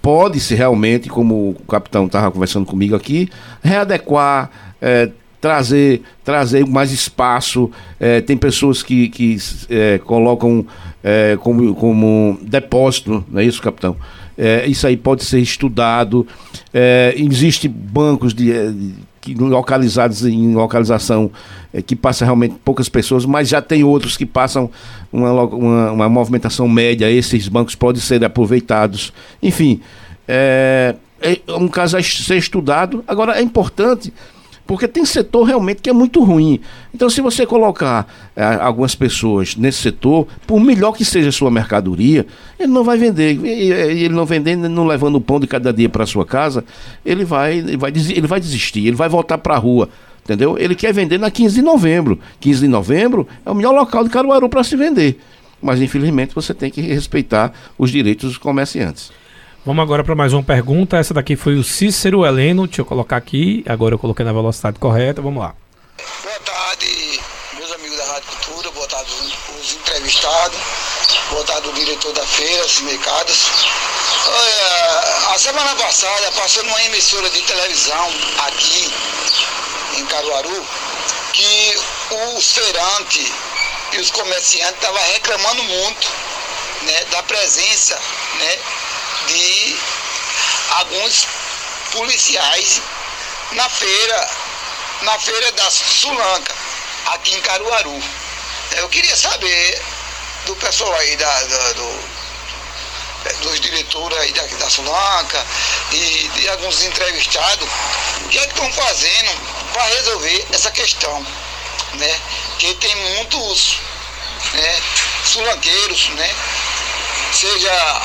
pode-se 0.02 0.56
realmente, 0.56 1.10
como 1.10 1.52
o 1.52 1.66
capitão 1.68 2.06
estava 2.06 2.32
conversando 2.32 2.66
comigo 2.66 2.96
aqui, 2.96 3.30
readequar, 3.62 4.50
é, 4.82 5.10
trazer, 5.42 6.02
trazer 6.24 6.66
mais 6.66 6.92
espaço. 6.92 7.70
É, 8.00 8.22
tem 8.22 8.38
pessoas 8.38 8.84
que, 8.84 9.10
que 9.10 9.38
é, 9.70 10.00
colocam 10.00 10.66
é, 11.04 11.38
como, 11.42 11.74
como 11.76 12.38
depósito, 12.42 13.24
não 13.30 13.40
é 13.40 13.46
isso, 13.46 13.62
capitão? 13.62 13.96
É, 14.38 14.66
isso 14.68 14.88
aí 14.88 14.96
pode 14.96 15.24
ser 15.26 15.40
estudado. 15.40 16.26
É, 16.74 17.14
existe 17.18 17.68
bancos 17.68 18.34
de, 18.34 18.46
de 18.72 18.94
que, 19.22 19.34
localizados 19.34 20.26
em 20.26 20.54
localização 20.54 21.32
é, 21.74 21.82
que 21.82 21.96
passa 21.96 22.26
realmente 22.26 22.56
poucas 22.64 22.90
pessoas, 22.90 23.26
mas 23.26 23.50
já 23.50 23.62
tem 23.62 23.84
outros 23.84 24.18
que 24.18 24.26
passam 24.26 24.70
uma, 25.12 25.32
uma, 25.32 25.92
uma 25.92 26.10
movimentação 26.10 26.68
média. 26.68 27.10
Esses 27.10 27.48
bancos 27.48 27.76
podem 27.76 28.02
ser 28.02 28.24
aproveitados. 28.24 29.14
Enfim, 29.42 29.82
é, 30.28 30.96
é 31.22 31.54
um 31.54 31.68
caso 31.68 31.98
a 31.98 32.04
ser 32.04 32.38
estudado. 32.38 33.04
Agora, 33.08 33.38
é 33.38 33.42
importante 33.42 34.14
porque 34.70 34.88
tem 34.88 35.04
setor 35.04 35.46
realmente 35.46 35.82
que 35.82 35.90
é 35.90 35.94
muito 35.94 36.24
ruim. 36.24 36.60
Então, 36.94 37.10
se 37.10 37.22
você 37.22 37.44
colocar 37.44 38.08
é, 38.36 38.44
algumas 38.44 38.94
pessoas 38.94 39.56
nesse 39.56 39.80
setor, 39.80 40.28
por 40.46 40.60
melhor 40.60 40.92
que 40.92 41.04
seja 41.04 41.30
a 41.30 41.32
sua 41.32 41.50
mercadoria, 41.50 42.24
ele 42.60 42.72
não 42.72 42.84
vai 42.84 42.96
vender. 42.96 43.34
E, 43.44 43.72
ele 43.72 44.14
não 44.14 44.28
vendendo, 44.28 44.70
não 44.70 44.86
levando 44.86 45.16
o 45.16 45.22
pão 45.22 45.40
de 45.40 45.48
cada 45.48 45.74
dia 45.74 45.90
para 45.90 46.06
sua 46.06 46.24
casa, 46.24 46.64
ele 47.04 47.26
vai, 47.26 47.58
ele 47.58 47.78
vai, 47.78 47.92
ele 47.92 48.28
vai 48.28 48.40
desistir, 48.40 48.86
ele 48.86 48.96
vai 48.96 49.10
voltar 49.10 49.40
para 49.40 49.56
a 49.56 49.58
rua. 49.58 49.90
Entendeu? 50.24 50.56
Ele 50.56 50.76
quer 50.76 50.94
vender 50.94 51.18
na 51.18 51.32
15 51.32 51.56
de 51.56 51.62
novembro. 51.64 52.20
15 52.40 52.62
de 52.62 52.68
novembro 52.68 53.28
é 53.44 53.50
o 53.50 53.56
melhor 53.56 53.74
local 53.74 54.04
de 54.04 54.12
Caruaru 54.12 54.48
para 54.50 54.64
se 54.64 54.76
vender. 54.76 55.20
Mas, 55.60 55.82
infelizmente, 55.82 56.36
você 56.36 56.54
tem 56.54 56.70
que 56.70 56.80
respeitar 56.80 57.52
os 57.76 57.90
direitos 57.90 58.30
dos 58.30 58.38
comerciantes. 58.38 59.12
Vamos 59.66 59.84
agora 59.84 60.04
para 60.04 60.16
mais 60.16 60.32
uma 60.32 60.44
pergunta. 60.44 60.98
Essa 60.98 61.14
daqui 61.14 61.36
foi 61.36 61.56
o 61.56 61.64
Cícero 61.64 62.26
Heleno. 62.26 62.66
Deixa 62.66 62.82
eu 62.82 62.86
colocar 62.86 63.18
aqui. 63.18 63.64
Agora 63.68 63.94
eu 63.94 64.00
coloquei 64.00 64.26
na 64.26 64.32
velocidade 64.32 64.80
correta. 64.80 65.22
Vamos 65.22 65.44
lá. 65.44 65.54
Boa 66.24 66.40
tarde, 66.40 67.20
meus 67.58 67.72
amigos 67.74 67.98
da 67.98 68.06
Rádio 68.06 68.30
Cultura. 68.30 68.72
Boa 68.72 68.88
tarde, 68.88 69.12
os 69.60 69.74
entrevistados. 69.74 70.58
Boa 71.30 71.44
tarde, 71.44 71.68
o 71.68 71.74
diretor 71.74 72.14
da 72.14 72.26
feira, 72.26 72.66
os 72.66 72.82
mercados. 72.82 73.50
a 75.34 75.38
semana 75.38 75.76
passada 75.76 76.32
passou 76.32 76.64
numa 76.64 76.82
emissora 76.84 77.30
de 77.30 77.42
televisão 77.42 78.10
aqui 78.48 78.90
em 79.98 80.06
Caruaru 80.06 80.66
que 81.34 81.76
os 82.36 82.52
feirantes 82.52 83.32
e 83.92 83.98
os 83.98 84.10
comerciantes 84.12 84.76
estavam 84.76 85.02
reclamando 85.14 85.64
muito 85.64 86.08
né, 86.84 87.06
da 87.12 87.24
presença 87.24 88.00
né, 88.40 88.58
de 89.30 89.78
alguns 90.72 91.28
policiais 91.92 92.82
na 93.52 93.70
feira, 93.70 94.30
na 95.02 95.20
feira 95.20 95.52
da 95.52 95.70
Sulanca, 95.70 96.56
aqui 97.08 97.36
em 97.36 97.42
Caruaru. 97.42 98.04
Eu 98.78 98.90
queria 98.90 99.16
saber 99.16 99.82
do 100.46 100.56
pessoal 100.56 100.94
aí 100.96 101.16
da, 101.16 101.44
da 101.44 101.74
do, 101.74 102.10
dos 103.42 103.60
diretores 103.60 104.18
aí 104.20 104.32
da, 104.34 104.44
da 104.44 104.70
Sulanca 104.70 105.46
e 105.92 106.30
de 106.36 106.50
alguns 106.50 106.84
entrevistados, 106.84 107.68
o 108.26 108.30
que 108.30 108.38
é 108.38 108.48
que 108.48 108.54
estão 108.54 108.72
fazendo 108.72 109.72
para 109.74 109.84
resolver 109.84 110.48
essa 110.52 110.72
questão, 110.72 111.26
né? 111.94 112.20
Que 112.58 112.74
tem 112.76 112.96
muitos 112.96 113.78
né, 114.54 114.82
sulanqueiros, 115.26 116.10
né? 116.10 116.36
Seja 117.34 118.02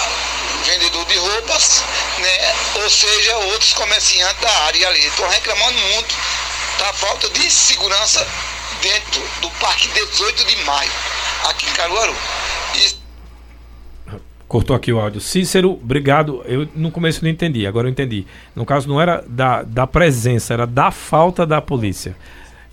vendedor 0.64 1.04
de 1.06 1.16
roupas, 1.16 1.82
né? 2.18 2.54
ou 2.82 2.90
seja, 2.90 3.36
outros 3.36 3.72
comerciantes 3.74 4.40
da 4.40 4.50
área 4.64 4.88
ali. 4.88 5.06
Estão 5.06 5.28
reclamando 5.28 5.78
muito 5.78 6.14
da 6.78 6.92
falta 6.92 7.28
de 7.30 7.50
segurança 7.50 8.26
dentro 8.82 9.22
do 9.40 9.50
Parque 9.60 9.88
18 9.88 10.44
de 10.44 10.56
Maio, 10.64 10.90
aqui 11.48 11.66
em 11.66 11.72
Caruaru. 11.72 12.14
Cortou 14.46 14.76
aqui 14.76 14.92
o 14.92 15.00
áudio. 15.00 15.20
Cícero, 15.20 15.72
obrigado. 15.72 16.42
Eu 16.44 16.68
no 16.74 16.90
começo 16.90 17.24
não 17.24 17.30
entendi, 17.30 17.66
agora 17.66 17.88
eu 17.88 17.90
entendi. 17.90 18.26
No 18.54 18.64
caso, 18.64 18.88
não 18.88 19.00
era 19.00 19.24
da, 19.26 19.62
da 19.62 19.86
presença, 19.86 20.52
era 20.52 20.66
da 20.66 20.90
falta 20.90 21.46
da 21.46 21.60
polícia. 21.60 22.14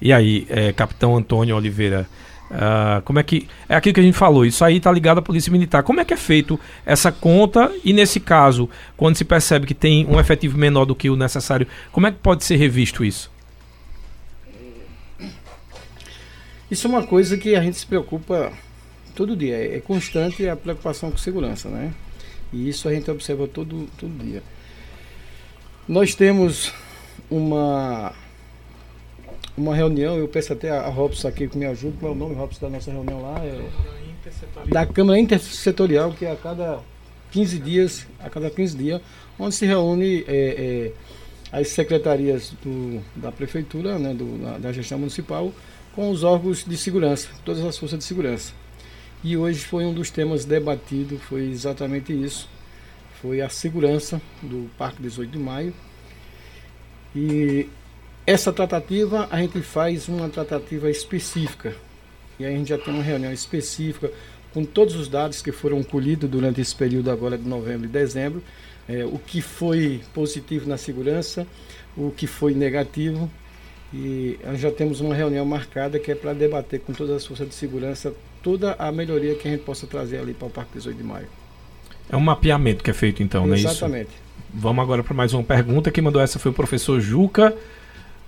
E 0.01 0.11
aí, 0.11 0.45
é, 0.49 0.73
capitão 0.73 1.15
Antônio 1.15 1.55
Oliveira, 1.55 2.07
uh, 2.51 3.01
como 3.03 3.19
é 3.19 3.23
que. 3.23 3.47
É 3.67 3.75
aquilo 3.75 3.93
que 3.93 3.99
a 3.99 4.03
gente 4.03 4.17
falou, 4.17 4.45
isso 4.45 4.63
aí 4.63 4.77
está 4.77 4.91
ligado 4.91 5.17
à 5.17 5.21
Polícia 5.21 5.51
Militar. 5.51 5.83
Como 5.83 5.99
é 5.99 6.05
que 6.05 6.13
é 6.13 6.17
feito 6.17 6.59
essa 6.85 7.11
conta? 7.11 7.71
E 7.83 7.93
nesse 7.93 8.19
caso, 8.19 8.69
quando 8.95 9.15
se 9.15 9.25
percebe 9.25 9.65
que 9.65 9.73
tem 9.73 10.05
um 10.07 10.19
efetivo 10.19 10.57
menor 10.57 10.85
do 10.85 10.95
que 10.95 11.09
o 11.09 11.15
necessário, 11.15 11.67
como 11.91 12.07
é 12.07 12.11
que 12.11 12.17
pode 12.17 12.43
ser 12.43 12.57
revisto 12.57 13.03
isso? 13.03 13.31
Isso 16.69 16.87
é 16.87 16.89
uma 16.89 17.03
coisa 17.03 17.37
que 17.37 17.55
a 17.55 17.61
gente 17.61 17.77
se 17.77 17.85
preocupa 17.85 18.53
todo 19.13 19.35
dia. 19.35 19.75
É 19.75 19.79
constante 19.81 20.47
a 20.47 20.55
preocupação 20.55 21.11
com 21.11 21.17
segurança, 21.17 21.67
né? 21.67 21.93
E 22.53 22.69
isso 22.69 22.87
a 22.87 22.93
gente 22.93 23.09
observa 23.11 23.47
todo, 23.47 23.89
todo 23.97 24.11
dia. 24.23 24.41
Nós 25.87 26.15
temos 26.15 26.73
uma 27.29 28.13
uma 29.57 29.75
reunião, 29.75 30.17
eu 30.17 30.27
peço 30.27 30.53
até 30.53 30.69
a 30.69 30.87
Robson 30.87 31.27
aqui 31.27 31.47
que 31.47 31.57
me 31.57 31.65
ajude, 31.65 31.97
qual 31.99 32.11
é 32.11 32.15
o 32.15 32.17
nome, 32.17 32.35
Robson, 32.35 32.61
da 32.61 32.69
nossa 32.69 32.91
reunião 32.91 33.21
lá? 33.21 33.43
É, 33.43 33.61
da 34.67 34.85
Câmara 34.85 35.19
Intersetorial, 35.19 36.11
que 36.13 36.25
é 36.25 36.31
a 36.31 36.35
cada 36.35 36.79
15 37.31 37.59
dias, 37.59 38.07
a 38.19 38.29
cada 38.29 38.49
15 38.49 38.77
dias, 38.77 39.01
onde 39.37 39.55
se 39.55 39.65
reúne 39.65 40.23
é, 40.27 40.91
é, 40.91 40.91
as 41.51 41.69
secretarias 41.69 42.53
do, 42.63 43.01
da 43.15 43.31
prefeitura, 43.31 43.97
né, 43.97 44.13
do, 44.13 44.37
da, 44.37 44.57
da 44.57 44.71
gestão 44.71 44.99
municipal, 44.99 45.51
com 45.95 46.09
os 46.09 46.23
órgãos 46.23 46.63
de 46.63 46.77
segurança, 46.77 47.29
todas 47.43 47.63
as 47.65 47.77
forças 47.77 47.99
de 47.99 48.05
segurança. 48.05 48.53
E 49.23 49.37
hoje 49.37 49.59
foi 49.59 49.85
um 49.85 49.93
dos 49.93 50.09
temas 50.09 50.45
debatidos, 50.45 51.21
foi 51.21 51.49
exatamente 51.49 52.11
isso. 52.11 52.49
Foi 53.21 53.39
a 53.39 53.49
segurança 53.49 54.19
do 54.41 54.67
Parque 54.77 55.01
18 55.01 55.31
de 55.31 55.37
Maio. 55.37 55.73
E 57.15 57.69
essa 58.31 58.53
tratativa, 58.53 59.27
a 59.29 59.37
gente 59.41 59.61
faz 59.61 60.07
uma 60.07 60.29
tratativa 60.29 60.89
específica. 60.89 61.75
E 62.39 62.45
aí 62.45 62.53
a 62.53 62.57
gente 62.57 62.69
já 62.69 62.77
tem 62.77 62.93
uma 62.93 63.03
reunião 63.03 63.31
específica 63.33 64.09
com 64.53 64.63
todos 64.63 64.95
os 64.95 65.09
dados 65.09 65.41
que 65.41 65.51
foram 65.51 65.83
colhidos 65.83 66.29
durante 66.29 66.61
esse 66.61 66.73
período 66.73 67.11
agora 67.11 67.37
de 67.37 67.47
novembro 67.47 67.85
e 67.85 67.89
dezembro, 67.89 68.41
é, 68.87 69.03
o 69.03 69.19
que 69.19 69.41
foi 69.41 70.01
positivo 70.13 70.67
na 70.67 70.77
segurança, 70.77 71.45
o 71.95 72.09
que 72.11 72.25
foi 72.25 72.53
negativo. 72.53 73.29
E 73.93 74.39
já 74.55 74.71
temos 74.71 75.01
uma 75.01 75.13
reunião 75.13 75.45
marcada 75.45 75.99
que 75.99 76.09
é 76.09 76.15
para 76.15 76.31
debater 76.31 76.79
com 76.79 76.93
todas 76.93 77.17
as 77.17 77.25
forças 77.25 77.49
de 77.49 77.53
segurança 77.53 78.13
toda 78.41 78.73
a 78.79 78.91
melhoria 78.93 79.35
que 79.35 79.45
a 79.45 79.51
gente 79.51 79.63
possa 79.63 79.85
trazer 79.85 80.19
ali 80.19 80.33
para 80.33 80.47
o 80.47 80.49
Parque 80.49 80.71
18 80.75 80.97
de 80.97 81.03
Maio. 81.03 81.27
É 82.09 82.15
um 82.15 82.21
mapeamento 82.21 82.81
que 82.81 82.89
é 82.89 82.93
feito 82.93 83.21
então, 83.21 83.45
não 83.45 83.53
é 83.53 83.57
isso? 83.57 83.67
Exatamente. 83.67 84.11
Vamos 84.53 84.81
agora 84.81 85.03
para 85.03 85.13
mais 85.13 85.33
uma 85.33 85.43
pergunta. 85.43 85.91
Quem 85.91 86.01
mandou 86.01 86.21
essa 86.21 86.39
foi 86.39 86.51
o 86.51 86.53
professor 86.53 86.99
Juca. 87.01 87.53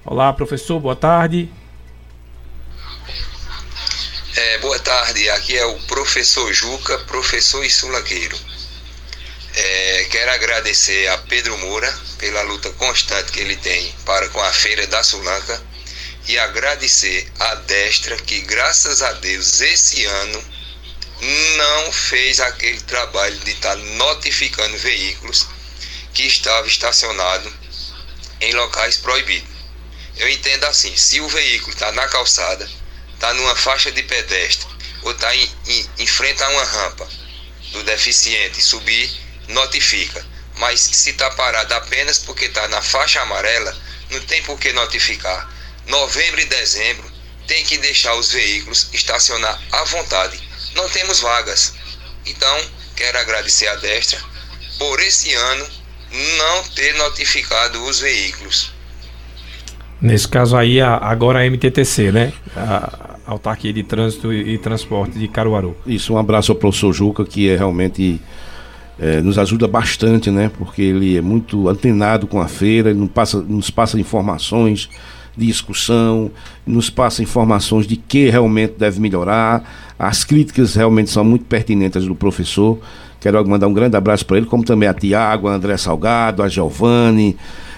Olá, 0.06 0.34
professor, 0.34 0.82
boa 0.82 0.98
tarde. 0.98 1.50
É, 4.36 4.58
boa 4.58 4.78
tarde, 4.80 5.30
aqui 5.30 5.58
é 5.58 5.66
o 5.66 5.80
professor 5.84 6.52
Juca, 6.52 7.00
professor 7.00 7.64
e 7.64 7.70
sulagueiro. 7.70 8.38
É, 9.56 10.08
quero 10.12 10.32
agradecer 10.32 11.08
a 11.08 11.18
Pedro 11.20 11.58
Moura 11.58 11.90
pela 12.18 12.42
luta 12.42 12.70
constante 12.72 13.32
que 13.32 13.40
ele 13.40 13.56
tem 13.56 13.96
para 14.04 14.28
com 14.28 14.42
a 14.42 14.52
Feira 14.52 14.86
da 14.88 15.02
Sulanca 15.04 15.64
e 16.28 16.38
agradecer 16.38 17.32
a 17.40 17.56
Destra 17.56 18.18
que, 18.18 18.42
graças 18.42 19.02
a 19.02 19.14
Deus, 19.14 19.62
esse 19.62 20.04
ano 20.04 20.44
não 21.56 21.94
fez 21.94 22.42
aquele 22.42 22.82
trabalho 22.82 23.38
de 23.38 23.52
estar 23.52 23.78
notificando 23.78 24.78
veículos 24.80 25.48
que 26.14 26.24
estavam 26.24 26.68
estacionados 26.68 27.54
em 28.42 28.52
locais 28.52 28.98
proibidos. 28.98 29.53
Eu 30.18 30.30
entendo 30.30 30.66
assim, 30.66 30.96
se 30.96 31.20
o 31.20 31.28
veículo 31.28 31.74
está 31.74 31.92
na 31.92 32.08
calçada, 32.08 32.70
está 33.14 33.34
numa 33.34 33.56
faixa 33.56 33.92
de 33.92 34.04
pedestre 34.04 34.68
ou 35.02 35.12
está 35.12 35.36
em, 35.36 35.52
em, 35.68 35.90
em 36.00 36.08
frente 36.08 36.42
a 36.44 36.50
uma 36.50 36.64
rampa 36.64 37.08
do 37.72 37.84
deficiente 37.84 38.62
subir, 38.62 39.12
notifica. 39.48 40.26
Mas 40.58 40.80
se 40.80 41.10
está 41.10 41.32
parado 41.32 41.74
apenas 41.74 42.20
porque 42.20 42.46
está 42.46 42.68
na 42.68 42.82
faixa 42.82 43.22
amarela, 43.22 43.76
não 44.12 44.20
tem 44.22 44.44
por 44.44 44.60
que 44.60 44.72
notificar 44.72 45.50
novembro 45.88 46.40
e 46.40 46.46
dezembro, 46.46 47.12
tem 47.48 47.66
que 47.66 47.78
deixar 47.78 48.16
os 48.16 48.32
veículos 48.32 48.90
estacionar 48.94 49.62
à 49.72 49.84
vontade. 49.84 50.40
Não 50.76 50.88
temos 50.90 51.20
vagas. 51.20 51.74
Então, 52.26 52.72
quero 52.96 53.20
agradecer 53.20 53.68
a 53.68 53.76
Destra 53.76 54.22
por 54.78 55.00
esse 55.02 55.34
ano 55.34 55.70
não 56.38 56.64
ter 56.70 56.94
notificado 56.96 57.84
os 57.84 58.00
veículos. 58.00 58.73
Nesse 60.04 60.28
caso 60.28 60.58
aí, 60.58 60.82
agora 60.82 61.40
a 61.40 61.50
MTTC, 61.50 62.12
né? 62.12 62.34
A 62.58 63.16
Autarquia 63.26 63.72
de 63.72 63.84
Trânsito 63.84 64.34
e 64.34 64.58
Transporte 64.58 65.18
de 65.18 65.30
Caruaru. 65.30 65.78
Isso, 65.88 66.14
um 66.14 66.18
abraço 66.18 66.52
ao 66.52 66.58
professor 66.58 66.92
Juca, 66.92 67.24
que 67.24 67.50
é 67.50 67.56
realmente 67.56 68.20
é, 69.00 69.22
nos 69.22 69.38
ajuda 69.40 69.66
bastante, 69.66 70.30
né? 70.30 70.52
Porque 70.58 70.82
ele 70.82 71.16
é 71.18 71.22
muito 71.22 71.70
antenado 71.70 72.28
com 72.28 72.42
a 72.42 72.50
feira, 72.50 72.90
ele 72.90 73.08
passa, 73.08 73.42
nos 73.42 73.70
passa 73.70 73.98
informações 73.98 74.90
de 75.38 75.48
discussão, 75.48 76.30
nos 76.68 76.90
passa 76.90 77.24
informações 77.24 77.88
de 77.88 77.96
que 77.96 78.30
realmente 78.30 78.74
deve 78.78 79.00
melhorar. 79.00 79.64
As 79.98 80.26
críticas 80.26 80.76
realmente 80.76 81.12
são 81.12 81.24
muito 81.24 81.46
pertinentes 81.46 82.06
do 82.06 82.14
professor. 82.14 82.78
Quero 83.24 83.48
mandar 83.48 83.68
um 83.70 83.74
grande 83.74 83.96
abraço 83.96 84.26
para 84.26 84.36
ele, 84.36 84.46
como 84.46 84.66
também 84.66 84.90
a 84.90 84.94
Tiago, 84.94 85.48
a 85.48 85.54
André 85.54 85.78
Salgado, 85.78 86.44
a 86.44 86.50
Giovanni, 86.50 87.38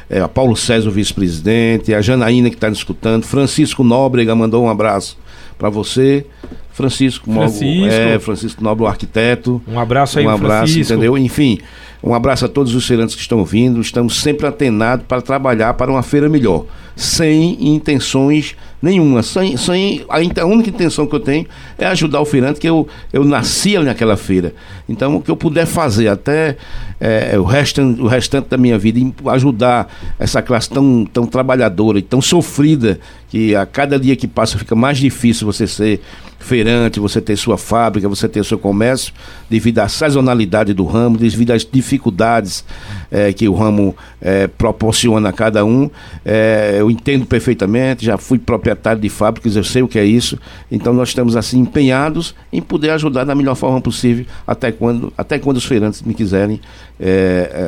é, 0.10 0.20
a 0.20 0.28
Paulo 0.28 0.56
César, 0.56 0.90
o 0.90 0.92
vice-presidente, 0.92 1.94
a 1.94 2.02
Janaína 2.02 2.50
que 2.50 2.56
está 2.56 2.68
nos 2.68 2.80
escutando, 2.80 3.26
Francisco 3.26 3.84
Nóbrega 3.84 4.34
mandou 4.34 4.64
um 4.64 4.70
abraço 4.70 5.16
para 5.56 5.70
você. 5.70 6.26
Francisco, 6.72 7.32
Francisco. 7.32 7.86
é, 7.86 8.18
Francisco 8.18 8.64
Nobre, 8.64 8.86
o 8.86 8.88
arquiteto. 8.88 9.62
Um 9.68 9.80
abraço 9.80 10.18
aí, 10.18 10.26
Um 10.26 10.32
abraço, 10.32 10.74
Francisco. 10.74 10.94
entendeu? 10.94 11.16
Enfim, 11.16 11.60
um 12.04 12.16
abraço 12.16 12.46
a 12.46 12.48
todos 12.50 12.74
os 12.74 12.86
feirantes 12.88 13.14
que 13.14 13.22
estão 13.22 13.46
vindo. 13.46 13.80
Estamos 13.80 14.20
sempre 14.20 14.48
atenados 14.48 15.06
para 15.08 15.22
trabalhar 15.22 15.76
para 15.76 15.92
uma 15.92 16.02
feira 16.02 16.28
melhor, 16.28 16.66
sem 16.96 17.76
intenções 17.76 18.56
nenhuma. 18.82 19.24
Sem, 19.24 19.58
sem, 19.58 20.06
a, 20.08 20.46
única 20.46 20.70
intenção 20.70 21.08
que 21.08 21.16
eu 21.16 21.20
tenho 21.20 21.46
é 21.78 21.86
ajudar 21.88 22.22
o 22.22 22.26
feirante, 22.26 22.60
que 22.60 22.70
eu, 22.70 22.88
eu 23.12 23.24
nasci 23.24 23.76
ali 23.76 23.86
naquela 23.86 24.16
feira. 24.16 24.54
Então, 24.88 25.16
o 25.16 25.22
que 25.22 25.30
eu 25.30 25.36
puder 25.36 25.66
fazer 25.66 26.08
até 26.08 26.56
é, 27.00 27.38
o, 27.38 27.44
restante, 27.44 28.02
o 28.02 28.08
restante 28.08 28.50
da 28.50 28.58
minha 28.58 28.78
vida, 28.78 29.00
ajudar 29.32 29.92
essa 30.20 30.42
classe 30.42 30.70
tão, 30.70 31.06
tão 31.06 31.26
trabalhadora 31.26 32.00
e 32.00 32.02
tão 32.02 32.22
sofrida, 32.22 33.00
que 33.28 33.56
a 33.56 33.66
cada 33.66 34.00
dia 34.00 34.16
que 34.16 34.28
passa 34.28 34.58
fica 34.58 34.76
mais 34.76 34.98
difícil 34.98 35.46
você 35.46 35.68
ser 35.68 36.02
feirante, 36.46 37.00
você 37.00 37.20
ter 37.20 37.36
sua 37.36 37.58
fábrica, 37.58 38.08
você 38.08 38.30
ter 38.30 38.46
seu 38.46 38.58
comércio, 38.58 39.14
devido 39.50 39.80
à 39.80 39.88
sazonalidade 39.88 40.74
do 40.74 40.86
ramo, 40.86 41.18
devido 41.18 41.52
às 41.52 41.66
dificuldades 41.66 42.64
é, 43.12 43.34
que 43.34 43.50
o 43.50 43.54
ramo 43.54 43.96
é, 44.22 44.48
proporciona 44.48 45.30
a 45.30 45.34
cada 45.34 45.66
um. 45.66 45.90
É, 46.24 46.78
eu 46.80 46.90
entendo 46.90 47.26
perfeitamente, 47.26 48.06
já 48.06 48.18
fui 48.18 48.38
proprietário 48.38 49.02
de 49.02 49.10
fábricas, 49.10 49.56
eu 49.56 49.64
sei 49.64 49.82
o 49.82 49.88
que 49.88 50.00
é 50.00 50.06
isso. 50.06 50.38
Então 50.72 50.94
nós 50.94 51.10
estamos 51.10 51.36
assim 51.36 51.60
empenhados 51.60 52.36
em 52.54 52.62
poder 52.62 52.92
ajudar 52.92 53.24
da 53.24 53.36
melhor 53.36 53.56
forma 53.56 53.82
possível 53.82 54.26
até 54.46 54.72
quando, 54.72 55.12
até 55.18 55.40
quando 55.40 55.58
os 55.58 55.66
feirantes 55.66 56.02
me 56.02 56.14
quiserem 56.14 56.62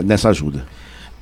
nessa 0.05 0.29
ajuda. 0.29 0.76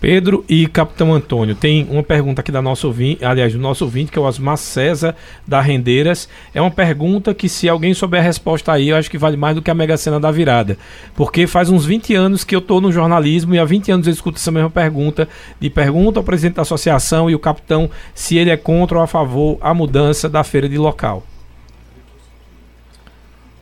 Pedro 0.05 0.45
e 0.47 0.67
Capitão 0.67 1.11
Antônio, 1.15 1.55
tem 1.55 1.87
uma 1.89 2.03
pergunta 2.03 2.39
aqui 2.39 2.51
da 2.51 2.61
nossa 2.61 2.85
ouvinte, 2.85 3.25
aliás, 3.25 3.53
do 3.53 3.57
nosso 3.57 3.85
ouvinte, 3.85 4.11
que 4.11 4.19
é 4.19 4.21
o 4.21 4.25
Osmar 4.25 4.55
César 4.55 5.15
da 5.47 5.59
Rendeiras. 5.59 6.29
É 6.53 6.61
uma 6.61 6.69
pergunta 6.69 7.33
que, 7.33 7.49
se 7.49 7.67
alguém 7.67 7.91
souber 7.91 8.19
a 8.19 8.23
resposta 8.23 8.71
aí, 8.71 8.89
eu 8.89 8.97
acho 8.97 9.09
que 9.09 9.17
vale 9.17 9.35
mais 9.35 9.55
do 9.55 9.63
que 9.63 9.71
a 9.71 9.73
Mega 9.73 9.97
Sena 9.97 10.19
da 10.19 10.29
virada. 10.29 10.77
Porque 11.15 11.47
faz 11.47 11.71
uns 11.71 11.87
20 11.87 12.13
anos 12.13 12.43
que 12.43 12.55
eu 12.55 12.59
estou 12.59 12.79
no 12.79 12.91
jornalismo 12.91 13.55
e 13.55 13.57
há 13.57 13.65
20 13.65 13.93
anos 13.93 14.05
eu 14.05 14.13
escuto 14.13 14.37
essa 14.37 14.51
mesma 14.51 14.69
pergunta. 14.69 15.27
De 15.59 15.71
pergunta 15.71 16.19
ao 16.19 16.23
presidente 16.23 16.57
da 16.57 16.61
associação 16.61 17.27
e 17.27 17.33
o 17.33 17.39
capitão 17.39 17.89
se 18.13 18.37
ele 18.37 18.51
é 18.51 18.57
contra 18.57 18.99
ou 18.99 19.03
a 19.03 19.07
favor 19.07 19.57
a 19.59 19.73
mudança 19.73 20.29
da 20.29 20.43
feira 20.43 20.69
de 20.69 20.77
local. 20.77 21.23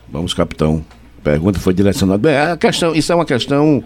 Vamos, 0.10 0.34
capitão. 0.34 0.84
Pergunta 1.24 1.58
foi 1.58 1.74
direcionada. 1.74 2.18
Bem, 2.18 2.36
a 2.36 2.58
questão, 2.58 2.94
isso 2.94 3.14
é 3.14 3.16
uma 3.16 3.26
questão 3.26 3.82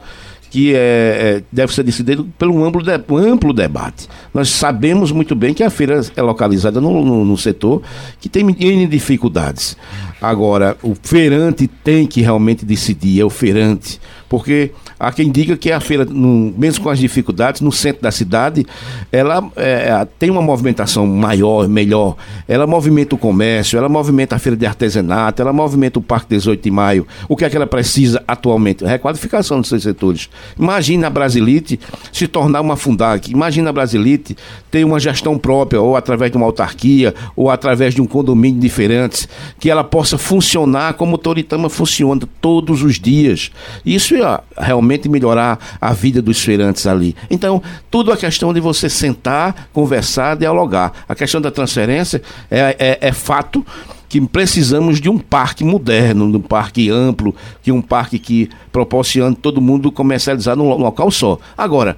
que 0.49 0.73
é, 0.73 0.77
é, 0.77 1.43
deve 1.51 1.73
ser 1.73 1.83
decidido 1.83 2.25
pelo 2.37 2.63
amplo, 2.63 2.81
de, 2.81 2.91
amplo 2.91 3.53
debate. 3.53 4.07
Nós 4.33 4.49
sabemos 4.49 5.11
muito 5.11 5.35
bem 5.35 5.53
que 5.53 5.63
a 5.63 5.69
feira 5.69 6.01
é 6.15 6.21
localizada 6.21 6.79
no, 6.79 7.03
no, 7.03 7.25
no 7.25 7.37
setor 7.37 7.81
que 8.19 8.29
tem 8.29 8.45
N 8.59 8.87
dificuldades. 8.87 9.77
Agora, 10.21 10.75
o 10.81 10.95
feirante 10.95 11.67
tem 11.67 12.07
que 12.07 12.21
realmente 12.21 12.65
decidir, 12.65 13.21
é 13.21 13.25
o 13.25 13.29
feirante, 13.29 13.99
porque 14.29 14.71
Há 14.99 15.11
quem 15.11 15.31
diga 15.31 15.55
que 15.55 15.71
a 15.71 15.79
feira, 15.79 16.05
no, 16.05 16.51
mesmo 16.57 16.83
com 16.83 16.89
as 16.89 16.97
dificuldades, 16.97 17.61
no 17.61 17.71
centro 17.71 18.01
da 18.01 18.09
cidade, 18.09 18.65
ela 19.11 19.47
é, 19.55 20.07
tem 20.17 20.31
uma 20.31 20.41
movimentação 20.41 21.05
maior, 21.05 21.67
melhor. 21.67 22.15
Ela 22.47 22.65
movimenta 22.65 23.13
o 23.13 23.17
comércio, 23.17 23.77
ela 23.77 23.87
movimenta 23.87 24.35
a 24.35 24.39
feira 24.39 24.57
de 24.57 24.65
artesanato, 24.65 25.39
ela 25.39 25.53
movimenta 25.53 25.99
o 25.99 26.01
Parque 26.01 26.29
18 26.29 26.63
de 26.63 26.71
Maio. 26.71 27.07
O 27.29 27.35
que 27.35 27.45
é 27.45 27.49
que 27.49 27.55
ela 27.55 27.67
precisa 27.67 28.23
atualmente? 28.27 28.83
Requalificação 28.83 29.59
dos 29.61 29.69
seus 29.69 29.83
setores. 29.83 30.29
Imagina 30.57 31.07
a 31.07 31.09
Brasilite 31.11 31.79
se 32.11 32.27
tornar 32.27 32.61
uma 32.61 32.75
Fundac. 32.75 33.31
Imagina 33.31 33.69
a 33.69 33.73
Brasilite 33.73 34.35
ter 34.71 34.83
uma 34.83 34.99
gestão 34.99 35.37
própria, 35.37 35.79
ou 35.79 35.95
através 35.95 36.31
de 36.31 36.37
uma 36.37 36.47
autarquia, 36.47 37.13
ou 37.35 37.51
através 37.51 37.93
de 37.93 38.01
um 38.01 38.07
condomínio 38.07 38.59
diferente, 38.59 39.27
que 39.59 39.69
ela 39.69 39.83
possa 39.83 40.17
funcionar 40.17 40.95
como 40.95 41.15
o 41.15 41.17
Toritama 41.19 41.69
funciona 41.69 42.21
todos 42.41 42.81
os 42.81 42.99
dias. 42.99 43.51
Isso 43.85 44.15
realmente 44.57 45.09
melhorar 45.09 45.59
a 45.79 45.93
vida 45.93 46.21
dos 46.21 46.41
feirantes 46.41 46.85
ali. 46.87 47.15
Então, 47.29 47.61
tudo 47.89 48.11
é 48.11 48.17
questão 48.17 48.53
de 48.53 48.59
você 48.59 48.89
sentar, 48.89 49.69
conversar, 49.73 50.35
dialogar. 50.35 50.91
A 51.07 51.15
questão 51.15 51.41
da 51.41 51.51
transferência 51.51 52.21
é, 52.49 52.75
é, 52.79 52.97
é 53.01 53.11
fato 53.11 53.65
que 54.09 54.21
precisamos 54.21 55.01
de 55.01 55.09
um 55.09 55.17
parque 55.17 55.63
moderno, 55.63 56.31
de 56.31 56.37
um 56.37 56.41
parque 56.41 56.89
amplo, 56.89 57.35
de 57.61 57.71
um 57.71 57.81
parque 57.81 58.17
que 58.17 58.49
proporcione 58.71 59.35
todo 59.35 59.61
mundo 59.61 59.91
comercializar 59.91 60.55
num 60.55 60.69
local 60.69 61.11
só. 61.11 61.37
Agora, 61.57 61.97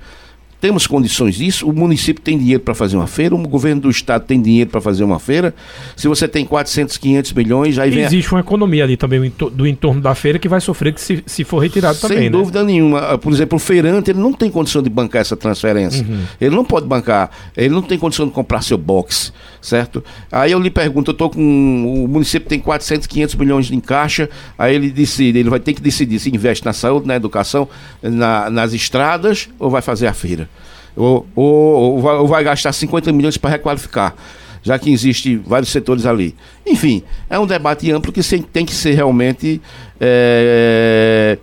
temos 0.59 0.85
condições 0.85 1.35
disso, 1.35 1.69
o 1.69 1.73
município 1.73 2.21
tem 2.21 2.37
dinheiro 2.37 2.61
para 2.61 2.75
fazer 2.75 2.97
uma 2.97 3.07
feira, 3.07 3.33
o 3.33 3.47
governo 3.47 3.81
do 3.83 3.89
estado 3.89 4.25
tem 4.25 4.41
dinheiro 4.41 4.69
para 4.69 4.81
fazer 4.81 5.05
uma 5.05 5.19
feira. 5.19 5.55
Se 5.95 6.07
você 6.07 6.27
tem 6.27 6.45
400, 6.45 6.97
500 6.97 7.33
milhões, 7.33 7.79
aí 7.79 7.89
vem. 7.89 8.03
Existe 8.03 8.31
uma 8.33 8.41
economia 8.41 8.83
ali 8.83 8.97
também 8.97 9.31
do 9.51 9.65
entorno 9.65 10.01
da 10.01 10.13
feira 10.13 10.37
que 10.37 10.49
vai 10.49 10.59
sofrer 10.59 10.93
que 10.93 10.99
se, 10.99 11.23
se 11.25 11.43
for 11.45 11.59
retirado 11.59 11.95
Sem 11.95 12.01
também. 12.01 12.23
Sem 12.23 12.29
né? 12.29 12.37
dúvida 12.37 12.59
né? 12.59 12.73
nenhuma. 12.73 13.17
Por 13.17 13.31
exemplo, 13.31 13.55
o 13.55 13.59
feirante 13.59 14.11
ele 14.11 14.19
não 14.19 14.33
tem 14.33 14.51
condição 14.51 14.83
de 14.83 14.89
bancar 14.89 15.21
essa 15.21 15.37
transferência. 15.37 16.05
Uhum. 16.05 16.23
Ele 16.41 16.55
não 16.55 16.65
pode 16.65 16.85
bancar, 16.85 17.31
ele 17.55 17.69
não 17.69 17.81
tem 17.81 17.97
condição 17.97 18.27
de 18.27 18.33
comprar 18.33 18.61
seu 18.61 18.77
box, 18.77 19.31
certo? 19.61 20.03
Aí 20.29 20.51
eu 20.51 20.59
lhe 20.59 20.69
pergunto, 20.69 21.11
eu 21.11 21.15
tô 21.15 21.29
com. 21.29 22.03
O 22.03 22.07
município 22.07 22.49
tem 22.49 22.59
400, 22.59 23.07
500 23.07 23.35
milhões 23.35 23.71
em 23.71 23.79
caixa, 23.79 24.29
aí 24.57 24.75
ele 24.75 24.89
decide, 24.89 25.39
ele 25.39 25.49
vai 25.49 25.59
ter 25.59 25.73
que 25.73 25.81
decidir 25.81 26.19
se 26.19 26.29
investe 26.29 26.65
na 26.65 26.73
saúde, 26.73 27.07
na 27.07 27.15
educação, 27.15 27.67
na, 28.03 28.49
nas 28.49 28.73
estradas 28.73 29.47
ou 29.57 29.69
vai 29.69 29.81
fazer 29.81 30.07
a 30.07 30.13
feira 30.13 30.48
ou, 30.95 31.27
ou, 31.35 32.03
ou, 32.03 32.27
vai, 32.27 32.43
gastar 32.43 32.73
50 32.73 33.11
milhões 33.11 33.37
para 33.37 33.51
requalificar 33.51 34.15
já 34.61 34.77
que 34.77 34.91
existe 34.91 35.37
vários 35.37 35.71
setores 35.71 36.05
ali. 36.05 36.35
Enfim, 36.67 37.01
é 37.29 37.39
um 37.39 37.47
debate 37.47 37.89
amplo 37.91 38.11
que 38.11 38.21
tem 38.39 38.65
que 38.65 38.73
ser 38.73 38.93
realmente 38.93 39.61
é, 39.99 41.37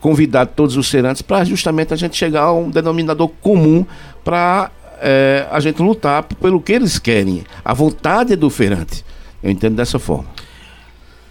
convidado 0.00 0.50
todos 0.56 0.76
os 0.76 0.88
serantes 0.88 1.22
para 1.22 1.44
justamente 1.44 1.92
a 1.92 1.96
gente 1.96 2.16
chegar 2.16 2.42
a 2.42 2.52
um 2.52 2.70
denominador 2.70 3.28
comum 3.40 3.84
para 4.24 4.70
é, 5.00 5.46
a 5.50 5.60
gente 5.60 5.80
lutar 5.82 6.22
pelo 6.22 6.60
que 6.60 6.72
eles 6.72 6.98
querem. 6.98 7.44
A 7.64 7.74
vontade 7.74 8.34
do 8.36 8.48
feirante. 8.48 9.04
Eu 9.42 9.50
entendo 9.50 9.76
dessa 9.76 9.98
forma. 9.98 10.26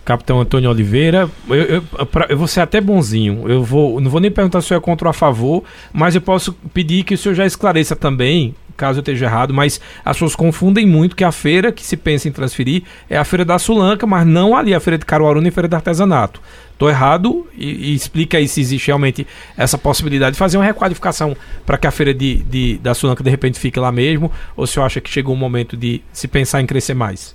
Capitão 0.06 0.42
Antônio 0.42 0.70
Oliveira, 0.70 1.30
eu, 1.48 1.82
eu, 1.98 2.06
pra, 2.06 2.28
eu, 2.30 2.38
vou 2.38 2.48
ser 2.48 2.60
até 2.60 2.82
bonzinho. 2.82 3.48
Eu 3.48 3.64
vou, 3.64 4.02
não 4.02 4.12
vou 4.12 4.20
nem 4.20 4.30
perguntar 4.30 4.62
se 4.62 4.74
é 4.74 4.80
contra 4.80 5.08
ou 5.08 5.10
a 5.10 5.14
favor, 5.14 5.64
mas 5.94 6.14
eu 6.14 6.22
posso 6.22 6.54
pedir 6.74 7.04
que 7.04 7.14
o 7.14 7.18
senhor 7.18 7.36
já 7.36 7.46
esclareça 7.46 7.96
também, 7.96 8.54
caso 8.76 9.00
eu 9.00 9.02
esteja 9.02 9.26
errado, 9.26 9.54
mas 9.54 9.80
as 10.04 10.18
pessoas 10.18 10.36
confundem 10.36 10.86
muito 10.86 11.16
que 11.16 11.24
a 11.24 11.32
feira 11.32 11.72
que 11.72 11.86
se 11.86 11.96
pensa 11.96 12.28
em 12.28 12.34
transferir 12.34 12.84
é 13.10 13.18
a 13.18 13.24
feira 13.24 13.46
da 13.46 13.58
Sulanca, 13.58 14.06
mas 14.06 14.28
não 14.28 14.56
ali 14.56 14.74
a 14.74 14.80
feira 14.80 14.98
de 14.98 15.06
Caruaru 15.06 15.40
nem 15.40 15.50
a 15.50 15.52
feira 15.54 15.70
de 15.70 15.76
artesanato. 15.76 16.42
Estou 16.74 16.90
errado 16.90 17.48
e, 17.56 17.92
e, 17.92 17.96
explica 17.96 18.38
aí 18.38 18.48
se 18.48 18.60
existe 18.60 18.88
realmente 18.88 19.26
essa 19.56 19.78
possibilidade 19.78 20.34
de 20.34 20.40
fazer 20.40 20.58
uma 20.58 20.66
requalificação 20.66 21.38
para 21.66 21.78
que 21.78 21.88
a 21.88 21.92
feira 21.92 22.14
de, 22.14 22.38
de, 22.44 22.78
da 22.80 22.94
Sulanca 22.94 23.24
de 23.24 23.30
repente 23.30 23.58
fique 23.58 23.80
lá 23.80 23.92
mesmo, 23.92 24.30
ou 24.56 24.68
se 24.68 24.72
o 24.72 24.74
senhor 24.74 24.86
acha 24.86 25.00
que 25.00 25.10
chegou 25.10 25.34
o 25.34 25.38
momento 25.38 25.78
de 25.78 26.02
se 26.12 26.28
pensar 26.28 26.60
em 26.60 26.66
crescer 26.66 26.94
mais? 26.94 27.34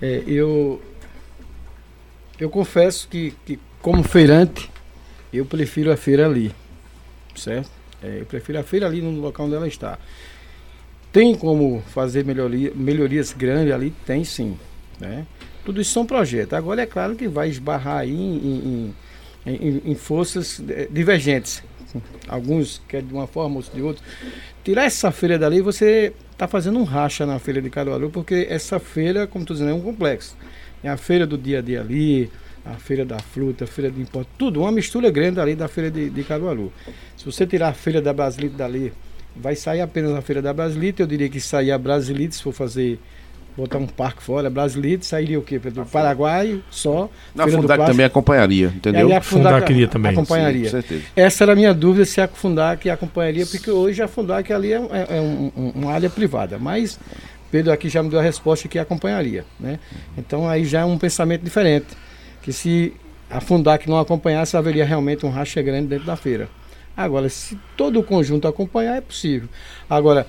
É, 0.00 0.22
eu 0.26 0.80
eu 2.38 2.50
confesso 2.50 3.08
que, 3.08 3.34
que 3.44 3.58
como 3.80 4.02
feirante, 4.02 4.70
eu 5.32 5.44
prefiro 5.44 5.92
a 5.92 5.96
feira 5.96 6.26
ali, 6.26 6.52
certo? 7.34 7.70
É, 8.02 8.20
eu 8.20 8.26
prefiro 8.26 8.58
a 8.58 8.62
feira 8.62 8.86
ali 8.86 9.00
no 9.00 9.10
local 9.20 9.46
onde 9.46 9.54
ela 9.54 9.68
está. 9.68 9.98
Tem 11.12 11.34
como 11.34 11.82
fazer 11.88 12.24
melhoria, 12.24 12.72
melhorias 12.74 13.32
grandes 13.32 13.72
ali? 13.72 13.92
Tem 14.04 14.22
sim. 14.22 14.58
Né? 15.00 15.26
Tudo 15.64 15.80
isso 15.80 15.92
são 15.92 16.04
projetos. 16.04 16.52
Agora 16.52 16.82
é 16.82 16.86
claro 16.86 17.16
que 17.16 17.26
vai 17.26 17.48
esbarrar 17.48 17.98
aí 17.98 18.14
em, 18.14 18.94
em, 19.46 19.54
em, 19.54 19.82
em 19.84 19.94
forças 19.94 20.62
é, 20.68 20.88
divergentes. 20.90 21.62
Alguns 22.28 22.82
querem 22.86 23.06
de 23.06 23.14
uma 23.14 23.26
forma, 23.26 23.56
outros 23.56 23.74
de 23.74 23.80
outra. 23.80 24.04
Tirar 24.62 24.84
essa 24.84 25.10
feira 25.10 25.38
dali, 25.38 25.60
você 25.60 26.12
está 26.32 26.46
fazendo 26.46 26.78
um 26.78 26.84
racha 26.84 27.24
na 27.24 27.38
feira 27.38 27.62
de 27.62 27.70
Caruaru, 27.70 28.10
porque 28.10 28.46
essa 28.50 28.78
feira, 28.78 29.26
como 29.26 29.44
tu 29.44 29.54
dizendo, 29.54 29.70
é 29.70 29.74
um 29.74 29.80
complexo. 29.80 30.36
É 30.82 30.88
a 30.88 30.96
feira 30.96 31.26
do 31.26 31.36
dia 31.36 31.58
a 31.58 31.62
dia 31.62 31.80
ali, 31.80 32.30
a 32.64 32.74
feira 32.74 33.04
da 33.04 33.18
fruta, 33.18 33.64
a 33.64 33.66
feira 33.66 33.90
de 33.90 34.00
importo, 34.00 34.28
tudo, 34.36 34.60
uma 34.60 34.72
mistura 34.72 35.10
grande 35.10 35.40
ali 35.40 35.54
da 35.54 35.68
feira 35.68 35.90
de, 35.90 36.10
de 36.10 36.24
Caruaru. 36.24 36.72
Se 37.16 37.24
você 37.24 37.46
tirar 37.46 37.68
a 37.68 37.72
feira 37.72 38.02
da 38.02 38.12
Brasilite 38.12 38.56
dali, 38.56 38.92
vai 39.34 39.54
sair 39.54 39.80
apenas 39.80 40.12
a 40.14 40.22
feira 40.22 40.42
da 40.42 40.52
Brasilite, 40.52 41.00
eu 41.00 41.06
diria 41.06 41.28
que 41.28 41.40
sair 41.40 41.70
a 41.70 41.78
Brasilite, 41.78 42.36
se 42.36 42.42
for 42.42 42.52
fazer 42.52 42.98
botar 43.56 43.78
um 43.78 43.86
parque 43.86 44.22
fora, 44.22 44.50
Brasilite, 44.50 45.06
sairia 45.06 45.38
o 45.38 45.42
quê? 45.42 45.58
Do 45.58 45.86
Paraguai 45.86 46.60
só. 46.70 47.08
Na 47.34 47.48
Fundac 47.48 47.86
também 47.86 48.04
acompanharia, 48.04 48.66
entendeu? 48.66 49.08
E 49.08 49.12
a 49.12 49.20
Fundac, 49.22 49.66
Fundac 49.66 49.86
também. 49.88 50.12
acompanharia. 50.12 50.64
Sim, 50.66 50.70
certeza. 50.70 51.02
Essa 51.16 51.44
era 51.44 51.52
a 51.52 51.56
minha 51.56 51.72
dúvida 51.72 52.04
se 52.04 52.20
a 52.20 52.28
Fundac 52.28 52.88
acompanharia, 52.90 53.46
porque 53.46 53.70
hoje 53.70 54.02
a 54.02 54.08
Fundac 54.08 54.52
ali 54.52 54.72
é, 54.72 54.76
é, 54.76 55.16
é 55.16 55.20
um, 55.20 55.50
um, 55.56 55.68
uma 55.74 55.92
área 55.92 56.10
privada, 56.10 56.58
mas 56.58 56.98
Pedro 57.50 57.72
aqui 57.72 57.88
já 57.88 58.02
me 58.02 58.10
deu 58.10 58.18
a 58.18 58.22
resposta 58.22 58.68
que 58.68 58.78
acompanharia. 58.78 59.44
Né? 59.58 59.78
Então 60.16 60.48
aí 60.48 60.64
já 60.64 60.80
é 60.80 60.84
um 60.84 60.98
pensamento 60.98 61.42
diferente. 61.42 61.86
Que 62.42 62.52
se 62.52 62.92
a 63.30 63.40
Fundac 63.40 63.88
não 63.88 63.98
acompanhasse, 63.98 64.56
haveria 64.56 64.84
realmente 64.84 65.26
um 65.26 65.30
racha 65.30 65.60
grande 65.62 65.88
dentro 65.88 66.06
da 66.06 66.16
feira. 66.16 66.48
Agora, 66.96 67.28
se 67.28 67.58
todo 67.76 68.00
o 68.00 68.02
conjunto 68.02 68.48
acompanhar, 68.48 68.96
é 68.96 69.00
possível. 69.00 69.48
Agora, 69.88 70.26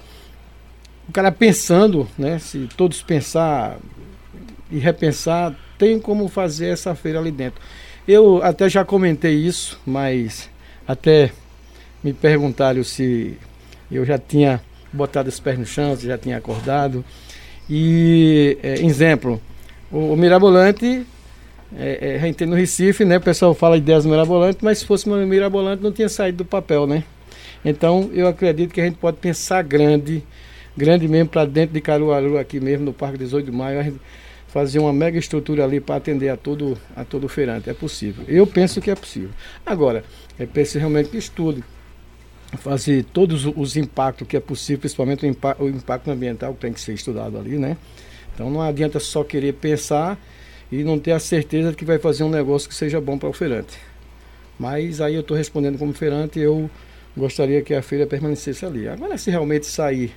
o 1.08 1.12
cara 1.12 1.32
pensando, 1.32 2.08
né? 2.18 2.40
Se 2.40 2.68
todos 2.76 3.02
pensar 3.02 3.78
e 4.70 4.78
repensar, 4.78 5.56
tem 5.78 6.00
como 6.00 6.28
fazer 6.28 6.68
essa 6.68 6.94
feira 6.94 7.20
ali 7.20 7.32
dentro. 7.32 7.62
Eu 8.08 8.44
até 8.44 8.68
já 8.68 8.84
comentei 8.84 9.36
isso, 9.36 9.80
mas 9.86 10.50
até 10.88 11.32
me 12.04 12.14
perguntaram 12.14 12.84
se 12.84 13.38
eu 13.92 14.06
já 14.06 14.18
tinha 14.18 14.62
botado 14.92 15.30
os 15.30 15.40
pés 15.40 15.58
no 15.58 15.66
chão, 15.66 15.96
você 15.96 16.08
já 16.08 16.18
tinha 16.18 16.38
acordado. 16.38 17.04
E, 17.70 18.58
é, 18.64 18.74
exemplo, 18.86 19.42
o, 19.92 20.14
o 20.14 20.18
Mirabolante, 20.18 21.06
é, 21.76 22.20
é, 22.24 22.46
no 22.46 22.56
Recife, 22.56 23.04
né? 23.04 23.18
O 23.18 23.22
pessoal 23.22 23.54
fala 23.54 23.78
ideias 23.78 24.06
mirabolantes, 24.06 24.60
mas 24.62 24.80
se 24.80 24.86
fosse 24.86 25.06
uma 25.06 25.18
mirabolante 25.18 25.84
não 25.84 25.92
tinha 25.92 26.08
saído 26.08 26.40
do 26.40 26.46
papel, 26.46 26.88
né? 26.88 27.04
Então 27.66 28.10
eu 28.14 28.28
acredito 28.28 28.74
que 28.74 28.80
a 28.80 28.86
gente 28.86 28.98
pode 28.98 29.18
pensar 29.18 29.62
grande, 29.64 30.24
grande 30.76 31.08
mesmo 31.08 31.30
para 31.30 31.46
dentro 31.46 31.74
de 31.74 31.82
Caruaru, 31.82 32.38
aqui 32.38 32.60
mesmo 32.60 32.86
no 32.86 32.94
Parque 32.94 33.18
18 33.18 33.46
de 33.46 33.52
Maio, 33.52 33.80
a 33.80 33.84
gente 33.84 34.00
fazer 34.48 34.80
uma 34.80 34.94
mega 34.94 35.20
estrutura 35.20 35.66
ali 35.66 35.82
para 35.82 35.96
atender 35.96 36.30
a 36.30 36.38
todo, 36.38 36.78
a 36.96 37.04
todo 37.04 37.28
feirante. 37.28 37.70
É 37.70 37.74
possível. 37.74 38.24
Eu 38.28 38.48
penso 38.48 38.80
que 38.80 38.90
é 38.90 38.96
possível. 38.96 39.30
Agora, 39.66 40.04
é 40.40 40.46
preciso 40.46 40.80
realmente 40.80 41.10
que 41.10 41.18
estude 41.18 41.64
fazer 42.56 43.04
todos 43.04 43.46
os 43.46 43.76
impactos 43.76 44.28
que 44.28 44.38
é 44.38 44.40
possível, 44.40 44.80
principalmente 44.80 45.26
o, 45.26 45.28
impa 45.28 45.56
o 45.60 45.68
impacto 45.68 46.10
ambiental 46.10 46.54
que 46.54 46.62
tem 46.62 46.72
que 46.72 46.80
ser 46.80 46.94
estudado 46.94 47.38
ali, 47.38 47.58
né? 47.58 47.78
Então 48.34 48.50
não 48.50 48.62
adianta 48.62 49.00
só 49.00 49.24
querer 49.24 49.54
pensar 49.54 50.18
e 50.72 50.84
não 50.84 51.00
ter 51.00 51.12
a 51.12 51.20
certeza 51.20 51.72
de 51.72 51.76
que 51.76 51.84
vai 51.84 51.98
fazer 51.98 52.24
um 52.24 52.30
negócio 52.30 52.70
que 52.70 52.76
seja 52.76 53.02
bom 53.02 53.18
para 53.18 53.30
o 53.30 53.34
feirante. 53.34 53.78
Mas 54.60 55.02
aí 55.02 55.16
eu 55.16 55.22
estou 55.22 55.36
respondendo 55.36 55.78
como 55.78 55.94
feirante, 55.94 56.40
eu 56.40 56.70
gostaria 57.16 57.62
que 57.62 57.74
a 57.74 57.82
feira 57.82 58.06
permanecesse 58.06 58.66
ali. 58.66 58.88
Agora 58.88 59.18
se 59.18 59.30
realmente 59.30 59.66
sair, 59.66 60.14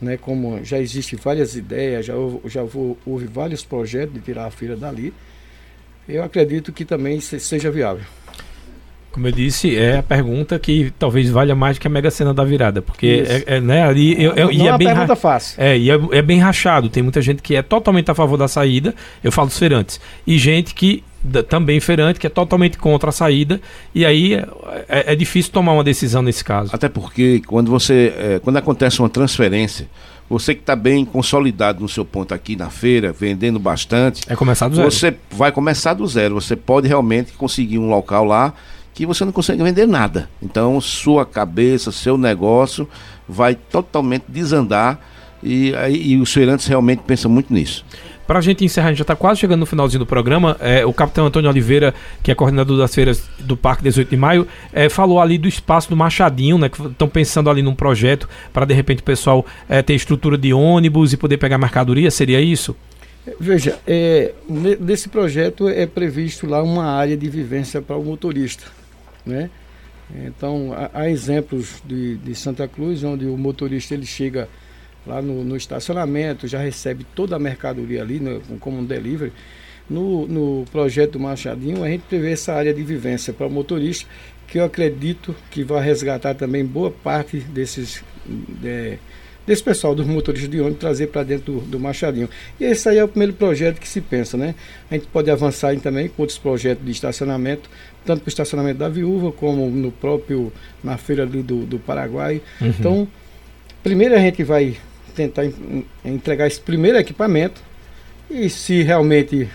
né, 0.00 0.16
como 0.16 0.64
já 0.64 0.78
existem 0.78 1.18
várias 1.18 1.56
ideias, 1.56 2.06
já, 2.06 2.14
já 2.46 2.62
houve 3.04 3.26
vários 3.26 3.64
projetos 3.64 4.14
de 4.14 4.20
tirar 4.20 4.46
a 4.46 4.50
feira 4.50 4.76
dali, 4.76 5.12
eu 6.08 6.22
acredito 6.22 6.72
que 6.72 6.84
também 6.84 7.20
seja 7.20 7.70
viável. 7.70 8.04
Como 9.16 9.28
eu 9.28 9.32
disse, 9.32 9.74
é 9.74 9.96
a 9.96 10.02
pergunta 10.02 10.58
que 10.58 10.92
talvez 10.98 11.30
valha 11.30 11.54
mais 11.54 11.78
que 11.78 11.86
a 11.86 11.90
Mega 11.90 12.10
Sena 12.10 12.34
da 12.34 12.44
virada, 12.44 12.82
porque 12.82 13.24
é, 13.26 13.56
é, 13.56 13.60
né, 13.62 13.82
ali 13.82 14.12
eu, 14.22 14.34
eu, 14.34 14.52
não, 14.52 14.66
é, 14.66 14.68
é 14.68 14.76
bem 14.76 14.88
pergunta 14.88 15.16
fácil. 15.16 15.54
É, 15.58 15.78
e 15.78 15.90
é, 15.90 15.98
é, 16.12 16.20
bem 16.20 16.38
rachado. 16.38 16.90
Tem 16.90 17.02
muita 17.02 17.22
gente 17.22 17.40
que 17.40 17.56
é 17.56 17.62
totalmente 17.62 18.10
a 18.10 18.14
favor 18.14 18.36
da 18.36 18.46
saída, 18.46 18.94
eu 19.24 19.32
falo 19.32 19.48
dos 19.48 19.58
feirantes, 19.58 19.98
e 20.26 20.36
gente 20.36 20.74
que 20.74 21.02
também 21.48 21.80
feirante, 21.80 22.20
que 22.20 22.26
é 22.26 22.30
totalmente 22.30 22.76
contra 22.76 23.08
a 23.08 23.12
saída, 23.12 23.58
e 23.94 24.04
aí 24.04 24.34
é, 24.34 24.46
é, 24.86 25.12
é 25.14 25.16
difícil 25.16 25.50
tomar 25.50 25.72
uma 25.72 25.82
decisão 25.82 26.20
nesse 26.20 26.44
caso. 26.44 26.68
Até 26.74 26.86
porque 26.86 27.40
quando 27.46 27.70
você. 27.70 28.12
É, 28.18 28.38
quando 28.38 28.58
acontece 28.58 29.00
uma 29.00 29.08
transferência, 29.08 29.88
você 30.28 30.54
que 30.54 30.60
está 30.60 30.76
bem 30.76 31.06
consolidado 31.06 31.80
no 31.80 31.88
seu 31.88 32.04
ponto 32.04 32.34
aqui 32.34 32.54
na 32.54 32.68
feira, 32.68 33.14
vendendo 33.14 33.58
bastante. 33.58 34.20
É 34.28 34.36
começar 34.36 34.68
do 34.68 34.76
zero. 34.76 34.90
Você 34.90 35.16
vai 35.30 35.50
começar 35.50 35.94
do 35.94 36.06
zero. 36.06 36.34
Você 36.34 36.54
pode 36.54 36.86
realmente 36.86 37.32
conseguir 37.32 37.78
um 37.78 37.88
local 37.88 38.26
lá 38.26 38.52
que 38.96 39.04
você 39.04 39.26
não 39.26 39.30
consegue 39.30 39.62
vender 39.62 39.86
nada. 39.86 40.26
Então, 40.42 40.80
sua 40.80 41.26
cabeça, 41.26 41.92
seu 41.92 42.16
negócio 42.16 42.88
vai 43.28 43.54
totalmente 43.54 44.24
desandar 44.26 44.98
e, 45.42 45.74
e 45.90 46.16
os 46.16 46.32
feirantes 46.32 46.66
realmente 46.66 47.02
pensam 47.06 47.30
muito 47.30 47.52
nisso. 47.52 47.84
Para 48.26 48.38
a 48.38 48.42
gente 48.42 48.64
encerrar, 48.64 48.88
a 48.88 48.90
gente 48.90 48.98
já 48.98 49.02
está 49.02 49.14
quase 49.14 49.38
chegando 49.38 49.60
no 49.60 49.66
finalzinho 49.66 49.98
do 49.98 50.06
programa. 50.06 50.56
É, 50.60 50.84
o 50.84 50.94
capitão 50.94 51.26
Antônio 51.26 51.50
Oliveira, 51.50 51.94
que 52.22 52.30
é 52.30 52.34
coordenador 52.34 52.78
das 52.78 52.92
feiras 52.92 53.22
do 53.38 53.54
Parque 53.54 53.84
18 53.84 54.08
de 54.08 54.16
Maio, 54.16 54.48
é, 54.72 54.88
falou 54.88 55.20
ali 55.20 55.36
do 55.36 55.46
espaço 55.46 55.90
do 55.90 55.96
Machadinho, 55.96 56.56
né? 56.56 56.70
Que 56.70 56.82
estão 56.86 57.06
pensando 57.06 57.50
ali 57.50 57.60
num 57.60 57.74
projeto 57.74 58.26
para 58.50 58.64
de 58.64 58.72
repente 58.72 59.00
o 59.00 59.04
pessoal 59.04 59.44
é, 59.68 59.82
ter 59.82 59.94
estrutura 59.94 60.38
de 60.38 60.54
ônibus 60.54 61.12
e 61.12 61.18
poder 61.18 61.36
pegar 61.36 61.58
mercadoria. 61.58 62.10
Seria 62.10 62.40
isso? 62.40 62.74
Veja, 63.38 63.78
é, 63.86 64.32
nesse 64.48 65.08
projeto 65.08 65.68
é 65.68 65.84
previsto 65.86 66.46
lá 66.46 66.62
uma 66.62 66.86
área 66.86 67.16
de 67.16 67.28
vivência 67.28 67.82
para 67.82 67.96
o 67.96 68.04
motorista, 68.04 68.64
né? 69.26 69.50
Então, 70.24 70.72
há, 70.94 71.10
exemplos 71.10 71.82
de, 71.84 72.16
de 72.18 72.34
Santa 72.34 72.68
Cruz, 72.68 73.02
onde 73.02 73.26
o 73.26 73.36
motorista 73.36 73.94
ele 73.94 74.06
chega 74.06 74.48
lá 75.04 75.20
no, 75.20 75.44
no 75.44 75.56
estacionamento, 75.56 76.46
já 76.46 76.58
recebe 76.58 77.04
toda 77.14 77.36
a 77.36 77.38
mercadoria 77.38 78.02
ali, 78.02 78.20
né, 78.20 78.40
como 78.60 78.78
um 78.78 78.84
delivery. 78.84 79.32
No, 79.88 80.26
no 80.26 80.64
projeto 80.70 81.18
Machadinho, 81.18 81.84
a 81.84 81.88
gente 81.88 82.02
prevê 82.02 82.32
essa 82.32 82.52
área 82.52 82.74
de 82.74 82.82
vivência 82.82 83.32
para 83.32 83.46
o 83.46 83.50
motorista, 83.50 84.08
que 84.46 84.58
eu 84.58 84.64
acredito 84.64 85.34
que 85.50 85.62
vai 85.64 85.84
resgatar 85.84 86.34
também 86.34 86.64
boa 86.64 86.90
parte 86.90 87.38
desses. 87.38 88.02
De, 88.26 88.98
desse 89.46 89.62
pessoal 89.62 89.94
dos 89.94 90.06
motoristas 90.06 90.50
de 90.50 90.60
ônibus 90.60 90.80
trazer 90.80 91.06
para 91.06 91.22
dentro 91.22 91.54
do, 91.54 91.60
do, 91.60 91.80
Machadinho. 91.80 92.28
E 92.58 92.64
esse 92.64 92.88
aí 92.88 92.98
é 92.98 93.04
o 93.04 93.08
primeiro 93.08 93.32
projeto 93.32 93.80
que 93.80 93.88
se 93.88 94.00
pensa, 94.00 94.36
né? 94.36 94.54
A 94.90 94.94
gente 94.94 95.06
pode 95.06 95.30
avançar 95.30 95.78
também 95.80 96.08
com 96.08 96.22
outros 96.22 96.38
projetos 96.38 96.84
de 96.84 96.90
estacionamento, 96.90 97.70
tanto 98.04 98.20
para 98.20 98.28
o 98.28 98.30
estacionamento 98.30 98.78
da 98.78 98.88
viúva, 98.88 99.30
como 99.30 99.68
no 99.70 99.92
próprio, 99.92 100.52
na 100.82 100.96
feira 100.96 101.22
ali 101.22 101.42
do, 101.42 101.64
do 101.64 101.78
Paraguai. 101.78 102.42
Uhum. 102.60 102.68
Então, 102.68 103.08
primeiro 103.82 104.14
a 104.14 104.18
gente 104.18 104.42
vai 104.42 104.76
tentar 105.14 105.44
entregar 106.04 106.46
esse 106.46 106.60
primeiro 106.60 106.98
equipamento 106.98 107.62
e 108.30 108.50
se 108.50 108.82
realmente 108.82 109.48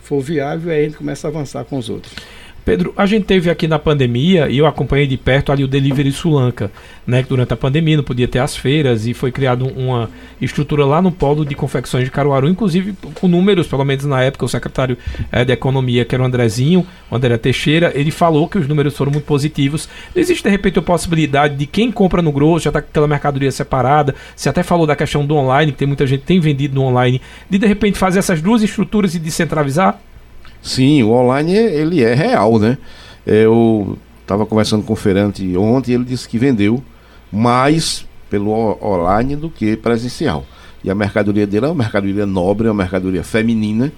for 0.00 0.20
viável, 0.20 0.72
aí 0.72 0.80
a 0.80 0.84
gente 0.84 0.96
começa 0.96 1.26
a 1.26 1.30
avançar 1.30 1.64
com 1.64 1.76
os 1.76 1.88
outros. 1.88 2.14
Pedro, 2.64 2.94
a 2.96 3.04
gente 3.04 3.26
teve 3.26 3.50
aqui 3.50 3.68
na 3.68 3.78
pandemia 3.78 4.48
e 4.48 4.56
eu 4.56 4.66
acompanhei 4.66 5.06
de 5.06 5.18
perto 5.18 5.52
ali 5.52 5.62
o 5.62 5.68
Delivery 5.68 6.10
Sulanca, 6.10 6.70
né? 7.06 7.22
Que 7.22 7.28
durante 7.28 7.52
a 7.52 7.56
pandemia 7.56 7.98
não 7.98 8.04
podia 8.04 8.26
ter 8.26 8.38
as 8.38 8.56
feiras 8.56 9.06
e 9.06 9.12
foi 9.12 9.30
criado 9.30 9.66
uma 9.66 10.08
estrutura 10.40 10.86
lá 10.86 11.02
no 11.02 11.12
polo 11.12 11.44
de 11.44 11.54
confecções 11.54 12.04
de 12.04 12.10
Caruaru, 12.10 12.48
inclusive 12.48 12.94
com 13.14 13.28
números, 13.28 13.66
pelo 13.66 13.84
menos 13.84 14.06
na 14.06 14.22
época, 14.22 14.46
o 14.46 14.48
secretário 14.48 14.96
é, 15.30 15.44
de 15.44 15.52
Economia, 15.52 16.06
que 16.06 16.14
era 16.14 16.22
o 16.22 16.26
Andrezinho, 16.26 16.86
o 17.10 17.16
André 17.16 17.36
Teixeira, 17.36 17.92
ele 17.94 18.10
falou 18.10 18.48
que 18.48 18.56
os 18.56 18.66
números 18.66 18.96
foram 18.96 19.12
muito 19.12 19.24
positivos. 19.24 19.86
Existe 20.16 20.42
de 20.42 20.48
repente 20.48 20.78
a 20.78 20.82
possibilidade 20.82 21.56
de 21.56 21.66
quem 21.66 21.92
compra 21.92 22.22
no 22.22 22.32
grosso 22.32 22.64
já 22.64 22.70
está 22.70 22.80
com 22.80 22.88
aquela 22.88 23.06
mercadoria 23.06 23.52
separada. 23.52 24.14
Você 24.34 24.48
até 24.48 24.62
falou 24.62 24.86
da 24.86 24.96
questão 24.96 25.26
do 25.26 25.36
online, 25.36 25.72
que 25.72 25.78
tem 25.78 25.88
muita 25.88 26.06
gente 26.06 26.20
que 26.20 26.26
tem 26.26 26.40
vendido 26.40 26.74
no 26.74 26.82
online, 26.82 27.20
de 27.50 27.58
de 27.58 27.66
repente 27.66 27.98
fazer 27.98 28.20
essas 28.20 28.40
duas 28.40 28.62
estruturas 28.62 29.14
e 29.14 29.18
descentralizar? 29.18 30.00
Sim, 30.64 31.02
o 31.02 31.10
online 31.10 31.52
ele 31.52 32.02
é 32.02 32.14
real, 32.14 32.58
né? 32.58 32.78
Eu 33.26 33.98
estava 34.22 34.46
conversando 34.46 34.82
com 34.82 34.94
o 34.94 34.96
feirante 34.96 35.54
ontem 35.58 35.92
e 35.92 35.94
ele 35.94 36.04
disse 36.04 36.26
que 36.26 36.38
vendeu 36.38 36.82
mais 37.30 38.06
pelo 38.30 38.50
online 38.82 39.36
do 39.36 39.50
que 39.50 39.76
presencial. 39.76 40.46
E 40.82 40.90
a 40.90 40.94
mercadoria 40.94 41.46
dele 41.46 41.66
é 41.66 41.68
uma 41.68 41.74
mercadoria 41.74 42.24
nobre, 42.24 42.66
é 42.66 42.70
uma 42.70 42.82
mercadoria 42.82 43.22
feminina 43.22 43.92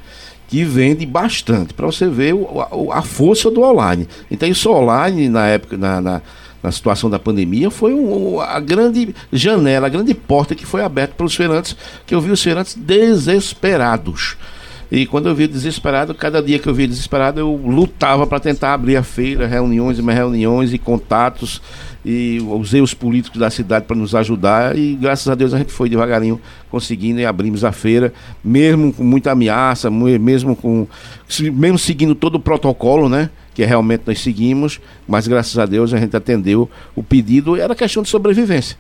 que 0.48 0.64
vende 0.64 1.06
bastante. 1.06 1.72
Para 1.72 1.86
você 1.86 2.08
ver 2.08 2.34
o, 2.34 2.60
a, 2.60 2.98
a, 2.98 3.02
força 3.02 3.48
do 3.48 3.62
online. 3.62 4.08
Então 4.28 4.48
isso 4.48 4.68
online 4.68 5.28
na 5.28 5.46
época 5.46 5.76
na, 5.76 6.00
na, 6.00 6.22
na 6.60 6.72
situação 6.72 7.08
da 7.08 7.18
pandemia 7.18 7.70
foi 7.70 7.94
um, 7.94 8.40
a 8.40 8.58
grande 8.58 9.14
janela, 9.32 9.86
a 9.86 9.90
grande 9.90 10.14
porta 10.14 10.52
que 10.52 10.66
foi 10.66 10.82
aberta 10.82 11.14
para 11.16 11.26
os 11.26 11.34
feirantes, 11.36 11.76
que 12.04 12.12
eu 12.12 12.20
vi 12.20 12.32
os 12.32 12.42
feirantes 12.42 12.74
desesperados 12.74 14.36
e 14.90 15.04
quando 15.04 15.28
eu 15.28 15.34
vi 15.34 15.48
desesperado, 15.48 16.14
cada 16.14 16.40
dia 16.40 16.58
que 16.58 16.68
eu 16.68 16.74
via 16.74 16.86
desesperado, 16.86 17.40
eu 17.40 17.56
lutava 17.56 18.26
para 18.26 18.38
tentar 18.38 18.72
abrir 18.72 18.96
a 18.96 19.02
feira, 19.02 19.46
reuniões 19.46 19.98
e 19.98 20.02
mais 20.02 20.16
reuniões 20.16 20.72
e 20.72 20.78
contatos. 20.78 21.60
E 22.04 22.38
usei 22.50 22.80
os 22.80 22.94
políticos 22.94 23.40
da 23.40 23.50
cidade 23.50 23.84
para 23.84 23.96
nos 23.96 24.14
ajudar. 24.14 24.78
E 24.78 24.94
graças 24.94 25.26
a 25.26 25.34
Deus 25.34 25.52
a 25.52 25.58
gente 25.58 25.72
foi 25.72 25.88
devagarinho 25.88 26.40
conseguindo 26.70 27.18
e 27.18 27.26
abrimos 27.26 27.64
a 27.64 27.72
feira, 27.72 28.12
mesmo 28.44 28.92
com 28.92 29.02
muita 29.02 29.32
ameaça, 29.32 29.90
mesmo 29.90 30.54
com. 30.54 30.86
mesmo 31.52 31.78
seguindo 31.78 32.14
todo 32.14 32.36
o 32.36 32.40
protocolo, 32.40 33.08
né? 33.08 33.28
Que 33.54 33.64
realmente 33.64 34.04
nós 34.06 34.20
seguimos, 34.20 34.80
mas 35.08 35.26
graças 35.26 35.58
a 35.58 35.66
Deus 35.66 35.92
a 35.92 35.98
gente 35.98 36.16
atendeu 36.16 36.70
o 36.94 37.02
pedido, 37.02 37.56
era 37.56 37.74
questão 37.74 38.04
de 38.04 38.08
sobrevivência. 38.08 38.76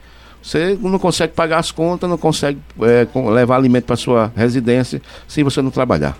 Você 0.46 0.78
não 0.80 0.96
consegue 0.96 1.32
pagar 1.32 1.58
as 1.58 1.72
contas, 1.72 2.08
não 2.08 2.16
consegue 2.16 2.60
é, 2.82 3.04
levar 3.32 3.56
alimento 3.56 3.86
para 3.86 3.96
sua 3.96 4.32
residência 4.36 5.02
se 5.26 5.42
você 5.42 5.60
não 5.60 5.72
trabalhar. 5.72 6.16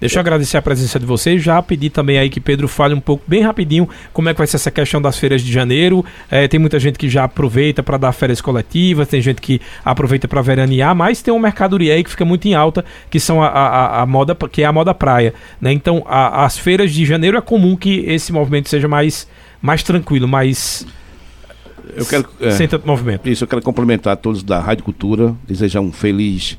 Deixa 0.00 0.16
eu 0.16 0.20
agradecer 0.20 0.56
a 0.56 0.62
presença 0.62 0.98
de 0.98 1.04
vocês. 1.04 1.42
Já 1.42 1.60
pedi 1.60 1.90
também 1.90 2.18
aí 2.18 2.30
que 2.30 2.40
Pedro 2.40 2.66
fale 2.66 2.94
um 2.94 3.00
pouco, 3.00 3.24
bem 3.26 3.42
rapidinho, 3.42 3.86
como 4.10 4.30
é 4.30 4.32
que 4.32 4.38
vai 4.38 4.46
ser 4.46 4.56
essa 4.56 4.70
questão 4.70 5.02
das 5.02 5.18
feiras 5.18 5.42
de 5.42 5.52
janeiro. 5.52 6.02
É, 6.30 6.48
tem 6.48 6.58
muita 6.58 6.80
gente 6.80 6.98
que 6.98 7.10
já 7.10 7.24
aproveita 7.24 7.82
para 7.82 7.98
dar 7.98 8.12
férias 8.12 8.40
coletivas, 8.40 9.06
tem 9.06 9.20
gente 9.20 9.42
que 9.42 9.60
aproveita 9.84 10.26
para 10.26 10.40
veranear, 10.40 10.94
mas 10.96 11.20
tem 11.20 11.34
uma 11.34 11.42
mercadoria 11.42 11.92
aí 11.92 12.02
que 12.02 12.10
fica 12.10 12.24
muito 12.24 12.48
em 12.48 12.54
alta, 12.54 12.82
que 13.10 13.20
são 13.20 13.42
a, 13.42 13.48
a, 13.48 14.02
a 14.02 14.06
moda, 14.06 14.34
que 14.50 14.62
é 14.62 14.64
a 14.64 14.72
moda 14.72 14.94
praia. 14.94 15.34
Né? 15.60 15.72
Então, 15.72 16.02
a, 16.06 16.46
as 16.46 16.56
feiras 16.56 16.90
de 16.90 17.04
janeiro 17.04 17.36
é 17.36 17.40
comum 17.42 17.76
que 17.76 18.02
esse 18.06 18.32
movimento 18.32 18.70
seja 18.70 18.88
mais, 18.88 19.28
mais 19.60 19.82
tranquilo, 19.82 20.26
mais 20.26 20.86
eu 21.96 22.06
quero, 22.06 22.28
é, 22.40 22.50
sem 22.50 22.68
tanto 22.68 22.86
movimento. 22.86 23.28
Isso, 23.28 23.44
eu 23.44 23.48
quero 23.48 23.62
complementar 23.62 24.12
a 24.12 24.16
todos 24.16 24.42
da 24.42 24.60
Rádio 24.60 24.84
Cultura, 24.84 25.34
desejar 25.46 25.80
um 25.80 25.92
feliz 25.92 26.58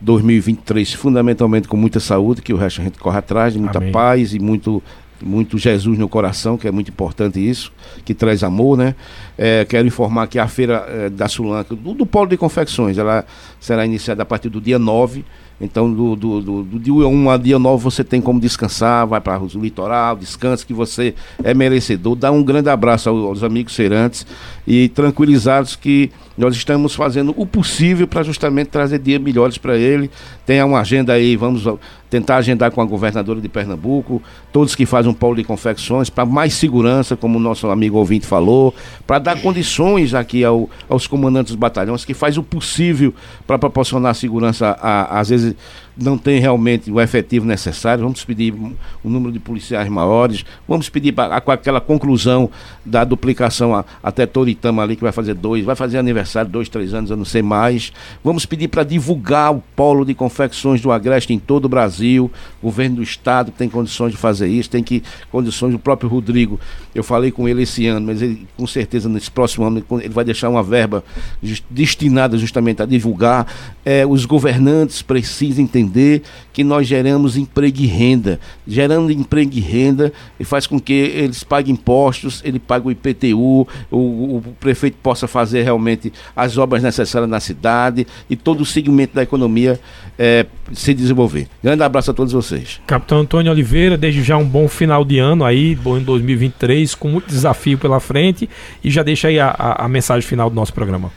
2023, 0.00 0.92
fundamentalmente 0.94 1.68
com 1.68 1.76
muita 1.76 2.00
saúde, 2.00 2.42
que 2.42 2.52
o 2.52 2.56
resto 2.56 2.80
a 2.80 2.84
gente 2.84 2.98
corre 2.98 3.18
atrás, 3.18 3.52
de 3.52 3.58
muita 3.58 3.78
Amém. 3.78 3.92
paz 3.92 4.34
e 4.34 4.38
muito 4.38 4.82
muito 5.24 5.56
Jesus 5.56 5.96
no 5.96 6.08
coração, 6.08 6.58
que 6.58 6.66
é 6.66 6.72
muito 6.72 6.90
importante 6.90 7.38
isso, 7.38 7.72
que 8.04 8.12
traz 8.12 8.42
amor, 8.42 8.76
né? 8.76 8.96
É, 9.38 9.64
quero 9.64 9.86
informar 9.86 10.26
que 10.26 10.36
a 10.36 10.48
feira 10.48 10.84
é, 10.88 11.08
da 11.08 11.28
Sulanca, 11.28 11.76
do, 11.76 11.94
do 11.94 12.04
Polo 12.04 12.28
de 12.28 12.36
Confecções, 12.36 12.98
ela 12.98 13.24
será 13.60 13.86
iniciada 13.86 14.24
a 14.24 14.26
partir 14.26 14.48
do 14.48 14.60
dia 14.60 14.80
9 14.80 15.24
então, 15.62 15.92
do, 15.92 16.16
do, 16.16 16.40
do, 16.40 16.62
do 16.64 16.78
dia 16.80 16.92
1 16.92 17.30
a 17.30 17.36
dia 17.36 17.56
9, 17.56 17.84
você 17.84 18.02
tem 18.02 18.20
como 18.20 18.40
descansar, 18.40 19.06
vai 19.06 19.20
para 19.20 19.40
o 19.40 19.46
litoral, 19.46 20.16
descansa, 20.16 20.66
que 20.66 20.74
você 20.74 21.14
é 21.44 21.54
merecedor. 21.54 22.16
Dá 22.16 22.32
um 22.32 22.42
grande 22.42 22.68
abraço 22.68 23.08
aos, 23.08 23.44
amigos 23.44 23.76
feirantes 23.76 24.26
e 24.66 24.88
tranquilizados 24.88 25.76
que 25.76 26.10
nós 26.42 26.56
estamos 26.56 26.94
fazendo 26.94 27.32
o 27.36 27.46
possível 27.46 28.06
para 28.08 28.24
justamente 28.24 28.66
trazer 28.66 28.98
dias 28.98 29.22
melhores 29.22 29.58
para 29.58 29.76
ele. 29.76 30.10
Tem 30.44 30.60
uma 30.62 30.80
agenda 30.80 31.12
aí, 31.12 31.36
vamos 31.36 31.64
tentar 32.10 32.36
agendar 32.36 32.70
com 32.72 32.82
a 32.82 32.84
governadora 32.84 33.40
de 33.40 33.48
Pernambuco, 33.48 34.20
todos 34.52 34.74
que 34.74 34.84
fazem 34.84 35.10
um 35.10 35.14
polo 35.14 35.36
de 35.36 35.44
confecções, 35.44 36.10
para 36.10 36.26
mais 36.26 36.52
segurança, 36.54 37.16
como 37.16 37.38
o 37.38 37.40
nosso 37.40 37.70
amigo 37.70 37.96
ouvinte 37.96 38.26
falou, 38.26 38.74
para 39.06 39.20
dar 39.20 39.40
condições 39.40 40.12
aqui 40.14 40.44
ao, 40.44 40.68
aos 40.88 41.06
comandantes 41.06 41.52
dos 41.52 41.58
batalhões, 41.58 42.04
que 42.04 42.12
faz 42.12 42.36
o 42.36 42.42
possível 42.42 43.14
para 43.46 43.58
proporcionar 43.58 44.14
segurança, 44.14 44.72
às 44.82 45.28
vezes 45.28 45.54
não 45.96 46.16
tem 46.16 46.40
realmente 46.40 46.90
o 46.90 47.00
efetivo 47.00 47.44
necessário, 47.46 48.02
vamos 48.02 48.24
pedir 48.24 48.54
um 48.54 49.10
número 49.10 49.32
de 49.32 49.38
policiais 49.38 49.88
maiores, 49.88 50.44
vamos 50.66 50.88
pedir 50.88 51.12
para 51.12 51.36
aquela 51.36 51.80
conclusão 51.80 52.50
da 52.84 53.04
duplicação 53.04 53.74
a, 53.74 53.84
até 54.02 54.26
Toritama 54.26 54.82
ali, 54.82 54.96
que 54.96 55.02
vai 55.02 55.12
fazer 55.12 55.34
dois, 55.34 55.64
vai 55.64 55.76
fazer 55.76 55.98
aniversário, 55.98 56.50
dois, 56.50 56.68
três 56.68 56.94
anos, 56.94 57.10
eu 57.10 57.16
não 57.16 57.24
sei 57.24 57.42
mais. 57.42 57.92
Vamos 58.24 58.46
pedir 58.46 58.68
para 58.68 58.84
divulgar 58.84 59.52
o 59.52 59.62
polo 59.76 60.04
de 60.04 60.14
confecções 60.14 60.80
do 60.80 60.90
Agreste 60.90 61.32
em 61.32 61.38
todo 61.38 61.66
o 61.66 61.68
Brasil, 61.68 62.30
o 62.60 62.66
governo 62.66 62.96
do 62.96 63.02
estado 63.02 63.50
tem 63.50 63.68
condições 63.68 64.12
de 64.12 64.16
fazer 64.16 64.48
isso, 64.48 64.70
tem 64.70 64.82
que 64.82 65.02
condições, 65.30 65.74
o 65.74 65.78
próprio 65.78 66.08
Rodrigo, 66.08 66.58
eu 66.94 67.04
falei 67.04 67.30
com 67.30 67.48
ele 67.48 67.62
esse 67.62 67.86
ano, 67.86 68.06
mas 68.06 68.22
ele 68.22 68.46
com 68.56 68.66
certeza 68.66 69.08
nesse 69.08 69.30
próximo 69.30 69.66
ano 69.66 69.84
ele 70.00 70.08
vai 70.08 70.24
deixar 70.24 70.48
uma 70.48 70.62
verba 70.62 71.04
just, 71.42 71.64
destinada 71.70 72.38
justamente 72.38 72.82
a 72.82 72.86
divulgar. 72.86 73.46
É, 73.84 74.06
os 74.06 74.24
governantes 74.24 75.02
precisam 75.02 75.64
entender 75.64 75.81
entender 75.82 76.22
que 76.52 76.62
nós 76.62 76.86
geramos 76.86 77.36
emprego 77.36 77.80
e 77.80 77.86
renda. 77.86 78.38
Gerando 78.66 79.10
emprego 79.10 79.52
e 79.54 79.60
renda 79.60 80.12
e 80.38 80.44
faz 80.44 80.66
com 80.66 80.80
que 80.80 80.92
eles 80.92 81.42
paguem 81.42 81.74
impostos, 81.74 82.40
ele 82.44 82.58
pague 82.58 82.88
o 82.88 82.90
IPTU, 82.90 83.66
o, 83.90 83.96
o 83.96 84.42
prefeito 84.60 84.96
possa 85.02 85.26
fazer 85.26 85.62
realmente 85.62 86.12
as 86.34 86.56
obras 86.56 86.82
necessárias 86.82 87.28
na 87.28 87.40
cidade 87.40 88.06
e 88.28 88.36
todo 88.36 88.60
o 88.60 88.66
segmento 88.66 89.14
da 89.14 89.22
economia 89.22 89.80
é, 90.18 90.46
se 90.72 90.94
desenvolver. 90.94 91.48
Grande 91.62 91.82
abraço 91.82 92.10
a 92.10 92.14
todos 92.14 92.32
vocês. 92.32 92.80
Capitão 92.86 93.18
Antônio 93.18 93.50
Oliveira, 93.50 93.96
desde 93.96 94.22
já 94.22 94.36
um 94.36 94.46
bom 94.46 94.68
final 94.68 95.04
de 95.04 95.18
ano 95.18 95.44
aí, 95.44 95.74
bom 95.74 95.98
em 95.98 96.02
2023, 96.02 96.94
com 96.94 97.08
muito 97.08 97.28
desafio 97.28 97.78
pela 97.78 98.00
frente 98.00 98.48
e 98.82 98.90
já 98.90 99.02
deixa 99.02 99.28
aí 99.28 99.38
a, 99.38 99.48
a, 99.48 99.84
a 99.84 99.88
mensagem 99.88 100.26
final 100.26 100.48
do 100.48 100.56
nosso 100.56 100.72
programa. 100.72 101.10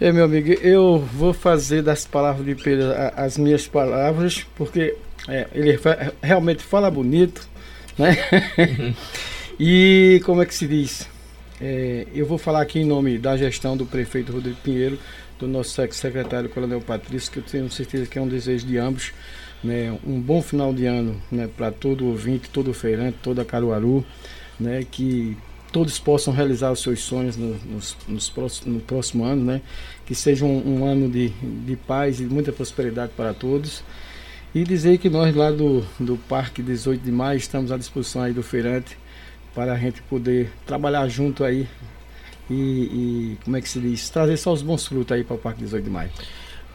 É, 0.00 0.10
meu 0.10 0.24
amigo, 0.24 0.50
eu 0.62 0.98
vou 0.98 1.34
fazer 1.34 1.82
das 1.82 2.06
palavras 2.06 2.46
de 2.46 2.54
Pedro 2.54 2.86
as 3.14 3.36
minhas 3.36 3.68
palavras, 3.68 4.46
porque 4.56 4.96
é, 5.28 5.46
ele 5.52 5.78
realmente 6.22 6.62
fala 6.62 6.90
bonito, 6.90 7.46
né? 7.98 8.16
E 9.62 10.22
como 10.24 10.40
é 10.40 10.46
que 10.46 10.54
se 10.54 10.66
diz? 10.66 11.06
É, 11.60 12.06
eu 12.14 12.24
vou 12.24 12.38
falar 12.38 12.62
aqui 12.62 12.78
em 12.78 12.84
nome 12.86 13.18
da 13.18 13.36
gestão 13.36 13.76
do 13.76 13.84
prefeito 13.84 14.32
Rodrigo 14.32 14.56
Pinheiro, 14.64 14.98
do 15.38 15.46
nosso 15.46 15.78
secretário 15.90 16.48
Coronel 16.48 16.80
Patrício, 16.80 17.30
que 17.30 17.40
eu 17.40 17.42
tenho 17.42 17.70
certeza 17.70 18.06
que 18.06 18.18
é 18.18 18.22
um 18.22 18.28
desejo 18.28 18.66
de 18.66 18.78
ambos. 18.78 19.12
Né, 19.62 19.94
um 20.06 20.18
bom 20.18 20.40
final 20.40 20.72
de 20.72 20.86
ano 20.86 21.20
né, 21.30 21.46
para 21.54 21.70
todo 21.70 22.06
ouvinte, 22.06 22.48
todo 22.48 22.72
feirante, 22.72 23.18
toda 23.22 23.44
Caruaru, 23.44 24.02
né, 24.58 24.86
que 24.90 25.36
todos 25.70 25.98
possam 25.98 26.32
realizar 26.32 26.70
os 26.70 26.80
seus 26.80 27.00
sonhos 27.00 27.36
no, 27.36 27.54
nos, 27.64 27.96
nos 28.06 28.28
próximo, 28.28 28.74
no 28.74 28.80
próximo 28.80 29.24
ano, 29.24 29.44
né? 29.44 29.62
Que 30.04 30.14
seja 30.14 30.44
um, 30.44 30.80
um, 30.80 30.84
ano 30.84 31.08
de, 31.08 31.28
de 31.28 31.76
paz 31.76 32.20
e 32.20 32.24
muita 32.24 32.52
prosperidade 32.52 33.12
para 33.16 33.32
todos. 33.32 33.82
E 34.54 34.64
dizer 34.64 34.98
que 34.98 35.08
nós 35.08 35.34
lá 35.34 35.50
do, 35.50 35.84
do 35.98 36.16
Parque 36.16 36.62
18 36.62 37.02
de 37.02 37.12
Maio 37.12 37.38
estamos 37.38 37.70
à 37.70 37.76
disposição 37.76 38.22
aí 38.22 38.32
do 38.32 38.42
feirante 38.42 38.98
para 39.54 39.72
a 39.72 39.78
gente 39.78 40.02
poder 40.02 40.50
trabalhar 40.66 41.06
junto 41.08 41.44
aí 41.44 41.68
e, 42.50 42.54
e 42.54 43.38
como 43.44 43.56
é 43.56 43.60
que 43.60 43.68
se 43.68 43.78
diz? 43.78 44.10
Trazer 44.10 44.36
só 44.36 44.52
os 44.52 44.60
bons 44.60 44.86
frutos 44.86 45.16
aí 45.16 45.22
para 45.22 45.36
o 45.36 45.38
Parque 45.38 45.60
18 45.60 45.84
de 45.84 45.90
Maio. 45.90 46.10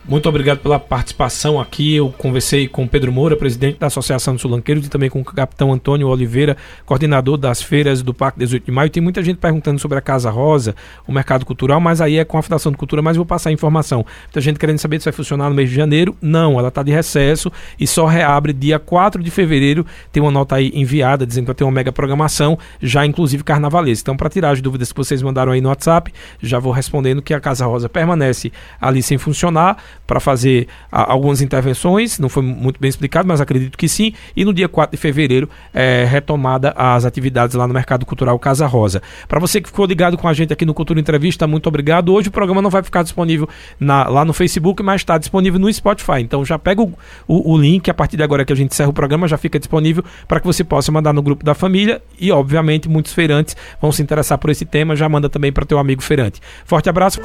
Muito 0.08 0.30
obrigado 0.30 0.60
pela 0.60 0.80
participação 0.80 1.60
aqui. 1.60 1.96
Eu 1.96 2.14
conversei 2.16 2.68
com 2.68 2.88
Pedro 2.88 3.12
Moura, 3.12 3.36
presidente 3.36 3.80
da 3.80 3.88
Associação 3.88 4.36
de 4.36 4.42
Sulanqueiros, 4.42 4.86
e 4.86 4.90
também 4.90 5.10
com 5.10 5.20
o 5.20 5.26
capitão 5.26 5.74
Antônio 5.74 6.08
Oliveira, 6.08 6.56
coordenador 6.86 7.38
das 7.38 7.60
feiras 7.60 8.04
do 8.04 8.14
Parque 8.14 8.38
18 8.38 8.66
de 8.66 8.72
Maio. 8.72 8.92
Tem 8.92 9.02
muita 9.02 9.24
gente 9.24 9.38
perguntando 9.38 9.80
sobre 9.80 9.98
a 9.98 10.02
Casa 10.02 10.30
Rosa, 10.30 10.76
o 11.08 11.12
mercado 11.12 11.44
cultural, 11.44 11.82
mas 11.82 12.02
aí 12.02 12.18
é 12.18 12.24
com 12.24 12.38
a 12.38 12.44
Fundação 12.44 12.72
de 12.72 12.78
Cultura, 12.78 13.02
mas 13.02 13.18
vou 13.18 13.26
passar 13.26 13.50
a 13.50 13.52
informação. 13.52 14.06
Muita 14.26 14.42
gente 14.42 14.60
querendo 14.60 14.78
saber 14.78 15.00
se 15.00 15.06
vai 15.06 15.12
funcionar 15.12 15.50
no 15.50 15.56
mês 15.56 15.72
de 15.72 15.76
janeiro. 15.76 16.16
Não, 16.22 16.60
ela 16.60 16.68
está 16.68 16.84
de 16.84 16.92
recesso 16.92 17.52
e 17.80 17.88
só 17.88 18.06
reabre 18.06 18.54
dia 18.54 18.78
4 18.78 19.24
de 19.24 19.32
fevereiro. 19.32 19.88
Tem 20.12 20.22
uma 20.22 20.32
nota 20.32 20.58
aí 20.58 20.72
enviada 20.76 21.26
dizendo 21.26 21.46
que 21.46 21.48
vai 21.48 21.56
ter 21.56 21.64
uma 21.64 21.72
mega 21.72 21.92
programação, 21.92 22.60
já 22.80 23.04
inclusive 23.08 23.44
carnavalesca. 23.44 24.04
Então, 24.04 24.16
para 24.16 24.30
tirar 24.30 24.52
as 24.52 24.62
dúvidas 24.62 24.92
que 24.92 24.98
vocês 24.98 25.24
mandaram 25.24 25.52
aí 25.52 25.62
no 25.62 25.70
WhatsApp, 25.70 26.14
já 26.40 26.60
vou 26.60 26.72
respondendo 26.72 27.24
que 27.24 27.34
a 27.34 27.40
Casa 27.40 27.66
Rosa 27.66 27.90
permanece 27.90 28.52
ali 28.80 29.02
sem 29.02 29.18
funcionar 29.18 29.78
para 30.06 30.20
fazer 30.20 30.68
a, 30.92 31.12
algumas 31.12 31.42
intervenções, 31.42 32.20
não 32.20 32.30
foi 32.30 32.44
muito 32.44 32.80
bem 32.80 32.90
explicado, 32.90 33.28
mas 33.28 33.42
acredito 33.42 33.78
que 33.78 33.88
sim. 33.88 34.14
E 34.36 34.46
no 34.46 34.54
dia 34.54 34.68
4 34.68 34.96
de 34.96 35.02
fevereiro, 35.02 35.50
é, 35.74 36.06
retomada 36.06 36.74
as 36.76 37.06
atividades 37.06 37.56
lá 37.56 37.68
no 37.68 37.74
Mercado 37.74 38.06
Cultural 38.06 38.38
Casa 38.40 38.66
Rosa. 38.66 39.02
Para 39.28 39.40
você 39.40 39.62
que 39.62 39.70
ficou 39.70 39.86
ligado 39.86 40.18
com 40.18 40.28
a 40.28 40.34
gente 40.34 40.54
aqui 40.54 40.66
no 40.66 40.74
Cultura 40.74 41.00
Entrevista, 41.00 41.48
muito 41.48 41.68
obrigado. 41.68 42.14
Hoje 42.14 42.30
o 42.30 42.32
programa 42.32 42.62
não 42.62 42.70
vai 42.70 42.84
ficar 42.84 43.04
disponível 43.04 43.48
na, 43.80 44.08
lá 44.08 44.26
no 44.26 44.34
Facebook, 44.34 44.82
mas 44.84 45.02
está 45.02 45.18
disponível 45.18 45.60
no 45.60 45.72
Spotify. 45.72 46.22
Então 46.22 46.44
já 46.46 46.58
pega 46.58 46.82
o, 46.82 46.94
o, 47.28 47.54
o 47.54 47.58
link, 47.58 47.90
a 47.90 47.94
partir 47.94 48.18
de 48.18 48.24
agora 48.24 48.46
que 48.46 48.54
a 48.54 48.56
gente 48.56 48.72
encerra 48.72 48.90
o 48.90 48.94
programa, 48.94 49.28
já 49.28 49.38
fica 49.38 49.60
disponível 49.60 50.04
para 50.28 50.40
que 50.40 50.46
você 50.46 50.64
possa 50.64 50.92
mandar 50.92 51.14
no 51.14 51.22
grupo 51.22 51.44
da 51.44 51.54
família 51.54 52.02
e, 52.20 52.32
obviamente, 52.32 52.90
muitos 52.90 53.14
feirantes 53.14 53.56
vão 53.82 53.92
se 53.92 54.02
interessar 54.02 54.38
por 54.38 54.50
esse 54.50 54.66
tema. 54.66 54.96
Já 54.96 55.08
manda 55.10 55.30
também 55.30 55.52
para 55.52 55.66
teu 55.66 55.80
amigo 55.80 56.02
feirante. 56.02 56.42
Forte 56.66 56.90
abraço. 56.90 57.22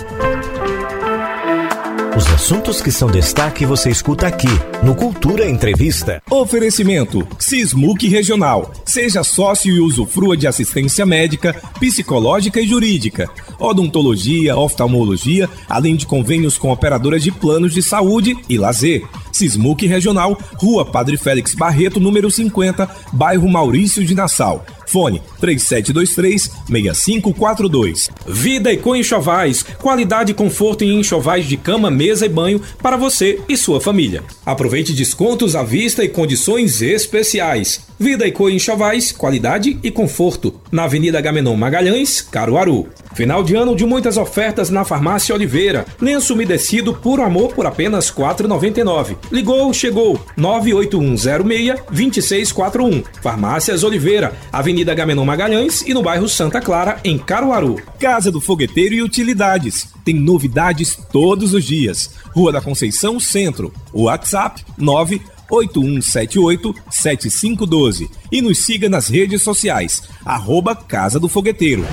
Os 2.16 2.26
assuntos 2.26 2.82
que 2.82 2.90
são 2.90 3.08
destaque 3.08 3.64
você 3.64 3.88
escuta 3.88 4.26
aqui 4.26 4.48
no 4.82 4.94
Cultura 4.94 5.48
Entrevista. 5.48 6.20
Oferecimento 6.28 7.26
Sismuc 7.38 8.06
Regional. 8.08 8.72
Seja 8.84 9.22
sócio 9.22 9.74
e 9.74 9.80
usufrua 9.80 10.36
de 10.36 10.46
assistência 10.46 11.06
médica, 11.06 11.54
psicológica 11.78 12.60
e 12.60 12.66
jurídica, 12.66 13.30
odontologia, 13.58 14.56
oftalmologia, 14.56 15.48
além 15.68 15.94
de 15.94 16.04
convênios 16.04 16.58
com 16.58 16.72
operadoras 16.72 17.22
de 17.22 17.30
planos 17.30 17.72
de 17.72 17.82
saúde 17.82 18.36
e 18.48 18.58
lazer. 18.58 19.04
Sismuc 19.32 19.86
Regional, 19.86 20.38
Rua 20.56 20.84
Padre 20.84 21.16
Félix 21.16 21.54
Barreto, 21.54 22.00
número 22.00 22.30
50, 22.30 22.88
bairro 23.12 23.48
Maurício 23.48 24.04
de 24.04 24.14
Nassau. 24.14 24.64
Fone 24.90 25.22
3723-6542. 25.40 28.10
Vida 28.26 28.72
e 28.72 28.80
Enxovais. 28.98 29.62
Qualidade 29.62 30.32
e 30.32 30.34
conforto 30.34 30.82
em 30.82 30.98
enxovais 30.98 31.46
de 31.46 31.56
cama, 31.56 31.92
mesa 31.92 32.26
e 32.26 32.28
banho 32.28 32.60
para 32.82 32.96
você 32.96 33.38
e 33.48 33.56
sua 33.56 33.80
família. 33.80 34.24
Aproveite 34.44 34.92
descontos 34.92 35.54
à 35.54 35.62
vista 35.62 36.02
e 36.02 36.08
condições 36.08 36.82
especiais. 36.82 37.88
Vida 38.00 38.26
e 38.26 38.34
Enxovais, 38.52 39.12
qualidade 39.12 39.78
e 39.80 39.92
conforto. 39.92 40.60
Na 40.72 40.82
Avenida 40.84 41.20
Gamenon 41.20 41.54
Magalhães, 41.54 42.20
Caruaru. 42.20 42.88
Final 43.14 43.44
de 43.44 43.54
ano 43.54 43.76
de 43.76 43.86
muitas 43.86 44.16
ofertas 44.16 44.70
na 44.70 44.84
Farmácia 44.84 45.32
Oliveira. 45.34 45.84
Lenço 46.00 46.34
umedecido 46.34 46.94
por 46.94 47.20
amor 47.20 47.52
por 47.52 47.66
apenas 47.66 48.08
R$ 48.08 48.24
4,99. 48.24 49.16
Ligou, 49.30 49.72
chegou. 49.72 50.20
98106-2641. 50.38 53.04
Farmácias 53.22 53.84
Oliveira, 53.84 54.34
Avenida 54.52 54.94
Gamenon 54.94 55.24
Magalhães 55.24 55.80
e 55.82 55.94
no 55.94 56.02
bairro 56.02 56.28
Santa 56.28 56.60
Clara, 56.60 56.98
em 57.04 57.16
Caruaru. 57.18 57.80
Casa 57.98 58.30
do 58.30 58.40
Fogueteiro 58.40 58.94
e 58.94 59.02
Utilidades. 59.02 59.88
Tem 60.04 60.14
novidades 60.14 60.96
todos 61.12 61.54
os 61.54 61.64
dias. 61.64 62.10
Rua 62.34 62.52
da 62.52 62.60
Conceição 62.60 63.18
Centro. 63.18 63.72
WhatsApp 63.92 64.62
9 64.76 65.20
8178-7512 65.50 68.08
e 68.30 68.40
nos 68.40 68.64
siga 68.64 68.88
nas 68.88 69.08
redes 69.08 69.42
sociais, 69.42 70.04
arroba 70.24 70.76
Casa 70.76 71.18
do 71.18 71.28
Fogueteiro. 71.28 71.84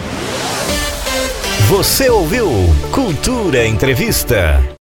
Você 1.68 2.08
ouviu 2.10 2.48
Cultura 2.92 3.66
Entrevista. 3.68 4.76